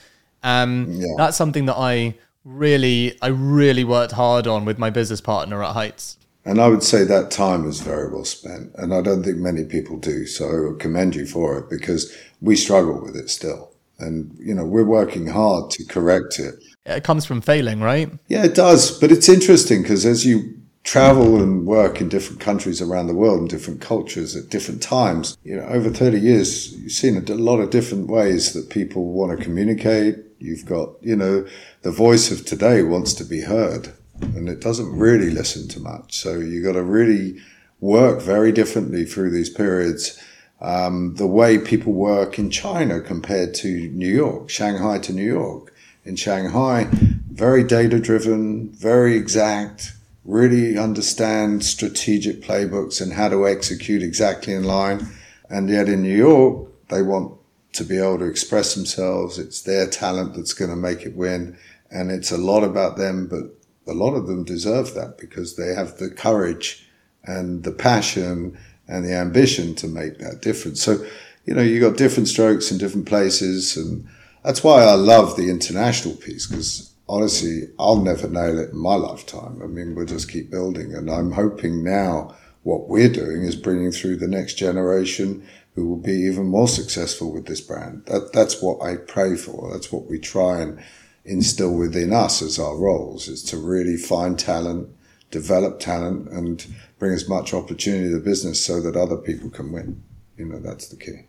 Um, 0.44 0.88
yeah. 0.92 1.08
That's 1.18 1.38
something 1.38 1.66
that 1.66 1.78
I 1.78 2.16
really, 2.44 3.18
I 3.22 3.28
really 3.28 3.84
worked 3.84 4.14
hard 4.14 4.48
on 4.48 4.66
with 4.66 4.78
my 4.78 4.90
business 4.90 5.22
partner 5.22 5.64
at 5.64 5.74
Heights. 5.74 6.18
And 6.46 6.60
I 6.60 6.68
would 6.68 6.84
say 6.84 7.06
that 7.06 7.32
time 7.32 7.64
was 7.64 7.80
very 7.80 8.12
well 8.12 8.26
spent. 8.26 8.72
And 8.76 8.94
I 8.94 9.02
don't 9.02 9.24
think 9.24 9.38
many 9.38 9.64
people 9.64 9.98
do. 9.98 10.26
So 10.26 10.74
I 10.76 10.78
commend 10.78 11.16
you 11.16 11.26
for 11.26 11.58
it 11.58 11.70
because 11.70 12.14
we 12.42 12.56
struggle 12.56 13.02
with 13.02 13.16
it 13.16 13.30
still. 13.30 13.72
And, 14.00 14.36
you 14.38 14.54
know, 14.54 14.66
we're 14.66 14.84
working 14.84 15.28
hard 15.28 15.72
to 15.72 15.86
correct 15.86 16.40
it. 16.40 16.56
It 16.86 17.06
comes 17.06 17.26
from 17.26 17.40
failing, 17.40 17.80
right? 17.80 18.12
Yeah, 18.28 18.44
it 18.44 18.56
does. 18.56 19.00
But 19.00 19.12
it's 19.12 19.30
interesting 19.30 19.84
because 19.84 20.06
as 20.06 20.26
you 20.26 20.60
travel 20.84 21.42
and 21.42 21.66
work 21.66 22.02
in 22.02 22.10
different 22.10 22.42
countries 22.42 22.82
around 22.82 23.08
the 23.08 23.14
world 23.14 23.40
and 23.40 23.50
different 23.50 23.82
cultures 23.82 24.36
at 24.36 24.50
different 24.50 24.82
times. 24.82 25.38
You 25.44 25.56
know, 25.56 25.66
over 25.66 25.90
30 25.90 26.20
years, 26.20 26.74
you've 26.74 26.92
seen 26.92 27.18
a 27.18 27.34
lot 27.36 27.60
of 27.60 27.70
different 27.70 28.08
ways 28.08 28.54
that 28.54 28.70
people 28.70 29.14
want 29.14 29.38
to 29.38 29.44
communicate. 29.44 30.18
You've 30.40 30.66
got, 30.66 30.90
you 31.02 31.16
know, 31.16 31.48
the 31.82 31.92
voice 31.92 32.32
of 32.32 32.46
today 32.46 32.84
wants 32.84 33.14
to 33.16 33.24
be 33.24 33.42
heard 33.42 33.94
and 34.22 34.50
it 34.50 34.62
doesn't 34.62 34.98
really 34.98 35.30
listen 35.30 35.68
to 35.70 35.80
much. 35.80 36.18
So 36.18 36.36
you've 36.36 36.66
got 36.66 36.74
to 36.74 36.84
really 36.84 37.40
work 37.80 38.22
very 38.22 38.52
differently 38.52 39.06
through 39.06 39.32
these 39.32 39.50
periods. 39.50 40.20
Um, 40.62 41.16
the 41.16 41.28
way 41.28 41.58
people 41.58 41.94
work 41.94 42.40
in 42.40 42.50
China 42.50 43.02
compared 43.02 43.54
to 43.56 43.90
New 43.90 44.14
York, 44.14 44.50
Shanghai 44.50 45.00
to 45.00 45.14
New 45.14 45.26
York. 45.26 45.74
In 46.06 46.16
Shanghai, 46.16 46.88
very 47.32 47.64
data 47.64 48.00
driven, 48.00 48.70
very 48.72 49.16
exact, 49.16 49.94
really 50.26 50.78
understand 50.78 51.64
strategic 51.64 52.42
playbooks 52.42 53.02
and 53.02 53.14
how 53.14 53.30
to 53.30 53.48
execute 53.48 54.02
exactly 54.02 54.54
in 54.54 54.64
line. 54.64 55.08
And 55.50 55.70
yet 55.70 55.90
in 55.90 56.02
New 56.02 56.16
York, 56.16 56.70
they 56.90 57.02
want 57.02 57.38
to 57.74 57.84
be 57.84 57.98
able 57.98 58.20
to 58.20 58.26
express 58.26 58.76
themselves. 58.76 59.38
It's 59.38 59.62
their 59.62 59.88
talent 59.88 60.36
that's 60.36 60.54
going 60.54 60.72
to 60.72 60.78
make 60.78 61.02
it 61.02 61.16
win. 61.16 61.58
And 61.92 62.10
it's 62.12 62.32
a 62.32 62.38
lot 62.38 62.64
about 62.64 62.98
them, 62.98 63.28
but 63.28 63.92
a 63.92 63.94
lot 63.94 64.14
of 64.14 64.28
them 64.28 64.44
deserve 64.44 64.94
that 64.94 65.18
because 65.18 65.56
they 65.56 65.74
have 65.74 65.98
the 65.98 66.10
courage 66.10 66.88
and 67.24 67.64
the 67.64 67.72
passion 67.72 68.58
and 68.88 69.06
the 69.06 69.14
ambition 69.14 69.76
to 69.76 69.88
make 69.88 70.20
that 70.20 70.42
difference. 70.42 70.82
So, 70.82 71.06
you 71.46 71.54
know, 71.54 71.62
you 71.62 71.80
got 71.80 71.98
different 71.98 72.30
strokes 72.30 72.72
in 72.72 72.78
different 72.78 73.08
places. 73.08 73.76
And 73.76 74.08
that's 74.44 74.64
why 74.64 74.84
I 74.84 74.94
love 74.94 75.36
the 75.36 75.50
international 75.50 76.16
piece 76.16 76.48
because 76.48 76.93
honestly, 77.14 77.68
I'll 77.78 78.02
never 78.02 78.28
nail 78.28 78.58
it 78.58 78.72
in 78.72 78.78
my 78.78 78.96
lifetime. 78.96 79.62
I 79.64 79.68
mean, 79.68 79.94
we'll 79.94 80.08
just 80.08 80.32
keep 80.32 80.50
building. 80.50 80.96
And 80.96 81.12
I'm 81.12 81.32
hoping 81.32 81.84
now 81.84 82.36
what 82.64 82.90
we're 82.90 83.10
doing 83.10 83.44
is 83.44 83.56
bringing 83.56 83.92
through 83.92 84.16
the 84.16 84.28
next 84.28 84.56
generation 84.56 85.48
who 85.76 85.88
will 85.88 85.98
be 85.98 86.14
even 86.14 86.48
more 86.48 86.68
successful 86.68 87.32
with 87.32 87.46
this 87.46 87.62
brand. 87.62 88.04
That, 88.08 88.34
that's 88.34 88.64
what 88.64 88.82
I 88.82 88.96
pray 88.96 89.36
for. 89.36 89.72
That's 89.72 89.92
what 89.92 90.10
we 90.10 90.18
try 90.18 90.62
and 90.62 90.84
instill 91.24 91.76
within 91.76 92.12
us 92.12 92.42
as 92.42 92.58
our 92.58 92.76
roles 92.76 93.28
is 93.28 93.44
to 93.44 93.58
really 93.58 93.96
find 93.96 94.38
talent, 94.40 94.90
develop 95.30 95.80
talent 95.80 96.30
and 96.30 96.66
bring 96.98 97.14
as 97.14 97.30
much 97.30 97.54
opportunity 97.54 98.12
to 98.12 98.20
business 98.20 98.66
so 98.66 98.82
that 98.82 98.96
other 98.96 99.18
people 99.18 99.52
can 99.52 99.72
win. 99.72 100.04
You 100.36 100.46
know, 100.46 100.60
that's 100.60 100.88
the 100.88 100.98
key. 100.98 101.28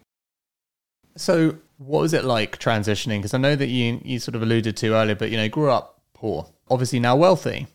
So 1.16 1.58
what 1.78 2.00
was 2.00 2.12
it 2.12 2.24
like 2.24 2.58
transitioning? 2.58 3.18
Because 3.18 3.34
I 3.34 3.38
know 3.38 3.56
that 3.56 3.68
you, 3.68 4.00
you 4.04 4.18
sort 4.18 4.34
of 4.34 4.42
alluded 4.42 4.76
to 4.78 4.94
earlier, 4.94 5.14
but 5.14 5.30
you 5.30 5.36
know, 5.36 5.48
grew 5.48 5.70
up 5.70 6.00
poor, 6.14 6.46
obviously 6.70 7.00
now 7.00 7.16
wealthy. 7.16 7.66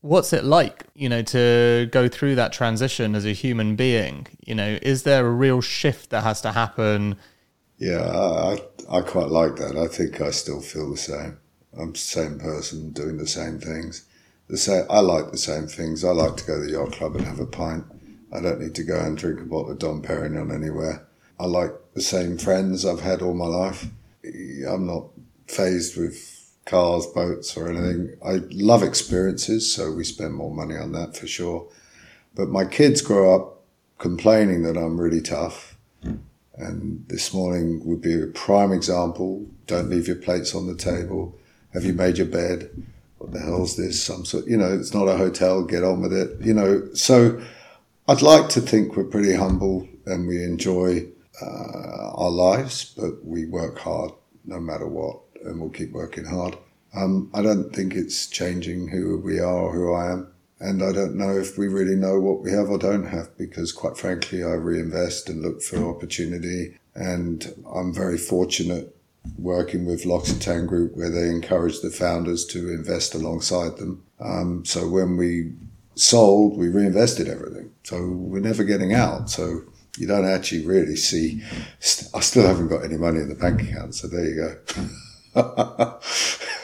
What's 0.00 0.32
it 0.32 0.44
like, 0.44 0.84
you 0.94 1.08
know, 1.08 1.22
to 1.22 1.88
go 1.90 2.06
through 2.06 2.36
that 2.36 2.52
transition 2.52 3.14
as 3.14 3.26
a 3.26 3.32
human 3.32 3.74
being? 3.74 4.28
You 4.46 4.54
know, 4.54 4.78
is 4.80 5.02
there 5.02 5.26
a 5.26 5.30
real 5.30 5.60
shift 5.60 6.10
that 6.10 6.22
has 6.22 6.40
to 6.42 6.52
happen? 6.52 7.16
Yeah, 7.78 8.04
I, 8.04 8.58
I 8.88 9.00
quite 9.00 9.28
like 9.28 9.56
that. 9.56 9.76
I 9.76 9.88
think 9.88 10.20
I 10.20 10.30
still 10.30 10.60
feel 10.60 10.90
the 10.90 10.96
same. 10.96 11.38
I'm 11.78 11.92
the 11.92 11.98
same 11.98 12.38
person 12.38 12.90
doing 12.90 13.16
the 13.16 13.26
same 13.26 13.58
things. 13.58 14.04
The 14.48 14.56
same, 14.56 14.84
I 14.88 15.00
like 15.00 15.30
the 15.30 15.38
same 15.38 15.66
things. 15.66 16.04
I 16.04 16.10
like 16.10 16.36
to 16.36 16.46
go 16.46 16.60
to 16.60 16.64
the 16.64 16.72
yacht 16.72 16.92
club 16.92 17.16
and 17.16 17.24
have 17.26 17.40
a 17.40 17.46
pint. 17.46 17.84
I 18.32 18.40
don't 18.40 18.60
need 18.60 18.74
to 18.76 18.84
go 18.84 18.98
and 18.98 19.16
drink 19.16 19.40
a 19.40 19.44
bottle 19.44 19.72
of 19.72 19.78
Dom 19.78 20.02
Perignon 20.02 20.54
anywhere. 20.54 21.07
I 21.40 21.46
like 21.46 21.72
the 21.94 22.00
same 22.00 22.38
friends 22.38 22.84
I've 22.84 23.00
had 23.00 23.22
all 23.22 23.34
my 23.34 23.46
life. 23.46 23.86
I'm 24.24 24.86
not 24.86 25.06
phased 25.46 25.96
with 25.96 26.34
cars, 26.64 27.06
boats, 27.06 27.56
or 27.56 27.70
anything. 27.70 28.16
I 28.24 28.40
love 28.50 28.82
experiences, 28.82 29.72
so 29.72 29.92
we 29.92 30.04
spend 30.04 30.34
more 30.34 30.54
money 30.54 30.76
on 30.76 30.92
that 30.92 31.16
for 31.16 31.26
sure. 31.26 31.68
But 32.34 32.48
my 32.48 32.64
kids 32.64 33.00
grow 33.00 33.34
up 33.34 33.62
complaining 33.98 34.62
that 34.62 34.76
I'm 34.76 35.00
really 35.00 35.20
tough. 35.20 35.76
And 36.56 37.04
this 37.08 37.32
morning 37.32 37.84
would 37.84 38.02
be 38.02 38.20
a 38.20 38.26
prime 38.26 38.72
example. 38.72 39.46
Don't 39.66 39.90
leave 39.90 40.08
your 40.08 40.16
plates 40.16 40.54
on 40.54 40.66
the 40.66 40.74
table. 40.74 41.38
Have 41.72 41.84
you 41.84 41.92
made 41.92 42.18
your 42.18 42.26
bed? 42.26 42.70
What 43.18 43.32
the 43.32 43.40
hell's 43.40 43.76
this? 43.76 44.02
Some 44.02 44.24
sort, 44.24 44.46
you 44.46 44.56
know, 44.56 44.72
it's 44.72 44.92
not 44.92 45.06
a 45.06 45.16
hotel. 45.16 45.62
Get 45.62 45.84
on 45.84 46.02
with 46.02 46.12
it. 46.12 46.40
You 46.40 46.54
know, 46.54 46.88
so 46.94 47.40
I'd 48.08 48.22
like 48.22 48.48
to 48.50 48.60
think 48.60 48.96
we're 48.96 49.04
pretty 49.04 49.34
humble 49.34 49.88
and 50.04 50.26
we 50.26 50.42
enjoy 50.42 51.06
uh, 51.42 52.10
our 52.14 52.30
lives, 52.30 52.94
but 52.96 53.24
we 53.24 53.46
work 53.46 53.78
hard 53.78 54.12
no 54.44 54.58
matter 54.60 54.86
what, 54.86 55.20
and 55.44 55.60
we'll 55.60 55.70
keep 55.70 55.92
working 55.92 56.24
hard. 56.24 56.56
Um, 56.94 57.30
I 57.34 57.42
don't 57.42 57.74
think 57.74 57.94
it's 57.94 58.26
changing 58.26 58.88
who 58.88 59.18
we 59.18 59.38
are 59.38 59.58
or 59.58 59.72
who 59.72 59.92
I 59.92 60.12
am. 60.12 60.32
And 60.60 60.82
I 60.82 60.92
don't 60.92 61.16
know 61.16 61.38
if 61.38 61.56
we 61.56 61.68
really 61.68 61.94
know 61.94 62.18
what 62.18 62.40
we 62.40 62.50
have 62.50 62.68
or 62.68 62.78
don't 62.78 63.06
have 63.06 63.36
because, 63.38 63.70
quite 63.70 63.96
frankly, 63.96 64.42
I 64.42 64.54
reinvest 64.54 65.28
and 65.28 65.42
look 65.42 65.62
for 65.62 65.76
opportunity. 65.84 66.76
And 66.94 67.54
I'm 67.72 67.94
very 67.94 68.18
fortunate 68.18 68.96
working 69.38 69.84
with 69.84 70.04
L'Occitane 70.04 70.66
Group 70.66 70.96
where 70.96 71.10
they 71.10 71.28
encourage 71.28 71.80
the 71.80 71.90
founders 71.90 72.44
to 72.46 72.70
invest 72.70 73.14
alongside 73.14 73.76
them. 73.76 74.02
Um, 74.18 74.64
so 74.64 74.88
when 74.88 75.16
we 75.16 75.52
sold, 75.94 76.58
we 76.58 76.68
reinvested 76.68 77.28
everything. 77.28 77.70
So 77.84 78.08
we're 78.08 78.40
never 78.40 78.64
getting 78.64 78.94
out. 78.94 79.30
So 79.30 79.62
you 79.98 80.06
don't 80.06 80.26
actually 80.26 80.64
really 80.64 80.96
see. 80.96 81.42
I 82.14 82.20
still 82.20 82.46
haven't 82.46 82.68
got 82.68 82.84
any 82.84 82.96
money 82.96 83.20
in 83.20 83.28
the 83.28 83.34
bank 83.34 83.62
account, 83.62 83.94
so 83.94 84.08
there 84.08 84.24
you 84.24 84.36
go. 84.36 84.56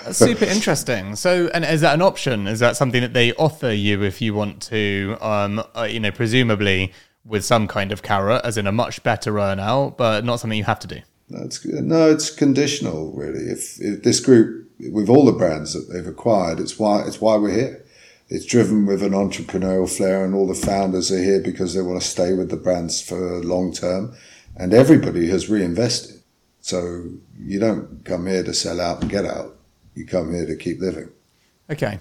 That's 0.05 0.19
super 0.19 0.45
interesting. 0.45 1.17
So, 1.17 1.49
and 1.55 1.65
is 1.65 1.81
that 1.81 1.95
an 1.95 2.03
option? 2.03 2.47
Is 2.47 2.61
that 2.61 2.77
something 2.77 3.01
that 3.01 3.13
they 3.13 3.33
offer 3.35 3.71
you 3.71 4.03
if 4.03 4.21
you 4.21 4.35
want 4.35 4.63
to, 4.65 5.17
um, 5.21 5.63
uh, 5.77 5.85
you 5.91 6.01
know, 6.01 6.11
presumably 6.11 6.93
with 7.25 7.45
some 7.45 7.67
kind 7.67 7.91
of 7.91 8.03
carrot, 8.03 8.43
as 8.45 8.59
in 8.59 8.67
a 8.67 8.73
much 8.73 9.03
better 9.03 9.39
earn 9.39 9.61
out, 9.61 9.97
but 9.97 10.25
not 10.25 10.41
something 10.41 10.59
you 10.59 10.65
have 10.65 10.81
to 10.81 10.87
do? 10.87 11.01
That's 11.31 11.65
no, 11.65 12.11
it's 12.11 12.31
conditional, 12.31 13.13
really. 13.13 13.45
If, 13.51 13.81
if 13.81 14.03
this 14.03 14.21
group, 14.21 14.69
with 14.93 15.09
all 15.09 15.25
the 15.25 15.33
brands 15.33 15.73
that 15.73 15.93
they've 15.93 16.07
acquired, 16.07 16.61
it's 16.61 16.79
why 16.79 17.03
it's 17.07 17.21
why 17.21 17.37
we're 17.37 17.55
here 17.55 17.84
it's 18.29 18.47
driven 18.47 18.87
with 18.87 19.03
an 19.03 19.13
entrepreneurial 19.13 19.89
flair 19.89 20.25
and 20.25 20.35
all 20.35 20.47
the 20.47 20.55
founders 20.55 21.13
are 21.13 21.23
here 21.23 21.41
because 21.41 21.75
they 21.75 21.83
want 21.83 22.01
to 22.01 22.07
stay 22.07 22.33
with 22.33 22.51
the 22.51 22.57
brands 22.57 23.01
for 23.01 23.43
long 23.43 23.73
term 23.73 24.17
and 24.57 24.73
everybody 24.73 25.29
has 25.29 25.51
reinvested. 25.51 26.23
So 26.61 27.11
you 27.39 27.61
don't 27.61 28.05
come 28.05 28.27
here 28.27 28.43
to 28.43 28.55
sell 28.55 28.81
out 28.81 29.03
and 29.03 29.11
get 29.11 29.27
out. 29.27 29.57
You 29.95 30.07
come 30.07 30.33
here 30.33 30.47
to 30.47 30.57
keep 30.57 30.81
living. 30.81 31.11
Okay. 31.71 31.99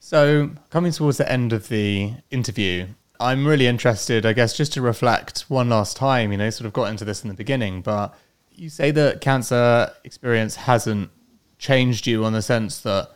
So 0.00 0.50
coming 0.70 0.92
towards 0.92 1.18
the 1.18 1.30
end 1.30 1.52
of 1.52 1.68
the 1.68 2.12
interview, 2.30 2.86
I'm 3.20 3.46
really 3.46 3.66
interested, 3.66 4.24
I 4.24 4.32
guess, 4.32 4.56
just 4.56 4.72
to 4.74 4.80
reflect 4.80 5.40
one 5.48 5.68
last 5.68 5.96
time, 5.96 6.30
you 6.30 6.38
know, 6.38 6.50
sort 6.50 6.66
of 6.66 6.72
got 6.72 6.84
into 6.84 7.04
this 7.04 7.24
in 7.24 7.28
the 7.28 7.34
beginning, 7.34 7.82
but 7.82 8.14
you 8.52 8.68
say 8.68 8.90
that 8.92 9.20
cancer 9.20 9.90
experience 10.04 10.54
hasn't 10.54 11.10
changed 11.58 12.06
you 12.06 12.24
on 12.24 12.32
the 12.32 12.42
sense 12.42 12.80
that 12.82 13.10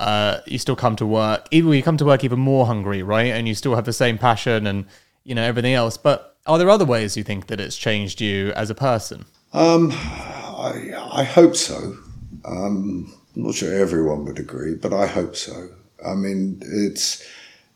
uh, 0.00 0.40
you 0.46 0.58
still 0.58 0.76
come 0.76 0.96
to 0.96 1.06
work. 1.06 1.46
Even 1.50 1.72
you 1.72 1.82
come 1.82 1.98
to 1.98 2.06
work 2.06 2.24
even 2.24 2.38
more 2.38 2.66
hungry, 2.66 3.02
right? 3.02 3.26
And 3.26 3.46
you 3.46 3.54
still 3.54 3.74
have 3.74 3.84
the 3.84 3.92
same 3.92 4.16
passion 4.16 4.66
and 4.66 4.86
you 5.24 5.34
know 5.34 5.42
everything 5.42 5.74
else. 5.74 5.96
But 5.98 6.36
are 6.46 6.58
there 6.58 6.70
other 6.70 6.86
ways 6.86 7.16
you 7.16 7.22
think 7.22 7.48
that 7.48 7.60
it's 7.60 7.76
changed 7.76 8.20
you 8.20 8.50
as 8.52 8.70
a 8.70 8.74
person? 8.74 9.26
Um, 9.52 9.92
I, 9.92 10.92
I 11.12 11.24
hope 11.24 11.54
so. 11.54 11.96
Um, 12.46 13.12
I'm 13.36 13.42
not 13.42 13.54
sure 13.54 13.74
everyone 13.74 14.24
would 14.24 14.38
agree, 14.38 14.74
but 14.74 14.94
I 14.94 15.06
hope 15.06 15.36
so. 15.36 15.68
I 16.04 16.14
mean, 16.14 16.60
it's 16.62 17.22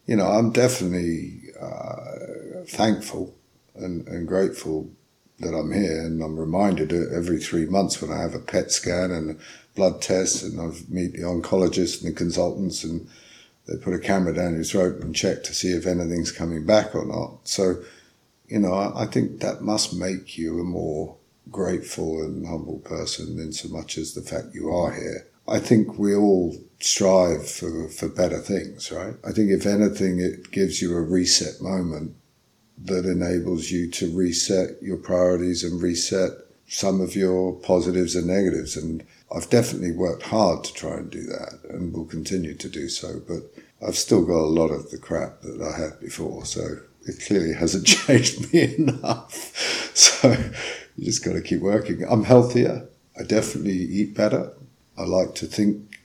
you 0.06 0.16
know 0.16 0.26
I'm 0.26 0.50
definitely 0.50 1.42
uh, 1.60 2.64
thankful 2.66 3.34
and, 3.74 4.08
and 4.08 4.26
grateful 4.26 4.90
that 5.40 5.54
I'm 5.54 5.72
here, 5.72 6.06
and 6.06 6.22
I'm 6.22 6.38
reminded 6.38 6.90
every 6.92 7.38
three 7.38 7.66
months 7.66 8.00
when 8.00 8.10
I 8.10 8.22
have 8.22 8.34
a 8.34 8.38
PET 8.38 8.70
scan 8.70 9.10
and 9.10 9.38
blood 9.74 10.00
tests 10.00 10.42
and 10.42 10.60
I 10.60 10.70
meet 10.88 11.12
the 11.12 11.22
oncologists 11.22 12.02
and 12.02 12.12
the 12.12 12.16
consultants 12.16 12.84
and 12.84 13.08
they 13.66 13.76
put 13.76 13.94
a 13.94 13.98
camera 13.98 14.34
down 14.34 14.54
your 14.54 14.64
throat 14.64 15.00
and 15.00 15.14
check 15.14 15.42
to 15.44 15.54
see 15.54 15.68
if 15.68 15.86
anything's 15.86 16.30
coming 16.30 16.66
back 16.66 16.94
or 16.94 17.04
not. 17.04 17.48
So, 17.48 17.82
you 18.46 18.58
know, 18.58 18.74
I, 18.74 19.04
I 19.04 19.06
think 19.06 19.40
that 19.40 19.62
must 19.62 19.94
make 19.94 20.36
you 20.36 20.60
a 20.60 20.64
more 20.64 21.16
grateful 21.50 22.22
and 22.22 22.46
humble 22.46 22.78
person 22.80 23.38
in 23.38 23.52
so 23.52 23.68
much 23.68 23.96
as 23.96 24.14
the 24.14 24.22
fact 24.22 24.54
you 24.54 24.70
are 24.70 24.92
here. 24.92 25.26
I 25.46 25.58
think 25.58 25.98
we 25.98 26.14
all 26.14 26.56
strive 26.80 27.48
for, 27.48 27.88
for 27.88 28.08
better 28.08 28.38
things, 28.38 28.90
right? 28.90 29.14
I 29.26 29.32
think 29.32 29.50
if 29.50 29.66
anything, 29.66 30.20
it 30.20 30.50
gives 30.50 30.80
you 30.80 30.96
a 30.96 31.02
reset 31.02 31.60
moment 31.60 32.14
that 32.82 33.04
enables 33.04 33.70
you 33.70 33.90
to 33.90 34.14
reset 34.16 34.82
your 34.82 34.96
priorities 34.96 35.62
and 35.62 35.82
reset 35.82 36.30
some 36.66 37.00
of 37.00 37.14
your 37.14 37.52
positives 37.52 38.16
and 38.16 38.26
negatives. 38.26 38.76
And 38.76 39.04
I've 39.34 39.50
definitely 39.50 39.92
worked 39.92 40.24
hard 40.24 40.64
to 40.64 40.72
try 40.72 40.94
and 40.94 41.10
do 41.10 41.22
that 41.24 41.58
and 41.68 41.92
will 41.92 42.04
continue 42.04 42.54
to 42.54 42.68
do 42.68 42.88
so, 42.88 43.20
but 43.26 43.42
I've 43.86 43.96
still 43.96 44.24
got 44.24 44.38
a 44.38 44.46
lot 44.46 44.68
of 44.68 44.90
the 44.90 44.98
crap 44.98 45.40
that 45.42 45.60
I 45.60 45.78
had 45.78 46.00
before. 46.00 46.44
So 46.44 46.78
it 47.06 47.22
clearly 47.26 47.54
hasn't 47.58 47.86
changed 47.86 48.52
me 48.52 48.74
enough. 48.76 49.70
So 49.94 50.28
you 50.96 51.04
just 51.04 51.24
got 51.24 51.34
to 51.34 51.40
keep 51.40 51.60
working. 51.60 52.02
I'm 52.10 52.24
healthier. 52.24 52.88
I 53.16 53.22
definitely 53.22 53.78
eat 53.78 54.16
better. 54.16 54.52
I 54.98 55.04
like 55.04 55.36
to 55.36 55.46
think 55.46 56.00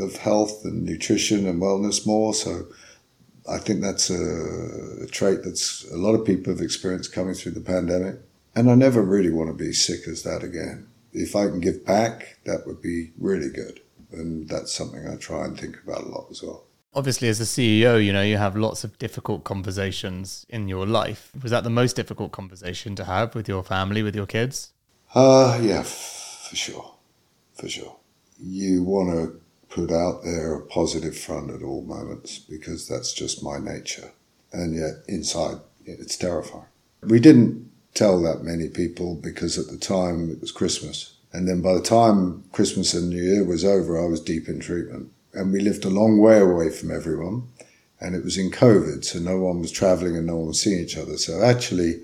of 0.00 0.14
health 0.18 0.64
and 0.64 0.84
nutrition 0.84 1.48
and 1.48 1.60
wellness 1.60 2.06
more. 2.06 2.34
So 2.34 2.66
I 3.50 3.58
think 3.58 3.80
that's 3.80 4.10
a, 4.10 5.02
a 5.02 5.08
trait 5.08 5.40
that's 5.42 5.84
a 5.90 5.96
lot 5.96 6.14
of 6.14 6.24
people 6.24 6.52
have 6.52 6.62
experienced 6.62 7.12
coming 7.12 7.34
through 7.34 7.52
the 7.52 7.60
pandemic. 7.60 8.20
And 8.54 8.70
I 8.70 8.76
never 8.76 9.02
really 9.02 9.32
want 9.32 9.50
to 9.50 9.54
be 9.54 9.72
sick 9.72 10.06
as 10.06 10.22
that 10.22 10.44
again 10.44 10.86
if 11.12 11.36
I 11.36 11.46
can 11.46 11.60
give 11.60 11.84
back, 11.84 12.38
that 12.44 12.66
would 12.66 12.80
be 12.82 13.12
really 13.18 13.50
good. 13.50 13.80
And 14.12 14.48
that's 14.48 14.72
something 14.72 15.06
I 15.06 15.16
try 15.16 15.44
and 15.44 15.58
think 15.58 15.78
about 15.82 16.04
a 16.04 16.08
lot 16.08 16.26
as 16.30 16.42
well. 16.42 16.64
Obviously, 16.94 17.28
as 17.28 17.40
a 17.40 17.44
CEO, 17.44 18.04
you 18.04 18.12
know, 18.12 18.22
you 18.22 18.36
have 18.36 18.54
lots 18.54 18.84
of 18.84 18.98
difficult 18.98 19.44
conversations 19.44 20.44
in 20.50 20.68
your 20.68 20.86
life. 20.86 21.32
Was 21.42 21.50
that 21.50 21.64
the 21.64 21.70
most 21.70 21.96
difficult 21.96 22.32
conversation 22.32 22.94
to 22.96 23.04
have 23.04 23.34
with 23.34 23.48
your 23.48 23.62
family, 23.62 24.02
with 24.02 24.14
your 24.14 24.26
kids? 24.26 24.72
Uh, 25.14 25.58
yeah, 25.62 25.80
f- 25.80 26.48
for 26.50 26.56
sure. 26.56 26.94
For 27.54 27.68
sure. 27.68 27.96
You 28.38 28.82
want 28.82 29.10
to 29.10 29.40
put 29.70 29.90
out 29.90 30.22
there 30.22 30.54
a 30.54 30.66
positive 30.66 31.16
front 31.16 31.50
at 31.50 31.62
all 31.62 31.82
moments 31.82 32.38
because 32.38 32.86
that's 32.86 33.14
just 33.14 33.42
my 33.42 33.58
nature. 33.58 34.12
And 34.52 34.74
yet 34.74 35.04
inside, 35.08 35.58
it's 35.86 36.18
terrifying. 36.18 36.66
We 37.02 37.20
didn't 37.20 37.71
tell 37.94 38.20
that 38.22 38.42
many 38.42 38.68
people 38.68 39.14
because 39.14 39.58
at 39.58 39.68
the 39.68 39.78
time 39.78 40.30
it 40.30 40.40
was 40.40 40.52
Christmas. 40.52 41.14
And 41.32 41.48
then 41.48 41.62
by 41.62 41.74
the 41.74 41.82
time 41.82 42.44
Christmas 42.52 42.94
and 42.94 43.10
New 43.10 43.22
Year 43.22 43.44
was 43.44 43.64
over, 43.64 44.00
I 44.00 44.06
was 44.06 44.20
deep 44.20 44.48
in 44.48 44.60
treatment. 44.60 45.10
And 45.34 45.52
we 45.52 45.60
lived 45.60 45.84
a 45.84 45.90
long 45.90 46.18
way 46.18 46.40
away 46.40 46.70
from 46.70 46.90
everyone. 46.90 47.48
And 48.00 48.14
it 48.14 48.24
was 48.24 48.36
in 48.36 48.50
COVID, 48.50 49.04
so 49.04 49.20
no 49.20 49.38
one 49.38 49.60
was 49.60 49.70
traveling 49.70 50.16
and 50.16 50.26
no 50.26 50.36
one 50.36 50.48
was 50.48 50.60
seeing 50.60 50.80
each 50.80 50.96
other. 50.96 51.16
So 51.16 51.42
actually, 51.42 52.02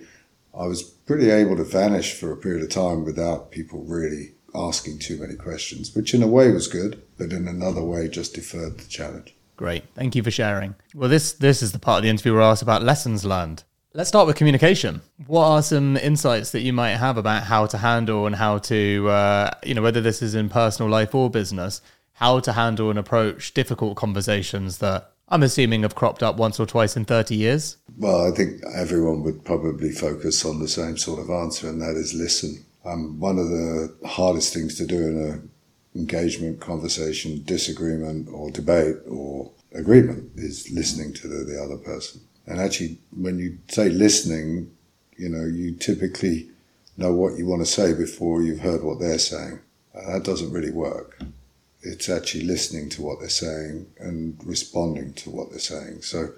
I 0.57 0.67
was 0.67 0.83
pretty 0.83 1.31
able 1.31 1.57
to 1.57 1.65
vanish 1.65 2.15
for 2.15 2.33
a 2.33 2.37
period 2.37 2.63
of 2.63 2.71
time 2.71 3.05
without 3.05 3.51
people 3.51 3.83
really 3.83 4.33
asking 4.55 5.01
too 5.01 5.19
many 5.19 5.35
questions, 5.35 5.95
which 5.95 6.15
in 6.15 6.23
a 6.23 6.29
way 6.29 6.51
was 6.51 6.69
good, 6.69 7.03
but 7.19 7.33
in 7.33 7.49
another 7.49 7.83
way 7.83 8.09
just 8.09 8.35
deferred 8.35 8.79
the 8.79 8.89
challenge. 8.89 9.35
Great. 9.57 9.85
Thank 9.95 10.15
you 10.15 10.23
for 10.23 10.31
sharing. 10.31 10.77
Well, 10.95 11.09
this 11.09 11.33
this 11.33 11.63
is 11.63 11.73
the 11.73 11.81
part 11.81 11.99
of 11.99 12.03
the 12.05 12.11
interview 12.11 12.33
where 12.33 12.43
I 12.43 12.51
asked 12.51 12.63
about 12.63 12.85
lessons 12.85 13.25
learned. 13.25 13.65
Let's 13.95 14.09
start 14.09 14.27
with 14.27 14.37
communication. 14.37 15.01
What 15.27 15.47
are 15.47 15.63
some 15.63 15.97
insights 15.97 16.51
that 16.51 16.61
you 16.61 16.75
might 16.75 16.97
have 16.97 17.17
about 17.17 17.45
how 17.45 17.65
to 17.65 17.79
handle 17.79 18.27
and 18.27 18.37
how 18.37 18.59
to, 18.59 19.09
uh, 19.09 19.51
you 19.65 19.73
know, 19.73 19.81
whether 19.81 20.03
this 20.03 20.21
is 20.21 20.35
in 20.35 20.51
personal 20.51 20.91
life 20.91 21.15
or 21.15 21.31
business, 21.31 21.81
how 22.13 22.39
to 22.41 22.53
handle 22.53 22.91
and 22.91 22.99
approach 22.99 23.55
difficult 23.55 23.97
conversations 23.97 24.77
that 24.79 25.13
I'm 25.31 25.43
assuming 25.43 25.83
have 25.83 25.95
cropped 25.95 26.23
up 26.23 26.37
once 26.37 26.61
or 26.61 26.67
twice 26.67 26.99
in 26.99 27.07
30 27.07 27.35
years? 27.35 27.79
Well, 27.97 28.31
I 28.31 28.37
think 28.37 28.63
everyone 28.75 29.23
would 29.23 29.43
probably 29.47 29.91
focus 29.91 30.45
on 30.45 30.61
the 30.61 30.69
same 30.69 30.99
sort 30.99 31.19
of 31.19 31.31
answer, 31.31 31.67
and 31.67 31.81
that 31.81 31.97
is 31.97 32.13
listen. 32.13 32.67
Um, 32.85 33.19
one 33.19 33.39
of 33.39 33.49
the 33.49 33.97
hardest 34.07 34.53
things 34.53 34.75
to 34.77 34.87
do 34.87 34.99
in 34.99 35.23
an 35.23 35.51
engagement, 35.95 36.61
conversation, 36.61 37.43
disagreement, 37.45 38.29
or 38.29 38.51
debate 38.51 38.97
or 39.09 39.51
agreement 39.73 40.33
is 40.37 40.71
listening 40.71 41.15
to 41.15 41.29
the, 41.29 41.45
the 41.45 41.63
other 41.63 41.79
person. 41.79 42.21
And 42.49 42.61
actually, 42.61 42.97
when 43.15 43.39
you 43.39 43.59
say 43.69 43.91
listening, 43.91 44.71
you 45.19 45.29
know, 45.29 45.45
you 45.45 45.75
typically 45.75 46.49
know 46.97 47.13
what 47.13 47.37
you 47.37 47.47
want 47.47 47.61
to 47.61 47.67
say 47.67 47.93
before 47.93 48.43
you've 48.43 48.61
heard 48.61 48.83
what 48.83 48.99
they're 48.99 49.19
saying. 49.19 49.61
Uh, 49.95 50.13
that 50.13 50.25
doesn't 50.25 50.53
really 50.53 50.71
work. 50.71 51.21
It's 51.83 52.09
actually 52.09 52.45
listening 52.45 52.89
to 52.91 53.03
what 53.03 53.21
they're 53.21 53.29
saying 53.29 53.87
and 53.99 54.39
responding 54.45 55.13
to 55.15 55.31
what 55.31 55.51
they're 55.51 55.59
saying. 55.59 56.03
So, 56.03 56.31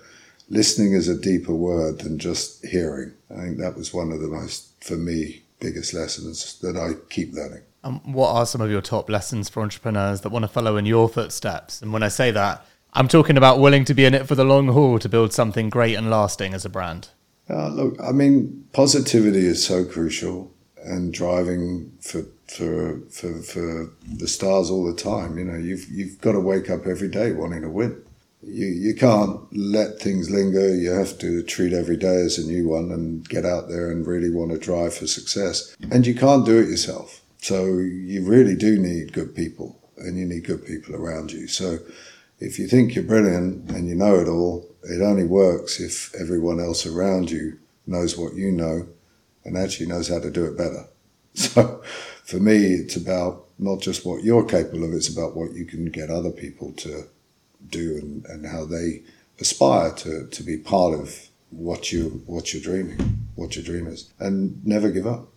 listening 0.49 0.93
is 0.93 1.09
a 1.09 1.19
deeper 1.19 1.55
word 1.55 2.01
than 2.01 2.19
just 2.19 2.67
hearing. 2.67 3.13
I 3.31 3.43
think 3.43 3.59
that 3.59 3.77
was 3.77 3.95
one 3.95 4.11
of 4.11 4.21
the 4.21 4.29
most, 4.29 4.83
for 4.83 4.97
me, 4.97 5.43
biggest 5.61 5.95
lessons 5.95 6.59
that 6.61 6.77
I 6.77 7.01
keep 7.09 7.33
learning. 7.33 7.63
Um, 7.85 8.01
what 8.13 8.31
are 8.35 8.45
some 8.45 8.61
of 8.61 8.71
your 8.71 8.83
top 8.83 9.09
lessons 9.09 9.49
for 9.49 9.63
entrepreneurs 9.63 10.21
that 10.23 10.31
want 10.31 10.43
to 10.43 10.49
follow 10.49 10.77
in 10.77 10.87
your 10.87 11.09
footsteps? 11.09 11.81
And 11.81 11.93
when 11.93 12.03
I 12.03 12.09
say 12.09 12.31
that, 12.33 12.67
I'm 12.93 13.09
talking 13.09 13.37
about 13.37 13.61
willing 13.61 13.85
to 13.85 13.95
be 13.95 14.05
in 14.05 14.15
it 14.15 14.27
for 14.27 14.35
the 14.35 14.45
long 14.45 14.69
haul 14.69 14.99
to 14.99 15.09
build 15.09 15.33
something 15.33 15.71
great 15.71 15.95
and 15.95 16.11
lasting 16.11 16.55
as 16.55 16.65
a 16.65 16.69
brand. 16.69 17.09
Uh, 17.49 17.69
look, 17.69 17.97
I 18.01 18.13
mean, 18.13 18.69
positivity 18.73 19.47
is 19.47 19.65
so 19.65 19.85
crucial 19.85 20.53
and 20.85 21.13
driving 21.13 21.93
for, 22.01 22.25
for, 22.47 23.01
for, 23.11 23.43
for 23.43 23.93
the 24.07 24.29
stars 24.29 24.71
all 24.71 24.85
the 24.85 25.01
time. 25.01 25.39
You 25.39 25.45
know, 25.45 25.59
you've, 25.59 25.89
you've 25.89 26.21
got 26.21 26.33
to 26.33 26.41
wake 26.41 26.71
up 26.71 26.87
every 26.87 27.09
day 27.09 27.33
wanting 27.33 27.63
to 27.63 27.69
win. 27.69 28.03
You, 28.43 28.67
you 28.67 28.95
can't 28.95 29.41
let 29.55 29.99
things 29.99 30.31
linger. 30.31 30.75
You 30.75 30.91
have 30.93 31.19
to 31.19 31.43
treat 31.43 31.73
every 31.73 31.97
day 31.97 32.23
as 32.23 32.39
a 32.39 32.47
new 32.47 32.69
one 32.69 32.91
and 32.91 33.29
get 33.29 33.45
out 33.45 33.69
there 33.69 33.91
and 33.91 34.07
really 34.07 34.31
want 34.31 34.53
to 34.53 34.59
drive 34.59 34.95
for 34.95 35.07
success. 35.07 35.77
And 35.91 36.07
you 36.07 36.15
can't 36.15 36.47
do 36.47 36.59
it 36.59 36.69
yourself. 36.69 37.23
So 37.39 37.67
you 37.67 38.25
really 38.25 38.57
do 38.57 38.79
need 38.79 39.13
good 39.13 39.35
people 39.35 39.79
and 39.99 40.19
you 40.19 40.25
need 40.25 40.45
good 40.45 40.65
people 40.65 40.95
around 40.95 41.33
you. 41.33 41.47
So 41.47 41.79
if 42.41 42.59
you 42.59 42.67
think 42.67 42.95
you're 42.95 43.05
brilliant 43.05 43.71
and 43.71 43.87
you 43.87 43.95
know 43.95 44.17
it 44.17 44.29
all, 44.29 44.67
it 44.85 45.03
only 45.03 45.25
works 45.25 45.79
if 45.79 46.15
everyone 46.15 46.59
else 46.59 46.87
around 46.87 47.31
you 47.31 47.59
knows 47.87 48.17
what 48.17 48.35
you 48.35 48.51
know 48.51 48.89
and 49.45 49.57
actually 49.57 49.87
knows 49.87 50.09
how 50.09 50.19
to 50.19 50.31
do 50.31 50.47
it 50.47 50.57
better. 50.57 50.87
So 51.35 51.81
for 52.25 52.41
me, 52.41 52.57
it's 52.75 52.97
about 52.97 53.47
not 53.57 53.81
just 53.81 54.05
what 54.05 54.25
you're 54.25 54.45
capable 54.45 54.83
of, 54.85 54.93
it's 54.93 55.09
about 55.09 55.37
what 55.37 55.53
you 55.53 55.65
can 55.65 55.85
get 55.87 56.11
other 56.11 56.33
people 56.33 56.73
to 56.73 57.05
do 57.69 57.99
and, 57.99 58.27
and 58.27 58.47
how 58.47 58.65
they 58.65 59.03
aspire 59.39 59.93
to, 59.93 60.27
to 60.27 60.43
be 60.43 60.57
part 60.57 60.93
of 60.93 61.29
what 61.51 61.93
you 61.93 62.23
what 62.27 62.53
you're 62.53 62.63
dreaming, 62.63 62.99
what 63.37 63.55
your 63.55 63.65
dream 63.65 63.87
is. 63.87 64.11
And 64.19 64.65
never 64.67 64.91
give 64.91 65.07
up. 65.07 65.29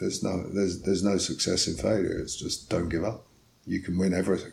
There's 0.00 0.22
no 0.22 0.44
there's 0.48 0.80
there's 0.82 1.04
no 1.04 1.18
success 1.18 1.66
in 1.66 1.74
failure. 1.74 2.18
It's 2.18 2.36
just 2.36 2.70
don't 2.70 2.88
give 2.88 3.04
up. 3.04 3.26
You 3.66 3.80
can 3.80 3.98
win 3.98 4.14
everything. 4.14 4.52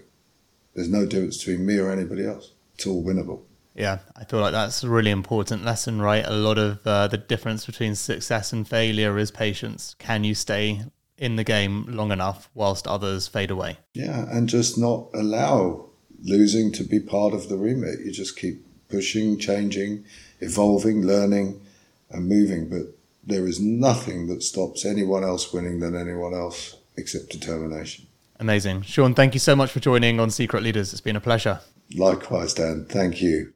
There's 0.74 0.90
no 0.90 1.06
difference 1.06 1.38
between 1.38 1.66
me 1.66 1.78
or 1.78 1.92
anybody 1.92 2.26
else. 2.26 2.52
It's 2.76 2.88
all 2.88 3.04
winnable. 3.04 3.42
Yeah, 3.76 4.00
I 4.16 4.26
feel 4.26 4.42
like 4.42 4.52
that's 4.52 4.84
a 4.84 4.90
really 4.90 5.12
important 5.12 5.64
lesson, 5.64 6.02
right? 6.02 6.26
A 6.26 6.34
lot 6.34 6.58
of 6.58 6.86
uh, 6.86 7.08
the 7.08 7.18
difference 7.18 7.66
between 7.66 7.96
success 7.96 8.52
and 8.52 8.68
failure 8.68 9.18
is 9.18 9.32
patience. 9.32 9.96
Can 9.98 10.24
you 10.24 10.36
stay 10.36 10.82
in 11.18 11.36
the 11.36 11.44
game 11.44 11.86
long 11.88 12.12
enough 12.12 12.50
whilst 12.54 12.88
others 12.88 13.28
fade 13.28 13.52
away? 13.52 13.78
Yeah, 13.94 14.26
and 14.30 14.50
just 14.50 14.78
not 14.78 15.08
allow 15.14 15.86
losing 16.24 16.72
to 16.74 16.84
be 16.84 17.00
part 17.00 17.34
of 17.34 17.48
the 17.48 17.58
remit. 17.58 18.00
You 18.04 18.12
just 18.12 18.38
keep 18.38 18.66
pushing, 18.90 19.38
changing, 19.38 20.04
evolving, 20.40 21.06
learning, 21.06 21.62
and 22.10 22.28
moving. 22.28 22.70
But 22.70 22.98
there 23.24 23.48
is 23.48 23.62
nothing 23.62 24.28
that 24.28 24.44
stops 24.44 24.86
anyone 24.86 25.24
else 25.24 25.54
winning 25.54 25.80
than 25.80 25.96
anyone 25.96 26.34
else 26.34 26.76
except 26.98 27.30
determination. 27.30 28.08
Amazing. 28.42 28.82
Sean, 28.82 29.14
thank 29.14 29.36
you 29.36 29.40
so 29.40 29.56
much 29.56 29.72
for 29.72 29.80
joining 29.80 30.20
on 30.20 30.32
Secret 30.32 30.64
Leaders. 30.64 30.92
It's 30.94 31.00
been 31.00 31.16
a 31.16 31.22
pleasure. 31.22 31.60
Likewise, 31.96 32.56
Dan. 32.56 32.88
Thank 32.90 33.22
you. 33.22 33.54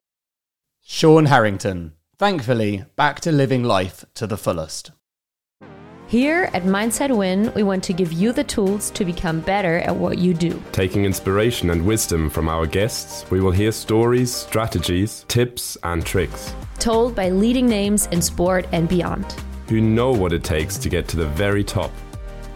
Sean 0.84 1.26
Harrington, 1.26 1.94
thankfully, 2.20 2.86
back 2.96 3.20
to 3.22 3.32
living 3.32 3.64
life 3.64 4.06
to 4.14 4.28
the 4.28 4.38
fullest. 4.38 4.92
Here 6.06 6.52
at 6.54 6.66
Mindset 6.66 7.18
Win, 7.18 7.52
we 7.56 7.64
want 7.64 7.84
to 7.86 7.94
give 7.94 8.14
you 8.14 8.32
the 8.32 8.44
tools 8.44 8.92
to 8.92 9.04
become 9.04 9.42
better 9.42 9.80
at 9.80 9.96
what 9.96 10.20
you 10.20 10.36
do. 10.36 10.62
Taking 10.72 11.04
inspiration 11.04 11.72
and 11.72 11.84
wisdom 11.84 12.30
from 12.30 12.48
our 12.48 12.68
guests, 12.68 13.26
we 13.32 13.42
will 13.42 13.50
hear 13.50 13.72
stories, 13.72 14.32
strategies, 14.32 15.26
tips, 15.28 15.80
and 15.82 16.06
tricks. 16.06 16.54
Told 16.78 17.16
by 17.16 17.30
leading 17.30 17.66
names 17.66 18.06
in 18.12 18.22
sport 18.22 18.68
and 18.72 18.88
beyond. 18.88 19.26
Who 19.68 19.82
know 19.82 20.12
what 20.12 20.32
it 20.32 20.44
takes 20.44 20.78
to 20.78 20.90
get 20.90 21.08
to 21.08 21.18
the 21.18 21.26
very 21.26 21.64
top. 21.64 21.92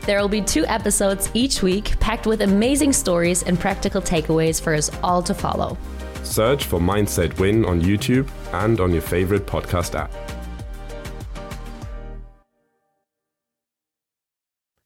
There 0.09 0.19
will 0.19 0.27
be 0.27 0.41
two 0.41 0.65
episodes 0.65 1.29
each 1.35 1.61
week 1.61 1.99
packed 1.99 2.25
with 2.25 2.41
amazing 2.41 2.93
stories 2.93 3.43
and 3.43 3.59
practical 3.59 4.01
takeaways 4.01 4.59
for 4.59 4.73
us 4.73 4.89
all 5.03 5.21
to 5.21 5.35
follow. 5.35 5.77
Search 6.23 6.65
for 6.65 6.79
Mindset 6.79 7.39
Win 7.39 7.63
on 7.63 7.79
YouTube 7.79 8.27
and 8.51 8.79
on 8.79 8.91
your 8.91 9.03
favorite 9.03 9.45
podcast 9.45 9.93
app. 9.93 10.11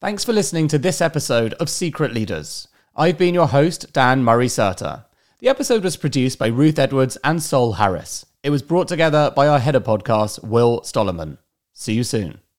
Thanks 0.02 0.24
for 0.24 0.34
listening 0.34 0.68
to 0.68 0.78
this 0.78 1.00
episode 1.00 1.54
of 1.54 1.70
Secret 1.70 2.12
Leaders. 2.12 2.68
I've 2.94 3.16
been 3.16 3.32
your 3.32 3.48
host, 3.48 3.94
Dan 3.94 4.22
Murray 4.22 4.48
Serter. 4.48 5.06
The 5.38 5.48
episode 5.48 5.84
was 5.84 5.96
produced 5.96 6.38
by 6.38 6.48
Ruth 6.48 6.78
Edwards 6.78 7.16
and 7.24 7.42
Sol 7.42 7.72
Harris. 7.72 8.26
It 8.42 8.50
was 8.50 8.60
brought 8.60 8.88
together 8.88 9.32
by 9.34 9.48
our 9.48 9.58
header 9.58 9.80
podcast, 9.80 10.44
Will 10.44 10.82
Stollerman. 10.82 11.38
See 11.72 11.94
you 11.94 12.04
soon. 12.04 12.40